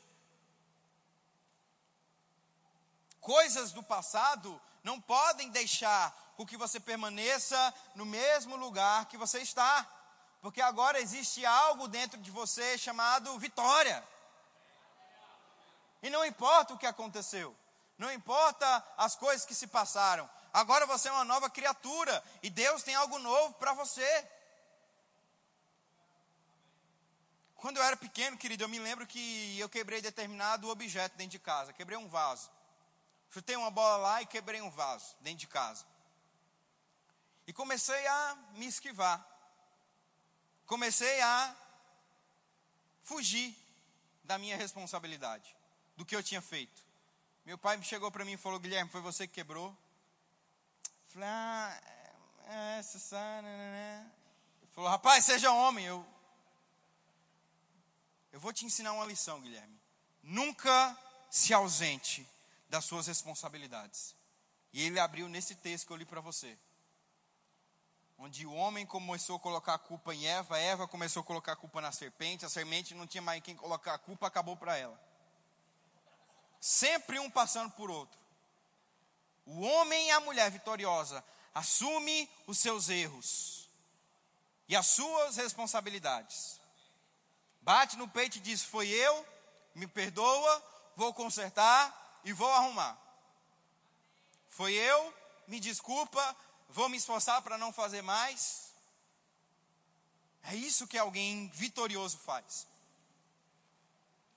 Coisas 3.21 3.71
do 3.71 3.81
passado 3.81 4.59
não 4.83 4.99
podem 4.99 5.49
deixar 5.49 6.11
com 6.35 6.45
que 6.45 6.57
você 6.57 6.79
permaneça 6.79 7.73
no 7.95 8.05
mesmo 8.05 8.55
lugar 8.55 9.05
que 9.05 9.15
você 9.15 9.39
está, 9.39 9.87
porque 10.41 10.59
agora 10.59 10.99
existe 10.99 11.45
algo 11.45 11.87
dentro 11.87 12.19
de 12.19 12.31
você 12.31 12.77
chamado 12.77 13.37
vitória. 13.39 14.03
E 16.01 16.09
não 16.09 16.25
importa 16.25 16.73
o 16.73 16.77
que 16.77 16.87
aconteceu, 16.87 17.55
não 18.01 18.11
importa 18.11 18.83
as 18.97 19.15
coisas 19.15 19.45
que 19.45 19.53
se 19.53 19.67
passaram, 19.67 20.27
agora 20.51 20.87
você 20.87 21.07
é 21.07 21.11
uma 21.11 21.23
nova 21.23 21.51
criatura 21.51 22.23
e 22.41 22.49
Deus 22.49 22.81
tem 22.81 22.95
algo 22.95 23.19
novo 23.19 23.53
para 23.53 23.73
você. 23.73 24.27
Quando 27.57 27.77
eu 27.77 27.83
era 27.83 27.95
pequeno, 27.95 28.39
querido, 28.39 28.63
eu 28.63 28.67
me 28.67 28.79
lembro 28.79 29.05
que 29.05 29.59
eu 29.59 29.69
quebrei 29.69 30.01
determinado 30.01 30.67
objeto 30.67 31.15
dentro 31.15 31.33
de 31.33 31.37
casa. 31.37 31.73
Quebrei 31.73 31.95
um 31.95 32.07
vaso. 32.07 32.49
Chutei 33.29 33.55
uma 33.55 33.69
bola 33.69 33.97
lá 33.97 34.21
e 34.23 34.25
quebrei 34.25 34.61
um 34.63 34.71
vaso 34.71 35.15
dentro 35.19 35.41
de 35.41 35.47
casa. 35.47 35.85
E 37.45 37.53
comecei 37.53 38.07
a 38.07 38.35
me 38.53 38.65
esquivar. 38.65 39.23
Comecei 40.65 41.21
a 41.21 41.55
fugir 43.03 43.55
da 44.23 44.39
minha 44.39 44.57
responsabilidade, 44.57 45.55
do 45.95 46.03
que 46.03 46.15
eu 46.15 46.23
tinha 46.23 46.41
feito. 46.41 46.90
Meu 47.51 47.57
pai 47.57 47.77
chegou 47.83 48.09
para 48.09 48.23
mim 48.23 48.31
e 48.31 48.37
falou: 48.37 48.57
Guilherme, 48.61 48.89
foi 48.89 49.01
você 49.01 49.27
que 49.27 49.33
quebrou? 49.33 49.77
falei: 51.07 51.27
Ah, 51.27 51.81
é, 52.47 52.79
essa, 52.79 52.95
essa, 52.95 53.41
né, 53.41 53.57
né, 53.57 53.71
né. 53.71 54.11
Ele 54.61 54.71
falou: 54.71 54.89
Rapaz, 54.89 55.25
seja 55.25 55.51
homem. 55.51 55.85
Eu, 55.85 56.05
eu 58.31 58.39
vou 58.39 58.53
te 58.53 58.65
ensinar 58.65 58.93
uma 58.93 59.03
lição, 59.03 59.41
Guilherme. 59.41 59.77
Nunca 60.23 60.97
se 61.29 61.53
ausente 61.53 62.25
das 62.69 62.85
suas 62.85 63.07
responsabilidades. 63.07 64.15
E 64.71 64.83
ele 64.83 64.97
abriu 64.97 65.27
nesse 65.27 65.53
texto 65.55 65.87
que 65.87 65.91
eu 65.91 65.97
li 65.97 66.05
para 66.05 66.21
você. 66.21 66.57
Onde 68.17 68.45
o 68.45 68.53
homem 68.53 68.85
começou 68.85 69.35
a 69.35 69.39
colocar 69.41 69.73
a 69.73 69.77
culpa 69.77 70.15
em 70.15 70.25
Eva, 70.25 70.57
Eva 70.57 70.87
começou 70.87 71.19
a 71.19 71.25
colocar 71.25 71.51
a 71.51 71.57
culpa 71.57 71.81
na 71.81 71.91
serpente, 71.91 72.45
a 72.45 72.49
serpente 72.49 72.95
não 72.95 73.05
tinha 73.05 73.21
mais 73.21 73.43
quem 73.43 73.57
colocar 73.57 73.95
a 73.95 73.97
culpa, 73.97 74.25
acabou 74.25 74.55
para 74.55 74.77
ela. 74.77 75.10
Sempre 76.61 77.17
um 77.19 77.29
passando 77.29 77.71
por 77.71 77.89
outro. 77.89 78.19
O 79.47 79.61
homem 79.61 80.07
e 80.07 80.11
a 80.11 80.19
mulher 80.19 80.51
vitoriosa 80.51 81.25
assume 81.55 82.29
os 82.45 82.59
seus 82.59 82.87
erros 82.87 83.67
e 84.67 84.75
as 84.75 84.85
suas 84.85 85.37
responsabilidades. 85.37 86.61
Bate 87.61 87.97
no 87.97 88.07
peito 88.07 88.37
e 88.37 88.41
diz: 88.41 88.61
Foi 88.61 88.87
eu, 88.87 89.25
me 89.73 89.87
perdoa, 89.87 90.63
vou 90.95 91.11
consertar 91.15 92.21
e 92.23 92.31
vou 92.31 92.51
arrumar. 92.51 92.95
Foi 94.47 94.73
eu, 94.73 95.13
me 95.47 95.59
desculpa, 95.59 96.35
vou 96.69 96.87
me 96.89 96.97
esforçar 96.97 97.41
para 97.41 97.57
não 97.57 97.73
fazer 97.73 98.03
mais. 98.03 98.71
É 100.43 100.55
isso 100.55 100.87
que 100.87 100.97
alguém 100.97 101.49
vitorioso 101.49 102.19
faz. 102.19 102.67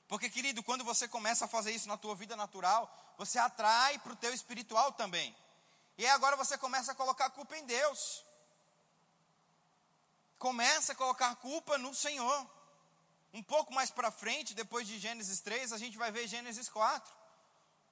Porque, 0.09 0.29
querido, 0.29 0.63
quando 0.63 0.85
você 0.85 1.09
começa 1.09 1.47
a 1.47 1.49
fazer 1.49 1.73
isso 1.73 1.89
na 1.89 1.97
tua 1.97 2.15
vida 2.15 2.37
natural, 2.37 2.93
você 3.17 3.39
atrai 3.39 3.99
para 3.99 4.13
o 4.13 4.17
teu 4.17 4.33
espiritual 4.35 4.93
também. 4.93 5.35
E 5.97 6.07
agora 6.07 6.37
você 6.37 6.59
começa 6.59 6.93
a 6.93 6.95
colocar 6.95 7.31
culpa 7.31 7.57
em 7.57 7.65
Deus. 7.65 8.25
Começa 10.39 10.93
a 10.93 10.97
colocar 10.97 11.35
culpa 11.37 11.79
no 11.79 11.95
Senhor. 11.95 12.51
Um 13.33 13.43
pouco 13.43 13.73
mais 13.73 13.91
para 13.91 14.11
frente, 14.11 14.55
depois 14.55 14.87
de 14.87 14.99
Gênesis 14.99 15.41
3, 15.41 15.73
a 15.73 15.79
gente 15.79 15.97
vai 15.97 16.13
ver 16.13 16.29
Gênesis 16.29 16.69
4, 16.69 17.13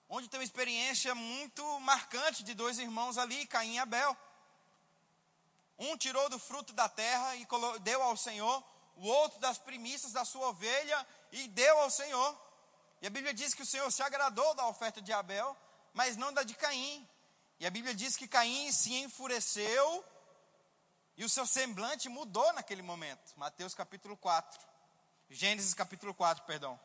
onde 0.08 0.28
tem 0.28 0.38
uma 0.38 0.44
experiência 0.44 1.14
muito 1.14 1.80
marcante 1.80 2.44
de 2.44 2.54
dois 2.54 2.78
irmãos 2.78 3.18
ali, 3.18 3.46
Caim 3.46 3.74
e 3.74 3.78
Abel. 3.78 4.16
Um 5.78 5.96
tirou 5.96 6.28
do 6.28 6.38
fruto 6.38 6.72
da 6.72 6.88
terra 6.88 7.34
e 7.36 7.46
deu 7.80 8.02
ao 8.02 8.16
Senhor, 8.16 8.62
o 8.96 9.06
outro 9.08 9.40
das 9.40 9.58
primícias 9.58 10.12
da 10.12 10.24
sua 10.24 10.50
ovelha 10.50 11.06
e 11.33 11.49
deu 11.49 11.78
ao 11.78 11.91
Senhor. 11.91 12.41
E 13.01 13.07
a 13.07 13.11
Bíblia 13.11 13.35
diz 13.35 13.55
que 13.55 13.62
o 13.62 13.66
Senhor 13.66 13.91
se 13.91 14.03
agradou 14.03 14.55
da 14.55 14.66
oferta 14.68 15.01
de 15.01 15.12
Abel, 15.12 15.57
mas 15.93 16.16
não 16.16 16.33
da 16.33 16.43
de 16.43 16.55
Caim. 16.55 17.09
E 17.59 17.66
a 17.66 17.70
Bíblia 17.70 17.95
diz 17.95 18.16
que 18.16 18.28
Caim 18.28 18.70
se 18.70 18.95
enfureceu 18.95 20.05
e 21.16 21.24
o 21.24 21.28
seu 21.28 21.47
semblante 21.47 22.09
mudou 22.09 22.53
naquele 22.53 22.83
momento. 22.83 23.33
Mateus 23.37 23.74
capítulo 23.74 24.16
4. 24.16 24.61
Gênesis 25.30 25.72
capítulo 25.72 26.14
4, 26.14 26.45
perdão. 26.45 26.78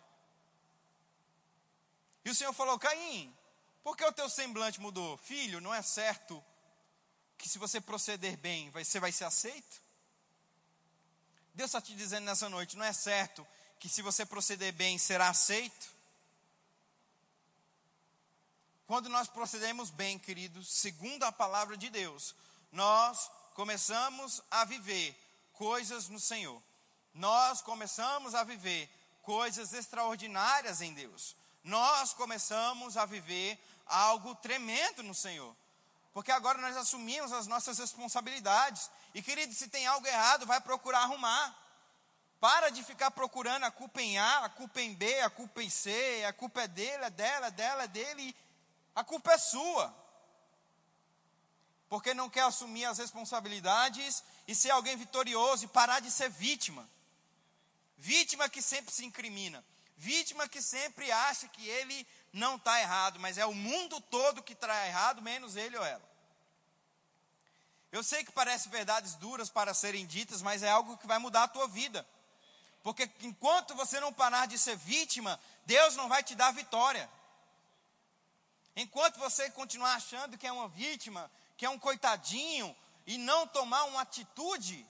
E 2.23 2.29
o 2.29 2.35
Senhor 2.35 2.53
falou: 2.53 2.79
Caim, 2.79 3.35
por 3.83 3.95
que 3.95 4.05
o 4.05 4.11
teu 4.11 4.29
semblante 4.29 4.79
mudou? 4.79 5.17
Filho, 5.17 5.59
não 5.59 5.73
é 5.73 5.81
certo 5.81 6.43
que 7.37 7.47
se 7.47 7.59
você 7.59 7.79
proceder 7.79 8.37
bem, 8.37 8.69
você 8.71 8.99
vai 8.99 9.11
ser 9.11 9.25
aceito? 9.25 9.81
Deus 11.53 11.69
está 11.69 11.81
te 11.81 11.95
dizendo 11.95 12.25
nessa 12.25 12.49
noite: 12.49 12.77
não 12.77 12.85
é 12.85 12.93
certo 12.93 13.45
que 13.79 13.89
se 13.89 14.01
você 14.01 14.25
proceder 14.25 14.73
bem, 14.73 14.97
será 14.97 15.29
aceito? 15.29 15.95
Quando 18.85 19.09
nós 19.09 19.27
procedemos 19.27 19.89
bem, 19.89 20.17
queridos, 20.17 20.67
segundo 20.69 21.23
a 21.23 21.31
palavra 21.31 21.75
de 21.75 21.89
Deus, 21.89 22.35
nós 22.71 23.29
começamos 23.53 24.41
a 24.49 24.63
viver 24.63 25.15
coisas 25.53 26.07
no 26.07 26.19
Senhor 26.19 26.61
nós 27.17 27.61
começamos 27.61 28.35
a 28.35 28.43
viver 28.43 28.89
coisas 29.23 29.73
extraordinárias 29.73 30.81
em 30.81 30.93
Deus. 30.93 31.35
Nós 31.63 32.13
começamos 32.13 32.95
a 32.95 33.05
viver 33.05 33.59
algo 33.85 34.35
tremendo 34.35 35.03
no 35.03 35.15
Senhor. 35.15 35.55
Porque 36.13 36.31
agora 36.31 36.61
nós 36.61 36.77
assumimos 36.77 37.33
as 37.33 37.47
nossas 37.47 37.79
responsabilidades. 37.79 38.89
E 39.13 39.21
querido, 39.21 39.53
se 39.53 39.67
tem 39.67 39.85
algo 39.87 40.07
errado, 40.07 40.45
vai 40.45 40.61
procurar 40.61 40.99
arrumar. 40.99 41.55
Para 42.39 42.69
de 42.69 42.83
ficar 42.83 43.09
procurando 43.11 43.63
a 43.63 43.71
culpa 43.71 44.01
em 44.01 44.17
A, 44.17 44.45
a 44.45 44.49
culpa 44.49 44.79
em 44.81 44.93
B, 44.93 45.19
a 45.21 45.29
culpa 45.29 45.63
em 45.63 45.69
C, 45.69 46.23
a 46.27 46.33
culpa 46.33 46.61
é 46.61 46.67
dele, 46.67 47.03
é 47.05 47.09
dela, 47.09 47.47
é 47.47 47.51
dela, 47.51 47.83
é 47.83 47.87
dele. 47.87 48.35
A 48.95 49.03
culpa 49.03 49.33
é 49.33 49.37
sua. 49.37 49.93
Porque 51.89 52.13
não 52.13 52.29
quer 52.29 52.41
assumir 52.41 52.85
as 52.85 52.99
responsabilidades 52.99 54.23
e 54.47 54.53
ser 54.53 54.69
alguém 54.69 54.95
vitorioso 54.95 55.65
e 55.65 55.67
parar 55.67 55.99
de 55.99 56.11
ser 56.11 56.29
vítima. 56.29 56.87
Vítima 57.97 58.47
que 58.47 58.61
sempre 58.61 58.93
se 58.93 59.03
incrimina. 59.03 59.63
Vítima 59.95 60.47
que 60.47 60.61
sempre 60.61 61.11
acha 61.11 61.47
que 61.47 61.67
ele 61.67 62.07
não 62.31 62.57
está 62.57 62.79
errado, 62.79 63.19
mas 63.19 63.39
é 63.39 63.45
o 63.47 63.53
mundo 63.53 63.99
todo 63.99 64.43
que 64.43 64.53
está 64.53 64.85
errado, 64.85 65.23
menos 65.23 65.55
ele 65.55 65.75
ou 65.75 65.83
ela. 65.83 66.07
Eu 67.91 68.03
sei 68.03 68.23
que 68.23 68.31
parece 68.31 68.69
verdades 68.69 69.15
duras 69.15 69.49
para 69.49 69.73
serem 69.73 70.05
ditas, 70.05 70.43
mas 70.43 70.61
é 70.61 70.69
algo 70.69 70.97
que 70.97 71.07
vai 71.07 71.17
mudar 71.17 71.43
a 71.43 71.47
tua 71.47 71.67
vida. 71.67 72.05
Porque 72.83 73.09
enquanto 73.21 73.75
você 73.75 73.99
não 73.99 74.13
parar 74.13 74.45
de 74.45 74.57
ser 74.57 74.77
vítima, 74.77 75.39
Deus 75.65 75.95
não 75.95 76.07
vai 76.07 76.23
te 76.23 76.35
dar 76.35 76.51
vitória. 76.51 77.09
Enquanto 78.75 79.17
você 79.17 79.49
continuar 79.51 79.95
achando 79.95 80.37
que 80.37 80.47
é 80.47 80.51
uma 80.51 80.67
vítima, 80.69 81.29
que 81.57 81.65
é 81.65 81.69
um 81.69 81.79
coitadinho, 81.79 82.75
e 83.05 83.17
não 83.17 83.47
tomar 83.47 83.85
uma 83.85 84.01
atitude, 84.01 84.85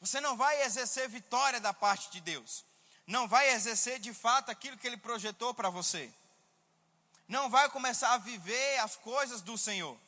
você 0.00 0.20
não 0.20 0.36
vai 0.36 0.62
exercer 0.62 1.08
vitória 1.08 1.60
da 1.60 1.74
parte 1.74 2.10
de 2.10 2.20
Deus. 2.20 2.64
Não 3.06 3.28
vai 3.28 3.50
exercer 3.50 3.98
de 3.98 4.14
fato 4.14 4.50
aquilo 4.50 4.78
que 4.78 4.86
Ele 4.86 4.96
projetou 4.96 5.52
para 5.52 5.68
você. 5.68 6.12
Não 7.28 7.50
vai 7.50 7.68
começar 7.68 8.12
a 8.14 8.18
viver 8.18 8.78
as 8.78 8.96
coisas 8.96 9.42
do 9.42 9.58
Senhor. 9.58 9.98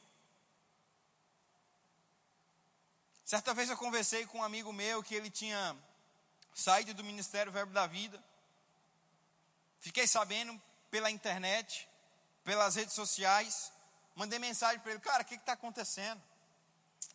Certa 3.25 3.55
vez 3.55 3.71
eu 3.71 3.77
conversei 3.77 4.27
com 4.27 4.39
um 4.39 4.45
amigo 4.45 4.73
meu 4.73 5.03
que 5.03 5.15
ele 5.15 5.31
tinha 5.31 5.77
saído 6.55 6.95
do 6.95 7.05
Ministério 7.05 7.53
Verbo 7.53 7.73
da 7.73 7.87
Vida. 7.87 8.23
Fiquei 9.79 10.07
sabendo 10.07 10.61
pela 10.91 11.11
internet, 11.11 11.89
pelas 12.45 12.75
redes 12.75 12.95
sociais. 12.95 13.73
Mandei 14.15 14.39
mensagem 14.39 14.81
para 14.81 14.93
ele: 14.93 15.01
Cara, 15.01 15.23
o 15.23 15.27
que 15.27 15.35
está 15.35 15.55
acontecendo? 15.55 16.23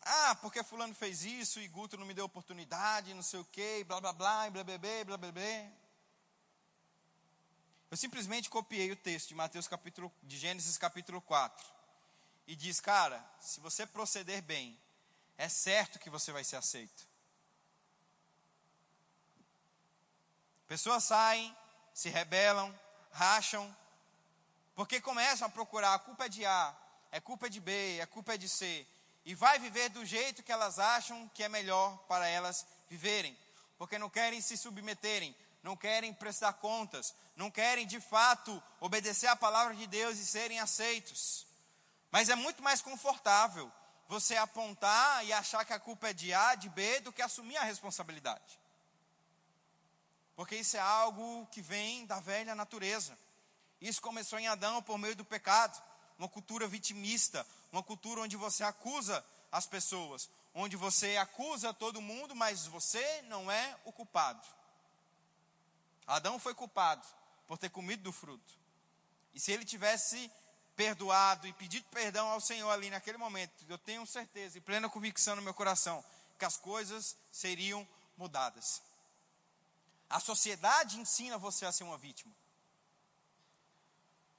Ah, 0.02 0.34
porque 0.36 0.62
fulano 0.62 0.94
fez 0.94 1.24
isso 1.24 1.60
e 1.60 1.68
Guto 1.68 1.96
não 1.96 2.06
me 2.06 2.14
deu 2.14 2.24
oportunidade, 2.24 3.14
não 3.14 3.22
sei 3.22 3.40
o 3.40 3.44
quê, 3.44 3.84
blá 3.86 4.00
blá 4.00 4.12
blá, 4.12 4.50
blá 4.50 4.64
blá 4.64 4.78
blá, 4.78 5.04
blá 5.04 5.16
blá 5.16 5.32
blá. 5.32 5.72
Eu 7.90 7.96
simplesmente 7.96 8.50
copiei 8.50 8.90
o 8.92 8.96
texto 8.96 9.28
de 9.28 9.34
Mateus 9.34 9.66
capítulo, 9.66 10.12
de 10.22 10.36
Gênesis 10.36 10.76
capítulo 10.76 11.22
4. 11.22 11.66
E 12.46 12.54
diz, 12.54 12.80
cara, 12.80 13.24
se 13.40 13.60
você 13.60 13.86
proceder 13.86 14.42
bem, 14.42 14.78
é 15.38 15.48
certo 15.48 15.98
que 15.98 16.10
você 16.10 16.30
vai 16.30 16.44
ser 16.44 16.56
aceito. 16.56 17.07
Pessoas 20.68 21.02
saem, 21.04 21.56
se 21.94 22.10
rebelam, 22.10 22.72
racham, 23.10 23.74
porque 24.74 25.00
começam 25.00 25.48
a 25.48 25.50
procurar, 25.50 25.94
a 25.94 25.98
culpa 25.98 26.26
é 26.26 26.28
de 26.28 26.46
A, 26.46 26.76
é 27.10 27.20
culpa 27.20 27.50
de 27.50 27.58
B, 27.58 28.00
a 28.00 28.06
culpa 28.06 28.34
é 28.34 28.36
de 28.36 28.48
C 28.48 28.86
e 29.24 29.34
vai 29.34 29.58
viver 29.58 29.90
do 29.90 30.06
jeito 30.06 30.42
que 30.42 30.52
elas 30.52 30.78
acham 30.78 31.28
que 31.34 31.42
é 31.42 31.48
melhor 31.48 31.98
para 32.08 32.26
elas 32.26 32.64
viverem, 32.88 33.36
porque 33.76 33.98
não 33.98 34.08
querem 34.08 34.40
se 34.40 34.56
submeterem, 34.56 35.36
não 35.62 35.76
querem 35.76 36.14
prestar 36.14 36.54
contas, 36.54 37.14
não 37.36 37.50
querem 37.50 37.86
de 37.86 38.00
fato 38.00 38.62
obedecer 38.80 39.26
à 39.26 39.36
palavra 39.36 39.74
de 39.74 39.86
Deus 39.86 40.18
e 40.18 40.24
serem 40.24 40.60
aceitos. 40.60 41.46
Mas 42.10 42.30
é 42.30 42.34
muito 42.34 42.62
mais 42.62 42.80
confortável 42.80 43.70
você 44.08 44.34
apontar 44.36 45.24
e 45.26 45.32
achar 45.32 45.64
que 45.64 45.74
a 45.74 45.78
culpa 45.78 46.08
é 46.08 46.14
de 46.14 46.32
A, 46.32 46.54
de 46.54 46.70
B, 46.70 47.00
do 47.00 47.12
que 47.12 47.20
assumir 47.20 47.58
a 47.58 47.64
responsabilidade. 47.64 48.58
Porque 50.38 50.54
isso 50.54 50.76
é 50.76 50.80
algo 50.80 51.44
que 51.46 51.60
vem 51.60 52.06
da 52.06 52.20
velha 52.20 52.54
natureza. 52.54 53.18
Isso 53.80 54.00
começou 54.00 54.38
em 54.38 54.46
Adão 54.46 54.80
por 54.80 54.96
meio 54.96 55.16
do 55.16 55.24
pecado, 55.24 55.82
uma 56.16 56.28
cultura 56.28 56.68
vitimista, 56.68 57.44
uma 57.72 57.82
cultura 57.82 58.20
onde 58.20 58.36
você 58.36 58.62
acusa 58.62 59.26
as 59.50 59.66
pessoas, 59.66 60.30
onde 60.54 60.76
você 60.76 61.16
acusa 61.16 61.74
todo 61.74 62.00
mundo, 62.00 62.36
mas 62.36 62.68
você 62.68 63.20
não 63.22 63.50
é 63.50 63.76
o 63.84 63.90
culpado. 63.90 64.46
Adão 66.06 66.38
foi 66.38 66.54
culpado 66.54 67.04
por 67.48 67.58
ter 67.58 67.70
comido 67.70 68.04
do 68.04 68.12
fruto. 68.12 68.54
E 69.34 69.40
se 69.40 69.50
ele 69.50 69.64
tivesse 69.64 70.30
perdoado 70.76 71.48
e 71.48 71.52
pedido 71.52 71.84
perdão 71.90 72.28
ao 72.28 72.40
Senhor 72.40 72.70
ali 72.70 72.90
naquele 72.90 73.18
momento, 73.18 73.64
eu 73.68 73.76
tenho 73.76 74.06
certeza 74.06 74.56
e 74.56 74.60
plena 74.60 74.88
convicção 74.88 75.34
no 75.34 75.42
meu 75.42 75.52
coração 75.52 76.04
que 76.38 76.44
as 76.44 76.56
coisas 76.56 77.16
seriam 77.32 77.84
mudadas. 78.16 78.86
A 80.08 80.20
sociedade 80.20 80.98
ensina 80.98 81.36
você 81.36 81.66
a 81.66 81.72
ser 81.72 81.84
uma 81.84 81.98
vítima. 81.98 82.32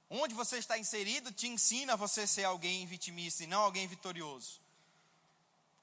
Onde 0.08 0.34
você 0.34 0.58
está 0.58 0.76
inserido 0.76 1.30
te 1.30 1.46
ensina 1.46 1.92
a 1.92 1.96
você 1.96 2.26
ser 2.26 2.44
alguém 2.44 2.84
vitimista 2.86 3.44
e 3.44 3.46
não 3.46 3.62
alguém 3.62 3.86
vitorioso. 3.86 4.60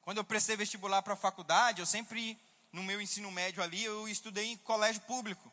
Quando 0.01 0.17
eu 0.17 0.23
prestei 0.23 0.57
vestibular 0.57 1.01
para 1.01 1.13
a 1.13 1.17
faculdade, 1.17 1.79
eu 1.79 1.85
sempre, 1.85 2.37
no 2.71 2.83
meu 2.83 2.99
ensino 2.99 3.31
médio 3.31 3.63
ali, 3.63 3.83
eu 3.83 4.07
estudei 4.07 4.47
em 4.47 4.57
colégio 4.57 5.01
público. 5.03 5.51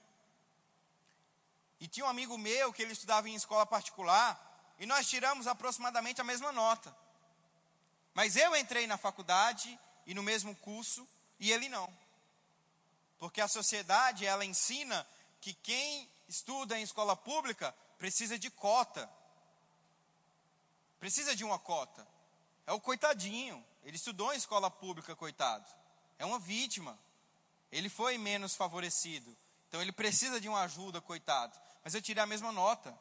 E 1.79 1.87
tinha 1.87 2.07
um 2.07 2.09
amigo 2.09 2.37
meu 2.37 2.73
que 2.73 2.83
ele 2.83 2.93
estudava 2.93 3.29
em 3.29 3.35
escola 3.35 3.65
particular, 3.65 4.41
e 4.79 4.87
nós 4.87 5.09
tiramos 5.09 5.47
aproximadamente 5.47 6.21
a 6.21 6.25
mesma 6.25 6.51
nota. 6.51 6.97
Mas 8.13 8.37
eu 8.37 8.57
entrei 8.57 8.87
na 8.87 8.97
faculdade 8.97 9.79
e 10.07 10.15
no 10.15 10.23
mesmo 10.23 10.55
curso, 10.57 11.07
e 11.39 11.53
ele 11.53 11.69
não. 11.69 11.93
Porque 13.19 13.41
a 13.41 13.49
sociedade, 13.49 14.27
ela 14.27 14.45
ensina 14.45 15.07
que 15.41 15.55
quem 15.55 16.11
estuda 16.29 16.79
em 16.79 16.83
escola 16.83 17.17
pública 17.17 17.75
precisa 17.99 18.39
de 18.39 18.51
cota. 18.51 19.11
Precisa 20.99 21.35
de 21.37 21.45
uma 21.45 21.59
cota. 21.59 22.07
É 22.67 22.73
o 22.73 22.81
coitadinho. 22.81 23.65
Ele 23.83 23.97
estudou 23.97 24.33
em 24.33 24.37
escola 24.37 24.71
pública, 24.71 25.15
coitado. 25.15 25.67
É 26.19 26.25
uma 26.25 26.39
vítima. 26.39 26.99
Ele 27.71 27.89
foi 27.89 28.17
menos 28.17 28.55
favorecido. 28.55 29.37
Então 29.69 29.83
ele 29.83 29.93
precisa 29.93 30.41
de 30.41 30.49
uma 30.49 30.63
ajuda, 30.63 31.01
coitado. 31.01 31.59
Mas 31.83 31.95
eu 31.95 32.01
tirei 32.01 32.23
a 32.23 32.27
mesma 32.27 32.53
nota. 32.53 32.97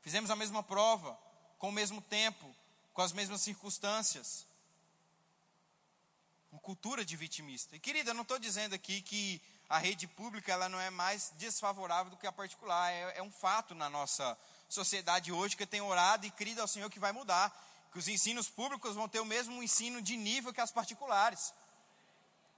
Fizemos 0.00 0.30
a 0.30 0.36
mesma 0.36 0.62
prova, 0.62 1.18
com 1.58 1.68
o 1.68 1.72
mesmo 1.72 2.00
tempo, 2.00 2.54
com 2.92 3.02
as 3.02 3.12
mesmas 3.12 3.42
circunstâncias. 3.42 4.46
Uma 6.52 6.60
cultura 6.60 7.04
de 7.04 7.16
vitimista. 7.16 7.76
E 7.76 7.78
querida, 7.78 8.10
eu 8.10 8.14
não 8.14 8.22
estou 8.22 8.38
dizendo 8.38 8.74
aqui 8.74 9.00
que 9.02 9.40
a 9.68 9.78
rede 9.78 10.08
pública 10.08 10.50
ela 10.50 10.68
não 10.68 10.80
é 10.80 10.90
mais 10.90 11.32
desfavorável 11.36 12.10
do 12.10 12.16
que 12.16 12.26
a 12.26 12.32
particular. 12.32 12.90
É, 12.90 13.18
é 13.18 13.22
um 13.22 13.30
fato 13.30 13.74
na 13.74 13.88
nossa 13.88 14.36
sociedade 14.68 15.30
hoje 15.30 15.56
que 15.56 15.64
tem 15.64 15.80
orado 15.80 16.26
e 16.26 16.30
crido 16.30 16.60
ao 16.60 16.66
Senhor 16.66 16.90
que 16.90 16.98
vai 16.98 17.12
mudar. 17.12 17.56
Que 17.92 17.98
os 17.98 18.08
ensinos 18.08 18.48
públicos 18.48 18.96
vão 18.96 19.08
ter 19.08 19.20
o 19.20 19.24
mesmo 19.24 19.62
ensino 19.62 20.02
de 20.02 20.16
nível 20.16 20.52
que 20.52 20.60
as 20.60 20.72
particulares. 20.72 21.52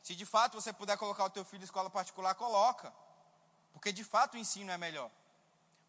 Se 0.03 0.14
de 0.14 0.24
fato 0.24 0.61
você 0.61 0.72
puder 0.72 0.97
colocar 0.97 1.24
o 1.24 1.30
teu 1.30 1.45
filho 1.45 1.62
em 1.62 1.64
escola 1.64 1.90
particular, 1.90 2.34
coloca. 2.34 2.93
Porque 3.72 3.93
de 3.93 4.05
fato 4.05 4.34
o 4.34 4.38
ensino 4.38 4.70
é 4.70 4.78
melhor. 4.78 5.11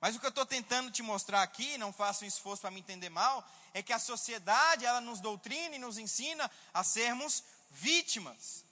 Mas 0.04 0.18
o 0.18 0.20
que 0.20 0.26
eu 0.26 0.30
estou 0.30 0.46
tentando 0.46 0.92
te 0.92 1.02
mostrar 1.02 1.42
aqui, 1.42 1.78
não 1.78 1.94
faça 1.94 2.26
um 2.26 2.28
esforço 2.28 2.62
para 2.62 2.72
me 2.72 2.82
entender 2.82 3.08
mal, 3.10 3.42
é 3.74 3.82
que 3.82 3.94
a 3.94 4.00
sociedade, 4.00 4.86
ela 4.86 5.00
nos 5.00 5.22
doutrina 5.22 5.78
e 5.78 5.80
nos 5.80 5.98
ensina 5.98 6.52
a 6.74 6.84
sermos 6.84 7.42
vítimas. 7.74 8.64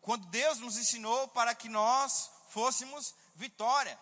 Quando 0.00 0.26
Deus 0.26 0.58
nos 0.58 0.76
ensinou 0.76 1.28
para 1.28 1.54
que 1.54 1.68
nós 1.68 2.30
fôssemos 2.48 3.14
vitória. 3.34 3.98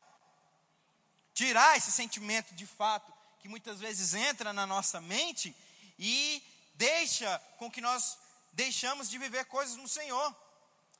Tirar 1.34 1.76
esse 1.76 1.92
sentimento 1.92 2.54
de 2.54 2.66
fato 2.66 3.12
que 3.40 3.48
muitas 3.48 3.78
vezes 3.78 4.14
entra 4.14 4.52
na 4.52 4.66
nossa 4.66 5.00
mente 5.00 5.54
e 5.98 6.42
deixa 6.74 7.38
com 7.58 7.70
que 7.70 7.80
nós 7.80 8.18
deixamos 8.52 9.08
de 9.10 9.18
viver 9.18 9.44
coisas 9.44 9.76
no 9.76 9.86
Senhor. 9.86 10.34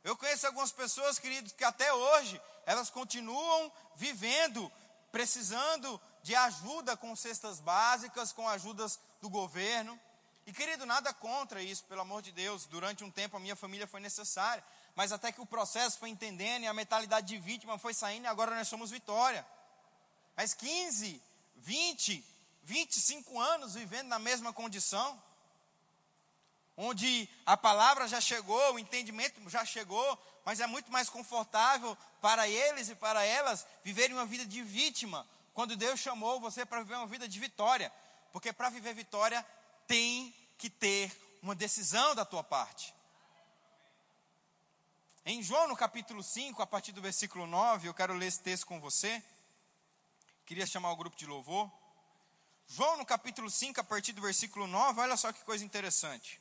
Eu 0.05 0.17
conheço 0.17 0.47
algumas 0.47 0.71
pessoas, 0.71 1.19
queridos, 1.19 1.53
que 1.53 1.65
até 1.65 1.93
hoje 1.93 2.41
elas 2.67 2.91
continuam 2.91 3.73
vivendo, 3.97 4.71
precisando 5.11 6.01
de 6.23 6.35
ajuda 6.35 6.97
com 6.97 7.17
cestas 7.17 7.61
básicas, 7.61 8.33
com 8.33 8.49
ajudas 8.49 9.01
do 9.21 9.31
governo. 9.31 9.99
E 10.47 10.53
querido, 10.53 10.87
nada 10.87 11.13
contra 11.13 11.61
isso, 11.61 11.83
pelo 11.85 12.03
amor 12.03 12.23
de 12.23 12.31
Deus. 12.31 12.67
Durante 12.67 13.03
um 13.03 13.11
tempo 13.11 13.37
a 13.37 13.41
minha 13.41 13.57
família 13.57 13.85
foi 13.85 13.99
necessária, 13.99 14.63
mas 14.95 15.11
até 15.11 15.33
que 15.33 15.41
o 15.41 15.47
processo 15.47 15.99
foi 15.99 16.09
entendendo 16.09 16.63
e 16.63 16.67
a 16.69 16.73
mentalidade 16.73 17.27
de 17.27 17.37
vítima 17.37 17.77
foi 17.79 17.93
saindo 17.93 18.25
e 18.25 18.29
agora 18.29 18.55
nós 18.55 18.69
somos 18.69 18.93
vitória. 18.93 19.45
Mas 20.37 20.55
15, 20.55 21.21
20, 21.57 22.25
25 22.63 23.41
anos 23.41 23.75
vivendo 23.75 24.07
na 24.07 24.21
mesma 24.21 24.53
condição, 24.53 25.21
onde 26.77 27.29
a 27.45 27.57
palavra 27.57 28.07
já 28.07 28.21
chegou, 28.21 28.75
o 28.75 28.79
entendimento 28.79 29.41
já 29.51 29.65
chegou, 29.65 30.23
mas 30.45 30.61
é 30.61 30.67
muito 30.69 30.93
mais 30.93 31.09
confortável 31.09 31.99
para 32.21 32.49
eles 32.49 32.89
e 32.89 32.95
para 32.95 33.25
elas 33.25 33.67
viverem 33.83 34.15
uma 34.15 34.27
vida 34.27 34.47
de 34.47 34.63
vítima, 34.63 35.27
quando 35.53 35.75
Deus 35.75 35.99
chamou 35.99 36.39
você 36.39 36.65
para 36.65 36.83
viver 36.83 36.95
uma 36.95 37.07
vida 37.09 37.27
de 37.27 37.41
vitória. 37.41 37.93
Porque 38.33 38.53
para 38.53 38.69
viver 38.69 38.93
vitória 38.93 39.45
tem 39.87 40.35
que 40.59 40.69
ter 40.69 41.15
uma 41.43 41.55
decisão 41.55 42.15
da 42.15 42.25
tua 42.25 42.43
parte. 42.43 42.95
Em 45.25 45.43
João, 45.43 45.69
no 45.69 45.77
capítulo 45.77 46.23
5, 46.23 46.63
a 46.63 46.67
partir 46.67 46.93
do 46.93 47.03
versículo 47.03 47.47
9, 47.47 47.89
eu 47.89 47.95
quero 47.95 48.15
ler 48.15 48.27
esse 48.27 48.41
texto 48.41 48.67
com 48.67 48.81
você. 48.81 49.23
Queria 50.45 50.67
chamar 50.67 50.93
o 50.93 50.97
grupo 50.97 51.17
de 51.17 51.27
louvor. 51.27 51.71
João, 52.69 52.97
no 52.97 53.07
capítulo 53.07 53.51
5, 53.51 53.81
a 53.81 53.85
partir 53.85 54.13
do 54.13 54.23
versículo 54.23 54.67
9, 54.67 55.01
olha 55.01 55.17
só 55.17 55.33
que 55.33 55.45
coisa 55.45 55.65
interessante. 55.65 56.41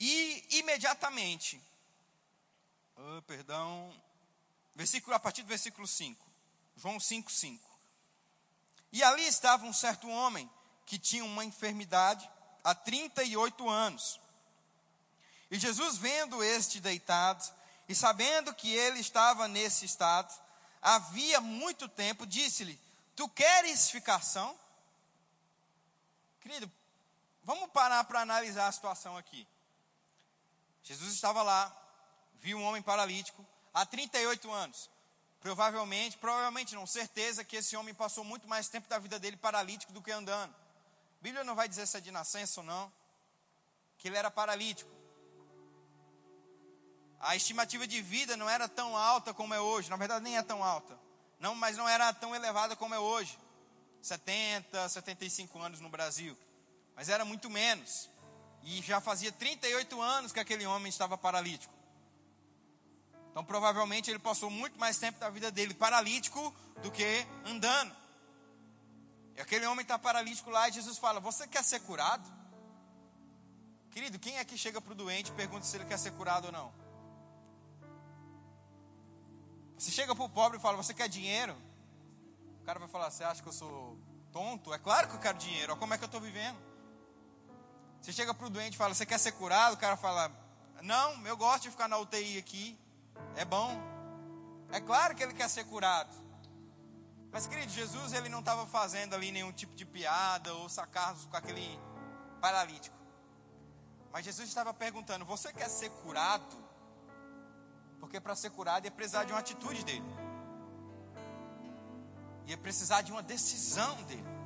E 0.00 0.58
imediatamente, 0.58 1.60
oh, 2.96 3.22
perdão, 3.22 3.92
versículo, 4.74 5.14
a 5.16 5.18
partir 5.18 5.42
do 5.42 5.48
versículo 5.48 5.86
5, 5.86 6.24
João 6.76 7.00
5, 7.00 7.30
5. 7.30 7.78
E 8.92 9.02
ali 9.02 9.26
estava 9.26 9.66
um 9.66 9.72
certo 9.72 10.08
homem 10.08 10.48
que 10.88 10.98
tinha 10.98 11.22
uma 11.22 11.44
enfermidade 11.44 12.28
há 12.64 12.74
38 12.74 13.68
anos. 13.68 14.18
E 15.50 15.58
Jesus, 15.58 15.98
vendo 15.98 16.42
este 16.42 16.80
deitado, 16.80 17.44
e 17.86 17.94
sabendo 17.94 18.54
que 18.54 18.72
ele 18.72 18.98
estava 18.98 19.46
nesse 19.46 19.84
estado, 19.84 20.34
havia 20.80 21.42
muito 21.42 21.88
tempo, 21.90 22.26
disse-lhe: 22.26 22.80
Tu 23.14 23.28
queres 23.28 23.90
ficar 23.90 24.22
são? 24.22 24.58
Querido, 26.40 26.72
vamos 27.44 27.70
parar 27.70 28.02
para 28.04 28.22
analisar 28.22 28.66
a 28.66 28.72
situação 28.72 29.14
aqui. 29.14 29.46
Jesus 30.82 31.12
estava 31.12 31.42
lá, 31.42 31.70
viu 32.40 32.56
um 32.56 32.64
homem 32.64 32.80
paralítico 32.80 33.46
há 33.74 33.84
38 33.84 34.50
anos. 34.50 34.88
Provavelmente, 35.40 36.16
provavelmente 36.16 36.74
não, 36.74 36.86
certeza 36.86 37.44
que 37.44 37.56
esse 37.56 37.76
homem 37.76 37.92
passou 37.92 38.24
muito 38.24 38.48
mais 38.48 38.70
tempo 38.70 38.88
da 38.88 38.98
vida 38.98 39.18
dele 39.18 39.36
paralítico 39.36 39.92
do 39.92 40.00
que 40.00 40.10
andando. 40.10 40.54
A 41.20 41.24
Bíblia 41.24 41.44
não 41.44 41.54
vai 41.54 41.68
dizer 41.68 41.86
se 41.86 41.96
é 41.96 42.00
de 42.00 42.10
nascença 42.10 42.60
ou 42.60 42.66
não, 42.66 42.92
que 43.96 44.08
ele 44.08 44.16
era 44.16 44.30
paralítico. 44.30 44.90
A 47.20 47.34
estimativa 47.34 47.86
de 47.86 48.00
vida 48.00 48.36
não 48.36 48.48
era 48.48 48.68
tão 48.68 48.96
alta 48.96 49.34
como 49.34 49.52
é 49.52 49.60
hoje, 49.60 49.90
na 49.90 49.96
verdade 49.96 50.22
nem 50.22 50.36
é 50.36 50.42
tão 50.42 50.62
alta. 50.62 50.98
Não, 51.40 51.54
mas 51.54 51.76
não 51.76 51.88
era 51.88 52.12
tão 52.12 52.34
elevada 52.34 52.76
como 52.76 52.94
é 52.94 52.98
hoje. 52.98 53.38
70, 54.00 54.88
75 54.88 55.58
anos 55.58 55.80
no 55.80 55.88
Brasil. 55.88 56.36
Mas 56.94 57.08
era 57.08 57.24
muito 57.24 57.50
menos. 57.50 58.08
E 58.62 58.80
já 58.82 59.00
fazia 59.00 59.32
38 59.32 60.00
anos 60.00 60.32
que 60.32 60.40
aquele 60.40 60.66
homem 60.66 60.88
estava 60.88 61.18
paralítico. 61.18 61.72
Então 63.30 63.44
provavelmente 63.44 64.10
ele 64.10 64.18
passou 64.18 64.50
muito 64.50 64.78
mais 64.78 64.98
tempo 64.98 65.18
da 65.20 65.30
vida 65.30 65.50
dele 65.50 65.74
paralítico 65.74 66.54
do 66.82 66.90
que 66.90 67.26
andando. 67.44 67.94
E 69.38 69.40
aquele 69.40 69.64
homem 69.66 69.82
está 69.82 69.96
paralítico 69.96 70.50
lá 70.50 70.68
e 70.68 70.72
Jesus 70.72 70.98
fala: 70.98 71.20
Você 71.20 71.46
quer 71.46 71.62
ser 71.62 71.78
curado? 71.82 72.28
Querido, 73.92 74.18
quem 74.18 74.36
é 74.36 74.44
que 74.44 74.58
chega 74.58 74.80
para 74.80 74.92
o 74.92 74.96
doente 74.96 75.30
e 75.30 75.34
pergunta 75.34 75.64
se 75.64 75.76
ele 75.76 75.84
quer 75.84 75.96
ser 75.96 76.10
curado 76.10 76.46
ou 76.46 76.52
não? 76.52 76.74
Você 79.78 79.92
chega 79.92 80.12
para 80.12 80.24
o 80.24 80.28
pobre 80.28 80.58
e 80.58 80.60
fala: 80.60 80.76
Você 80.76 80.92
quer 80.92 81.08
dinheiro? 81.08 81.56
O 82.60 82.64
cara 82.64 82.80
vai 82.80 82.88
falar: 82.88 83.12
Você 83.12 83.22
acha 83.22 83.40
que 83.40 83.48
eu 83.48 83.52
sou 83.52 83.96
tonto? 84.32 84.74
É 84.74 84.78
claro 84.78 85.06
que 85.06 85.14
eu 85.14 85.20
quero 85.20 85.38
dinheiro. 85.38 85.70
Olha 85.70 85.78
como 85.78 85.94
é 85.94 85.98
que 85.98 86.02
eu 86.02 86.06
estou 86.06 86.20
vivendo. 86.20 86.58
Você 88.02 88.12
chega 88.12 88.34
para 88.34 88.44
o 88.44 88.50
doente 88.50 88.74
e 88.74 88.76
fala: 88.76 88.92
Você 88.92 89.06
quer 89.06 89.18
ser 89.18 89.30
curado? 89.32 89.74
O 89.74 89.78
cara 89.78 89.96
fala: 89.96 90.32
Não, 90.82 91.24
eu 91.24 91.36
gosto 91.36 91.62
de 91.62 91.70
ficar 91.70 91.86
na 91.86 91.96
UTI 91.96 92.38
aqui. 92.38 92.76
É 93.36 93.44
bom. 93.44 93.70
É 94.72 94.80
claro 94.80 95.14
que 95.14 95.22
ele 95.22 95.32
quer 95.32 95.48
ser 95.48 95.62
curado. 95.62 96.12
Mas, 97.30 97.46
querido, 97.46 97.70
Jesus 97.70 98.12
ele 98.12 98.28
não 98.28 98.40
estava 98.40 98.66
fazendo 98.66 99.14
ali 99.14 99.30
nenhum 99.30 99.52
tipo 99.52 99.74
de 99.74 99.84
piada 99.84 100.52
ou 100.54 100.68
sacarros 100.68 101.26
com 101.26 101.36
aquele 101.36 101.78
paralítico. 102.40 102.96
Mas 104.12 104.24
Jesus 104.24 104.48
estava 104.48 104.72
perguntando: 104.72 105.24
Você 105.24 105.52
quer 105.52 105.68
ser 105.68 105.90
curado? 105.90 106.56
Porque 108.00 108.20
para 108.20 108.34
ser 108.34 108.50
curado 108.50 108.84
ia 108.84 108.90
precisar 108.90 109.24
de 109.24 109.32
uma 109.32 109.40
atitude 109.40 109.84
dele, 109.84 110.04
ia 112.46 112.56
precisar 112.56 113.02
de 113.02 113.12
uma 113.12 113.22
decisão 113.22 114.02
dele. 114.04 114.38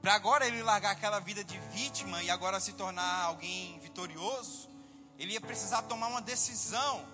Para 0.00 0.14
agora 0.14 0.46
ele 0.46 0.62
largar 0.62 0.92
aquela 0.92 1.18
vida 1.18 1.42
de 1.42 1.58
vítima 1.58 2.22
e 2.22 2.30
agora 2.30 2.60
se 2.60 2.72
tornar 2.74 3.24
alguém 3.24 3.78
vitorioso, 3.80 4.70
ele 5.18 5.32
ia 5.32 5.40
precisar 5.40 5.82
tomar 5.82 6.06
uma 6.06 6.22
decisão. 6.22 7.04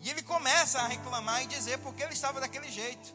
E 0.00 0.10
ele 0.10 0.22
começa 0.22 0.80
a 0.80 0.86
reclamar 0.86 1.42
e 1.42 1.46
dizer 1.46 1.78
porque 1.78 2.02
ele 2.02 2.12
estava 2.12 2.40
daquele 2.40 2.70
jeito. 2.70 3.14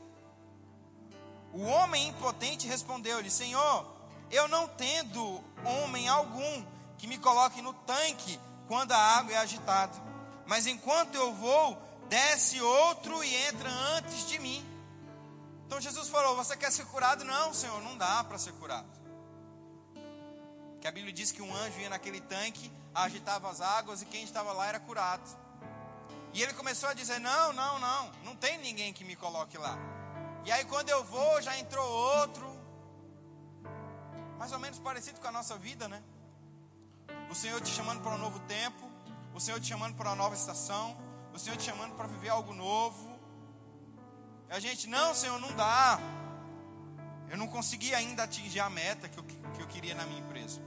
O 1.54 1.62
homem 1.64 2.10
impotente 2.10 2.68
respondeu-lhe: 2.68 3.30
Senhor, 3.30 3.86
eu 4.32 4.48
não 4.48 4.68
tendo 4.68 5.44
homem 5.64 6.08
algum 6.08 6.66
que 6.98 7.08
me 7.08 7.18
coloque 7.18 7.62
no 7.62 7.74
tanque 7.74 8.40
quando 8.68 8.92
a 8.92 8.98
água 8.98 9.34
é 9.34 9.38
agitada, 9.38 9.94
mas 10.46 10.66
enquanto 10.68 11.16
eu 11.16 11.34
vou, 11.34 11.78
desce 12.10 12.60
outro 12.62 13.24
e 13.24 13.36
entra 13.48 13.70
antes 13.70 14.28
de 14.28 14.40
mim. 14.40 14.66
Então 15.66 15.80
Jesus 15.80 16.10
falou: 16.10 16.36
Você 16.36 16.58
quer 16.58 16.72
ser 16.72 16.86
curado? 16.86 17.24
Não, 17.24 17.54
Senhor, 17.54 17.82
não 17.82 17.98
dá 17.98 18.24
para 18.24 18.38
ser 18.38 18.54
curado. 18.54 18.88
Que 20.82 20.88
a 20.88 20.92
Bíblia 20.92 21.14
diz 21.14 21.32
que 21.32 21.42
um 21.42 21.56
anjo 21.56 21.80
ia 21.80 21.90
naquele 21.90 22.20
tanque, 22.20 22.72
agitava 22.94 23.50
as 23.50 23.62
águas 23.62 24.02
e 24.02 24.06
quem 24.06 24.24
estava 24.24 24.52
lá 24.52 24.68
era 24.68 24.80
curado. 24.80 25.43
E 26.34 26.42
ele 26.42 26.54
começou 26.54 26.90
a 26.90 26.94
dizer: 26.94 27.20
Não, 27.20 27.54
não, 27.54 27.80
não, 27.80 28.12
não 28.26 28.36
tem 28.36 28.58
ninguém 28.58 28.92
que 28.92 29.04
me 29.04 29.16
coloque 29.16 29.58
lá. 29.58 29.78
E 30.46 30.52
aí 30.52 30.66
quando 30.66 30.90
eu 30.90 31.04
vou, 31.04 31.42
já 31.42 31.58
entrou 31.58 31.88
outro. 31.88 32.52
Mais 34.38 34.52
ou 34.52 34.60
menos 34.60 34.80
parecido 34.80 35.22
com 35.22 35.28
a 35.28 35.32
nossa 35.32 35.58
vida, 35.58 35.88
né? 35.88 36.04
O 37.30 37.36
Senhor 37.36 37.62
te 37.62 37.70
chamando 37.70 38.02
para 38.02 38.14
um 38.14 38.18
novo 38.18 38.40
tempo, 38.42 38.90
o 39.34 39.40
Senhor 39.40 39.60
te 39.60 39.68
chamando 39.68 39.96
para 39.96 40.10
uma 40.10 40.16
nova 40.16 40.36
estação, 40.36 40.98
o 41.34 41.40
Senhor 41.40 41.56
te 41.56 41.64
chamando 41.64 41.96
para 41.96 42.08
viver 42.08 42.30
algo 42.30 42.54
novo. 42.54 43.14
A 44.50 44.60
gente, 44.60 44.88
não, 44.88 45.16
Senhor, 45.16 45.40
não 45.40 45.52
dá. 45.56 46.00
Eu 47.30 47.38
não 47.38 47.48
consegui 47.48 47.96
ainda 47.96 48.24
atingir 48.24 48.60
a 48.60 48.70
meta 48.70 49.10
que 49.10 49.18
eu, 49.18 49.24
que 49.24 49.62
eu 49.62 49.68
queria 49.68 49.96
na 49.96 50.06
minha 50.06 50.20
empresa. 50.20 50.62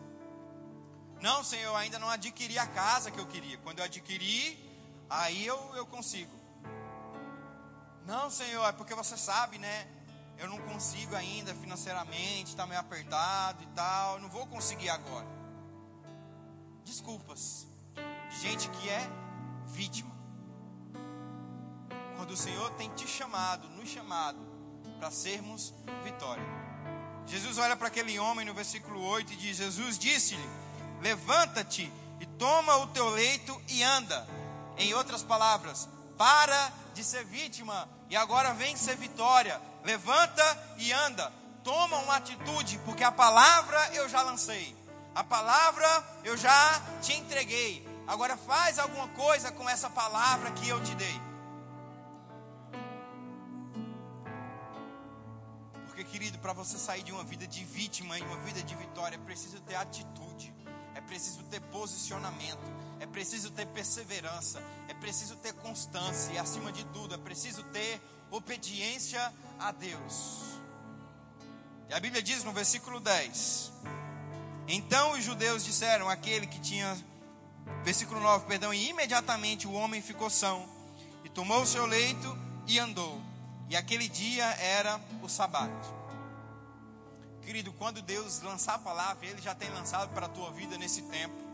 Não, 1.20 1.44
Senhor, 1.44 1.66
eu 1.66 1.76
ainda 1.76 1.98
não 1.98 2.10
adquiri 2.10 2.58
a 2.58 2.66
casa 2.66 3.10
que 3.10 3.18
eu 3.18 3.26
queria. 3.26 3.58
Quando 3.58 3.78
eu 3.78 3.84
adquirir, 3.84 4.58
aí 5.08 5.46
eu, 5.46 5.58
eu 5.74 5.86
consigo. 5.86 6.32
Não, 8.06 8.30
Senhor, 8.30 8.64
é 8.66 8.72
porque 8.72 8.94
você 8.94 9.16
sabe, 9.16 9.58
né? 9.58 9.88
Eu 10.38 10.48
não 10.48 10.58
consigo 10.58 11.16
ainda 11.16 11.54
financeiramente, 11.54 12.50
está 12.50 12.66
meio 12.66 12.80
apertado 12.80 13.62
e 13.62 13.66
tal, 13.68 14.20
não 14.20 14.28
vou 14.28 14.46
conseguir 14.46 14.90
agora. 14.90 15.26
Desculpas 16.84 17.66
de 18.30 18.38
gente 18.40 18.68
que 18.68 18.88
é 18.88 19.08
vítima. 19.66 20.14
Quando 22.16 22.30
o 22.30 22.36
Senhor 22.36 22.70
tem 22.72 22.88
te 22.90 23.06
chamado, 23.06 23.68
nos 23.70 23.88
chamado 23.88 24.38
para 24.98 25.10
sermos 25.10 25.74
vitória. 26.04 26.44
Jesus 27.26 27.58
olha 27.58 27.76
para 27.76 27.88
aquele 27.88 28.18
homem 28.18 28.46
no 28.46 28.54
versículo 28.54 29.02
8 29.02 29.32
e 29.32 29.36
diz: 29.36 29.56
Jesus 29.56 29.98
disse-lhe: 29.98 30.48
Levanta-te 31.00 31.92
e 32.20 32.26
toma 32.26 32.76
o 32.76 32.86
teu 32.88 33.08
leito 33.10 33.60
e 33.68 33.82
anda. 33.82 34.26
Em 34.78 34.94
outras 34.94 35.22
palavras, 35.22 35.88
para 36.16 36.72
de 36.94 37.04
ser 37.04 37.24
vítima 37.24 37.88
e 38.08 38.16
agora 38.16 38.54
vem 38.54 38.76
ser 38.76 38.96
vitória. 38.96 39.60
Levanta 39.84 40.74
e 40.78 40.92
anda. 40.92 41.32
Toma 41.62 41.98
uma 41.98 42.16
atitude, 42.16 42.78
porque 42.84 43.02
a 43.02 43.12
palavra 43.12 43.78
eu 43.94 44.08
já 44.08 44.22
lancei. 44.22 44.76
A 45.14 45.24
palavra 45.24 45.86
eu 46.24 46.36
já 46.36 46.80
te 47.02 47.12
entreguei. 47.14 47.86
Agora 48.06 48.36
faz 48.36 48.78
alguma 48.78 49.08
coisa 49.08 49.50
com 49.50 49.68
essa 49.68 49.90
palavra 49.90 50.50
que 50.52 50.68
eu 50.68 50.82
te 50.82 50.94
dei. 50.94 51.20
Porque, 55.86 56.04
querido, 56.04 56.38
para 56.38 56.52
você 56.52 56.78
sair 56.78 57.02
de 57.02 57.10
uma 57.10 57.24
vida 57.24 57.46
de 57.46 57.64
vítima 57.64 58.18
e 58.18 58.22
uma 58.22 58.36
vida 58.38 58.62
de 58.62 58.74
vitória, 58.74 59.16
é 59.16 59.18
preciso 59.18 59.58
ter 59.62 59.76
atitude, 59.76 60.54
é 60.94 61.00
preciso 61.00 61.42
ter 61.44 61.60
posicionamento, 61.62 62.60
é 63.00 63.06
preciso 63.06 63.50
ter 63.50 63.66
perseverança, 63.66 64.62
é 64.88 64.94
preciso 64.94 65.36
ter 65.36 65.52
constância 65.54 66.32
e, 66.32 66.38
acima 66.38 66.72
de 66.72 66.84
tudo, 66.86 67.14
é 67.14 67.18
preciso 67.18 67.62
ter 67.64 68.00
obediência 68.30 69.32
a 69.58 69.72
Deus. 69.72 70.42
E 71.88 71.94
a 71.94 72.00
Bíblia 72.00 72.22
diz 72.22 72.42
no 72.44 72.52
versículo 72.52 73.00
10: 73.00 73.72
Então 74.68 75.12
os 75.12 75.22
judeus 75.24 75.64
disseram 75.64 76.08
àquele 76.08 76.46
que 76.46 76.60
tinha 76.60 76.96
Versículo 77.82 78.20
9, 78.20 78.46
perdão, 78.46 78.72
e 78.72 78.88
imediatamente 78.88 79.66
o 79.66 79.72
homem 79.72 80.02
ficou 80.02 80.30
são, 80.30 80.68
e 81.24 81.28
tomou 81.28 81.62
o 81.62 81.66
seu 81.66 81.86
leito 81.86 82.36
e 82.66 82.78
andou. 82.78 83.20
E 83.68 83.76
aquele 83.76 84.08
dia 84.08 84.44
era 84.44 85.00
o 85.22 85.28
sábado. 85.28 85.72
Querido, 87.42 87.72
quando 87.72 88.02
Deus 88.02 88.40
lançar 88.42 88.74
a 88.74 88.78
palavra, 88.78 89.24
Ele 89.26 89.40
já 89.40 89.54
tem 89.54 89.68
lançado 89.70 90.12
para 90.12 90.26
a 90.26 90.28
tua 90.28 90.50
vida 90.50 90.76
nesse 90.76 91.02
tempo. 91.02 91.45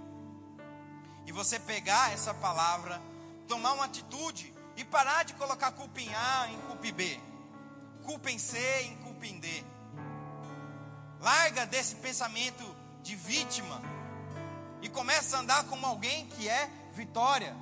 E 1.26 1.32
você 1.32 1.58
pegar 1.58 2.12
essa 2.12 2.34
palavra, 2.34 3.00
tomar 3.46 3.72
uma 3.72 3.84
atitude 3.84 4.52
e 4.76 4.84
parar 4.84 5.24
de 5.24 5.34
colocar 5.34 5.72
culpa 5.72 6.00
em 6.00 6.14
A, 6.14 6.48
em 6.48 6.60
culpa 6.62 6.86
em 6.86 6.92
B, 6.92 7.20
culpa 8.04 8.30
em 8.30 8.38
C, 8.38 8.58
em 8.82 8.96
culpa 8.96 9.26
em 9.26 9.38
D. 9.38 9.64
Larga 11.20 11.66
desse 11.66 11.96
pensamento 11.96 12.64
de 13.02 13.14
vítima 13.14 13.80
e 14.80 14.88
começa 14.88 15.36
a 15.36 15.40
andar 15.40 15.64
como 15.64 15.86
alguém 15.86 16.26
que 16.26 16.48
é 16.48 16.68
vitória. 16.92 17.56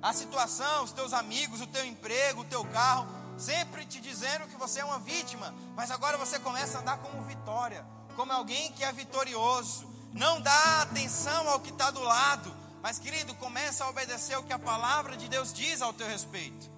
A 0.00 0.12
situação, 0.12 0.84
os 0.84 0.92
teus 0.92 1.12
amigos, 1.12 1.60
o 1.60 1.66
teu 1.66 1.84
emprego, 1.84 2.42
o 2.42 2.44
teu 2.44 2.64
carro, 2.66 3.08
sempre 3.36 3.84
te 3.84 4.00
dizendo 4.00 4.46
que 4.46 4.56
você 4.56 4.80
é 4.80 4.84
uma 4.84 4.98
vítima, 4.98 5.54
mas 5.74 5.90
agora 5.90 6.16
você 6.18 6.38
começa 6.38 6.78
a 6.78 6.80
andar 6.80 6.98
como 6.98 7.22
vitória, 7.22 7.84
como 8.14 8.32
alguém 8.32 8.70
que 8.72 8.84
é 8.84 8.92
vitorioso. 8.92 9.93
Não 10.14 10.40
dá 10.40 10.82
atenção 10.82 11.48
ao 11.48 11.58
que 11.58 11.70
está 11.70 11.90
do 11.90 12.00
lado, 12.00 12.54
mas 12.80 13.00
querido, 13.00 13.34
começa 13.34 13.84
a 13.84 13.88
obedecer 13.88 14.38
o 14.38 14.44
que 14.44 14.52
a 14.52 14.58
palavra 14.58 15.16
de 15.16 15.28
Deus 15.28 15.52
diz 15.52 15.82
ao 15.82 15.92
teu 15.92 16.06
respeito. 16.06 16.70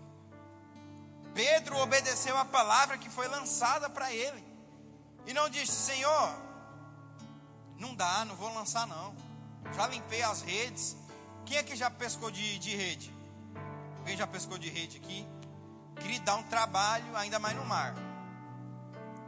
Pedro 1.35 1.77
obedeceu 1.77 2.35
a 2.39 2.47
palavra 2.47 2.97
que 2.97 3.11
foi 3.11 3.29
lançada 3.29 3.91
para 3.91 4.11
ele, 4.11 4.43
e 5.27 5.35
não 5.35 5.51
disse: 5.51 5.73
Senhor, 5.73 6.35
não 7.79 7.95
dá, 7.95 8.25
não 8.25 8.35
vou 8.35 8.53
lançar 8.55 8.87
não. 8.87 9.15
Já 9.75 9.87
limpei 9.87 10.23
as 10.23 10.41
redes. 10.41 10.97
Quem 11.45 11.59
é 11.59 11.63
que 11.63 11.77
já 11.77 11.91
pescou 11.91 12.31
de, 12.31 12.59
de 12.59 12.75
rede? 12.75 13.15
Alguém 13.99 14.17
já 14.17 14.27
pescou 14.27 14.57
de 14.57 14.71
rede 14.71 14.97
aqui? 14.97 15.29
Queria 15.97 16.21
dar 16.21 16.37
um 16.37 16.43
trabalho, 16.45 17.15
ainda 17.15 17.39
mais 17.39 17.55
no 17.55 17.67
mar. 17.67 17.95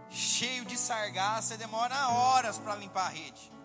Cheio 0.09 0.65
de 0.65 0.79
sargaço, 0.79 1.49
você 1.49 1.57
demora 1.59 2.09
horas 2.09 2.57
para 2.57 2.75
limpar 2.75 3.07
a 3.07 3.11
rede. 3.11 3.58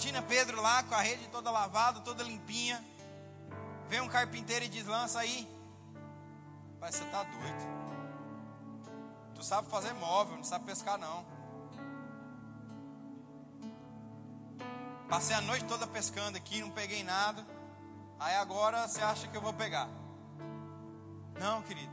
Imagina 0.00 0.22
Pedro 0.22 0.62
lá 0.62 0.82
com 0.84 0.94
a 0.94 1.02
rede 1.02 1.28
toda 1.28 1.50
lavada, 1.50 2.00
toda 2.00 2.22
limpinha. 2.22 2.82
Vem 3.86 4.00
um 4.00 4.08
carpinteiro 4.08 4.64
e 4.64 4.68
diz: 4.68 4.86
lança 4.86 5.20
aí. 5.20 5.46
Vai, 6.78 6.90
você 6.90 7.04
tá 7.04 7.22
doido. 7.22 7.68
Tu 9.34 9.44
sabe 9.44 9.68
fazer 9.68 9.92
móvel, 9.92 10.38
não 10.38 10.44
sabe 10.44 10.64
pescar 10.64 10.96
não. 10.96 11.22
Passei 15.06 15.36
a 15.36 15.42
noite 15.42 15.66
toda 15.66 15.86
pescando 15.86 16.38
aqui, 16.38 16.62
não 16.62 16.70
peguei 16.70 17.04
nada. 17.04 17.46
Aí 18.18 18.36
agora 18.36 18.88
você 18.88 19.02
acha 19.02 19.28
que 19.28 19.36
eu 19.36 19.42
vou 19.42 19.52
pegar? 19.52 19.90
Não, 21.38 21.60
querido. 21.60 21.92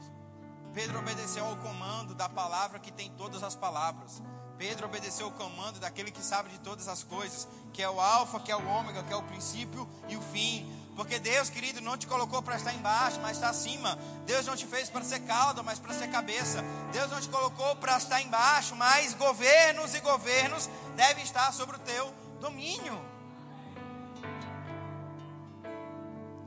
Pedro 0.73 0.99
obedeceu 0.99 1.45
ao 1.45 1.57
comando 1.57 2.15
da 2.15 2.29
palavra 2.29 2.79
que 2.79 2.89
tem 2.89 3.11
todas 3.17 3.43
as 3.43 3.53
palavras. 3.53 4.23
Pedro 4.57 4.87
obedeceu 4.87 5.27
ao 5.27 5.31
comando 5.31 5.79
daquele 5.79 6.11
que 6.11 6.21
sabe 6.21 6.49
de 6.49 6.59
todas 6.59 6.87
as 6.87 7.03
coisas, 7.03 7.47
que 7.71 7.83
é 7.83 7.89
o 7.89 7.99
alfa, 7.99 8.39
que 8.39 8.51
é 8.51 8.55
o 8.55 8.67
ômega, 8.67 9.03
que 9.03 9.13
é 9.13 9.15
o 9.15 9.21
princípio 9.23 9.87
e 10.07 10.17
o 10.17 10.21
fim. 10.21 10.67
Porque 10.95 11.19
Deus, 11.19 11.47
querido, 11.47 11.79
não 11.79 11.95
te 11.95 12.07
colocou 12.07 12.41
para 12.41 12.55
estar 12.55 12.73
embaixo, 12.73 13.19
mas 13.21 13.37
está 13.37 13.49
acima. 13.49 13.99
Deus 14.25 14.47
não 14.47 14.55
te 14.55 14.65
fez 14.65 14.89
para 14.89 15.03
ser 15.03 15.19
cauda, 15.21 15.61
mas 15.61 15.77
para 15.77 15.93
ser 15.93 16.07
cabeça. 16.07 16.63
Deus 16.91 17.11
não 17.11 17.21
te 17.21 17.29
colocou 17.29 17.75
para 17.75 17.97
estar 17.97 18.19
embaixo, 18.19 18.75
mas 18.75 19.13
governos 19.13 19.93
e 19.93 19.99
governos 19.99 20.67
devem 20.95 21.23
estar 21.23 21.53
sobre 21.53 21.75
o 21.75 21.79
teu 21.79 22.11
domínio. 22.39 22.99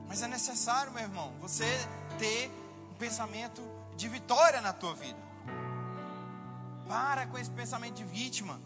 Mas 0.09 0.21
é 0.21 0.27
necessário, 0.27 0.91
meu 0.91 1.05
irmão, 1.05 1.33
você 1.41 1.65
ter 2.19 2.51
um 2.91 2.95
pensamento 2.95 3.63
de 3.97 4.09
vitória 4.09 4.61
na 4.61 4.73
tua 4.73 4.95
vida. 4.95 5.30
Para 6.91 7.25
com 7.29 7.39
esse 7.39 7.51
pensamento 7.51 7.95
de 7.95 8.05
vítima. 8.05 8.61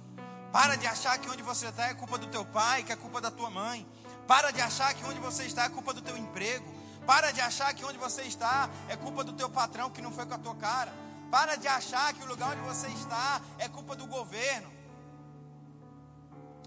Para 0.51 0.77
de 0.77 0.87
achar 0.87 1.19
que 1.19 1.29
onde 1.29 1.43
você 1.43 1.67
está 1.67 1.89
é 1.89 1.95
culpa 1.95 2.17
do 2.17 2.27
teu 2.27 2.43
pai, 2.43 2.83
que 2.83 2.91
é 2.91 2.97
culpa 2.97 3.21
da 3.21 3.31
tua 3.31 3.51
mãe. 3.51 3.87
Para 4.27 4.51
de 4.51 4.63
achar 4.63 4.95
que 4.95 5.05
onde 5.05 5.21
você 5.21 5.45
está 5.45 5.65
é 5.65 5.69
culpa 5.69 5.93
do 5.93 6.01
teu 6.01 6.17
emprego. 6.17 6.65
Para 7.07 7.33
de 7.33 7.43
achar 7.43 7.75
que 7.75 7.85
onde 7.85 7.99
você 7.99 8.23
está 8.23 8.71
é 8.89 8.97
culpa 8.97 9.23
do 9.23 9.35
teu 9.35 9.51
patrão 9.51 9.91
que 9.91 10.01
não 10.01 10.11
foi 10.11 10.25
com 10.25 10.33
a 10.33 10.39
tua 10.39 10.55
cara. 10.55 10.91
Para 11.31 11.57
de 11.57 11.69
achar 11.69 12.15
que 12.15 12.23
o 12.23 12.27
lugar 12.27 12.57
onde 12.57 12.67
você 12.67 12.89
está 12.89 13.43
é 13.59 13.69
culpa 13.69 13.95
do 13.95 14.07
governo. 14.07 14.73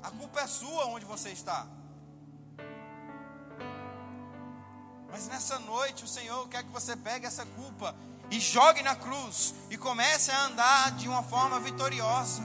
A 0.03 0.11
culpa 0.11 0.41
é 0.41 0.47
sua 0.47 0.85
onde 0.85 1.05
você 1.05 1.29
está. 1.29 1.65
Mas 5.09 5.27
nessa 5.27 5.57
noite 5.57 6.03
o 6.03 6.07
Senhor 6.07 6.47
quer 6.49 6.63
que 6.63 6.69
você 6.69 6.95
pegue 6.95 7.25
essa 7.25 7.47
culpa 7.47 7.95
e 8.29 8.39
jogue 8.39 8.81
na 8.83 8.95
cruz 8.95 9.53
e 9.69 9.77
comece 9.77 10.31
a 10.31 10.45
andar 10.45 10.91
de 10.91 11.07
uma 11.07 11.23
forma 11.23 11.59
vitoriosa. 11.59 12.41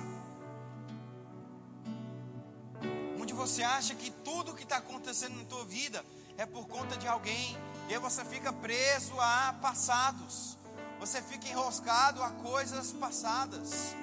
Onde 3.20 3.32
você 3.32 3.62
acha 3.62 3.94
que 3.94 4.10
tudo 4.10 4.54
que 4.54 4.62
está 4.62 4.76
acontecendo 4.76 5.36
na 5.36 5.44
tua 5.44 5.64
vida 5.64 6.04
é 6.36 6.46
por 6.46 6.66
conta 6.66 6.96
de 6.96 7.06
alguém, 7.06 7.56
e 7.88 7.94
aí 7.94 8.00
você 8.00 8.24
fica 8.24 8.52
preso 8.52 9.18
a 9.20 9.54
passados, 9.60 10.56
você 10.98 11.20
fica 11.20 11.48
enroscado 11.48 12.22
a 12.22 12.30
coisas 12.30 12.92
passadas, 12.92 13.94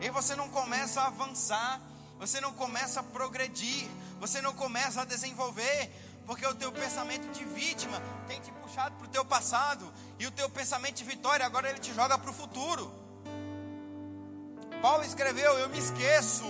e 0.00 0.10
você 0.10 0.34
não 0.36 0.48
começa 0.48 1.00
a 1.00 1.06
avançar, 1.08 1.80
você 2.18 2.40
não 2.40 2.52
começa 2.52 3.00
a 3.00 3.02
progredir, 3.02 3.88
você 4.18 4.40
não 4.40 4.54
começa 4.54 5.02
a 5.02 5.04
desenvolver, 5.04 5.92
porque 6.26 6.46
o 6.46 6.54
teu 6.54 6.70
pensamento 6.72 7.30
de 7.32 7.44
vítima 7.44 8.02
tem 8.26 8.40
te 8.40 8.50
puxado 8.52 8.96
para 8.96 9.06
o 9.06 9.10
teu 9.10 9.24
passado, 9.24 9.92
e 10.18 10.26
o 10.26 10.30
teu 10.30 10.50
pensamento 10.50 10.96
de 10.96 11.04
vitória 11.04 11.46
agora 11.46 11.70
ele 11.70 11.78
te 11.78 11.94
joga 11.94 12.18
para 12.18 12.30
o 12.30 12.34
futuro. 12.34 12.92
Paulo 14.82 15.04
escreveu: 15.04 15.58
Eu 15.58 15.68
me 15.68 15.78
esqueço 15.78 16.44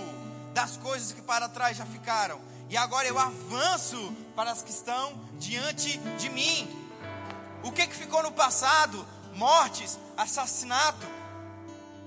das 0.53 0.77
coisas 0.77 1.11
que 1.11 1.21
para 1.21 1.47
trás 1.47 1.77
já 1.77 1.85
ficaram, 1.85 2.41
e 2.69 2.75
agora 2.75 3.07
eu 3.07 3.17
avanço 3.17 4.11
para 4.35 4.51
as 4.51 4.63
que 4.63 4.71
estão 4.71 5.19
diante 5.37 5.97
de 6.17 6.29
mim. 6.29 6.75
O 7.63 7.71
que, 7.71 7.85
que 7.87 7.95
ficou 7.95 8.23
no 8.23 8.31
passado? 8.31 9.05
Mortes, 9.33 9.99
assassinato. 10.17 11.07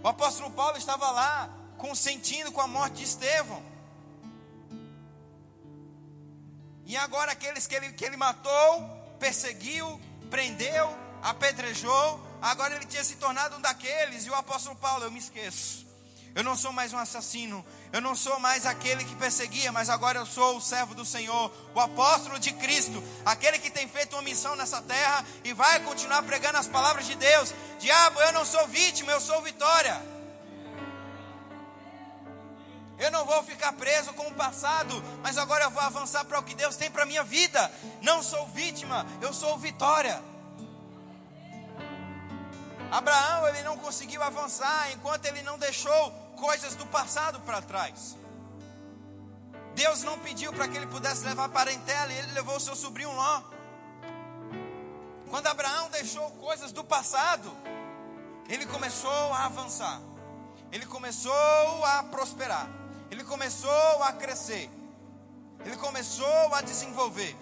O 0.03 0.09
apóstolo 0.09 0.51
Paulo 0.51 0.77
estava 0.77 1.11
lá 1.11 1.49
consentindo 1.79 2.51
com 2.51 2.61
a 2.61 2.67
morte 2.67 2.97
de 2.97 3.05
Estevão. 3.05 3.63
E 6.85 6.97
agora 6.97 7.33
aqueles 7.33 7.67
que 7.67 7.75
ele, 7.75 7.93
que 7.93 8.05
ele 8.05 8.17
matou, 8.17 8.81
perseguiu, 9.19 10.01
prendeu, 10.29 11.02
apedrejou, 11.23 12.21
agora 12.41 12.75
ele 12.75 12.87
tinha 12.87 13.05
se 13.05 13.17
tornado 13.17 13.57
um 13.57 13.61
daqueles. 13.61 14.27
E 14.27 14.31
o 14.31 14.35
apóstolo 14.35 14.77
Paulo, 14.77 15.05
eu 15.05 15.11
me 15.11 15.19
esqueço. 15.19 15.87
Eu 16.35 16.43
não 16.43 16.57
sou 16.57 16.73
mais 16.73 16.93
um 16.93 16.99
assassino. 16.99 17.65
Eu 17.93 18.01
não 18.01 18.15
sou 18.15 18.41
mais 18.41 18.65
aquele 18.65 19.05
que 19.05 19.15
perseguia, 19.17 19.71
mas 19.71 19.91
agora 19.91 20.19
eu 20.19 20.25
sou 20.25 20.57
o 20.57 20.61
servo 20.61 20.95
do 20.95 21.05
Senhor, 21.05 21.53
o 21.75 21.81
apóstolo 21.81 22.39
de 22.39 22.53
Cristo, 22.53 23.05
aquele 23.25 23.59
que 23.59 23.71
tem 23.71 23.87
feito 23.87 24.17
uma 24.17 24.23
missão 24.23 24.57
nessa 24.57 24.81
terra 24.81 25.25
e 25.45 25.53
vai 25.53 25.81
continuar 25.81 26.23
pregando 26.23 26.57
as 26.57 26.67
palavras 26.67 27.07
de 27.07 27.15
Deus. 27.15 27.55
Diabo, 27.79 28.19
eu 28.21 28.33
não 28.33 28.47
sou 28.47 28.67
vítima, 28.67 29.13
eu 29.13 29.21
sou 29.21 29.43
vitória. 29.43 30.01
Eu 32.99 33.11
não 33.11 33.27
vou 33.27 33.43
ficar 33.43 33.73
preso 33.73 34.15
com 34.15 34.29
o 34.29 34.35
passado, 34.35 35.05
mas 35.23 35.37
agora 35.37 35.65
eu 35.65 35.71
vou 35.71 35.83
avançar 35.83 36.25
para 36.25 36.39
o 36.39 36.43
que 36.43 36.55
Deus 36.55 36.77
tem 36.77 36.91
para 36.91 37.05
minha 37.05 37.25
vida. 37.25 37.71
Não 38.01 38.23
sou 38.23 38.47
vítima, 38.47 39.05
eu 39.21 39.35
sou 39.35 39.59
vitória. 39.59 40.32
Abraão, 42.93 43.49
ele 43.49 43.63
não 43.63 43.79
conseguiu 43.79 44.23
avançar 44.23 44.93
enquanto 44.93 45.25
ele 45.25 45.43
não 45.43 45.59
deixou 45.59 46.11
coisas 46.37 46.75
do 46.75 46.85
passado 46.87 47.41
para 47.41 47.63
trás. 47.63 48.19
Deus 49.75 50.03
não 50.03 50.19
pediu 50.19 50.53
para 50.53 50.69
que 50.69 50.77
ele 50.77 50.87
pudesse 50.87 51.25
levar 51.25 51.49
parentela 51.49 52.13
e 52.13 52.19
ele 52.19 52.33
levou 52.33 52.61
seu 52.61 52.77
sobrinho 52.77 53.11
Ló. 53.11 53.43
Quando 55.31 55.47
Abraão 55.47 55.89
deixou 55.89 56.31
coisas 56.33 56.71
do 56.71 56.85
passado, 56.85 57.51
ele 58.47 58.67
começou 58.67 59.33
a 59.33 59.47
avançar. 59.47 59.99
Ele 60.71 60.85
começou 60.85 61.85
a 61.87 62.03
prosperar. 62.03 62.69
Ele 63.11 63.25
começou 63.25 64.03
a 64.03 64.13
crescer. 64.13 64.71
Ele 65.65 65.77
começou 65.79 66.55
a 66.55 66.61
desenvolver. 66.61 67.35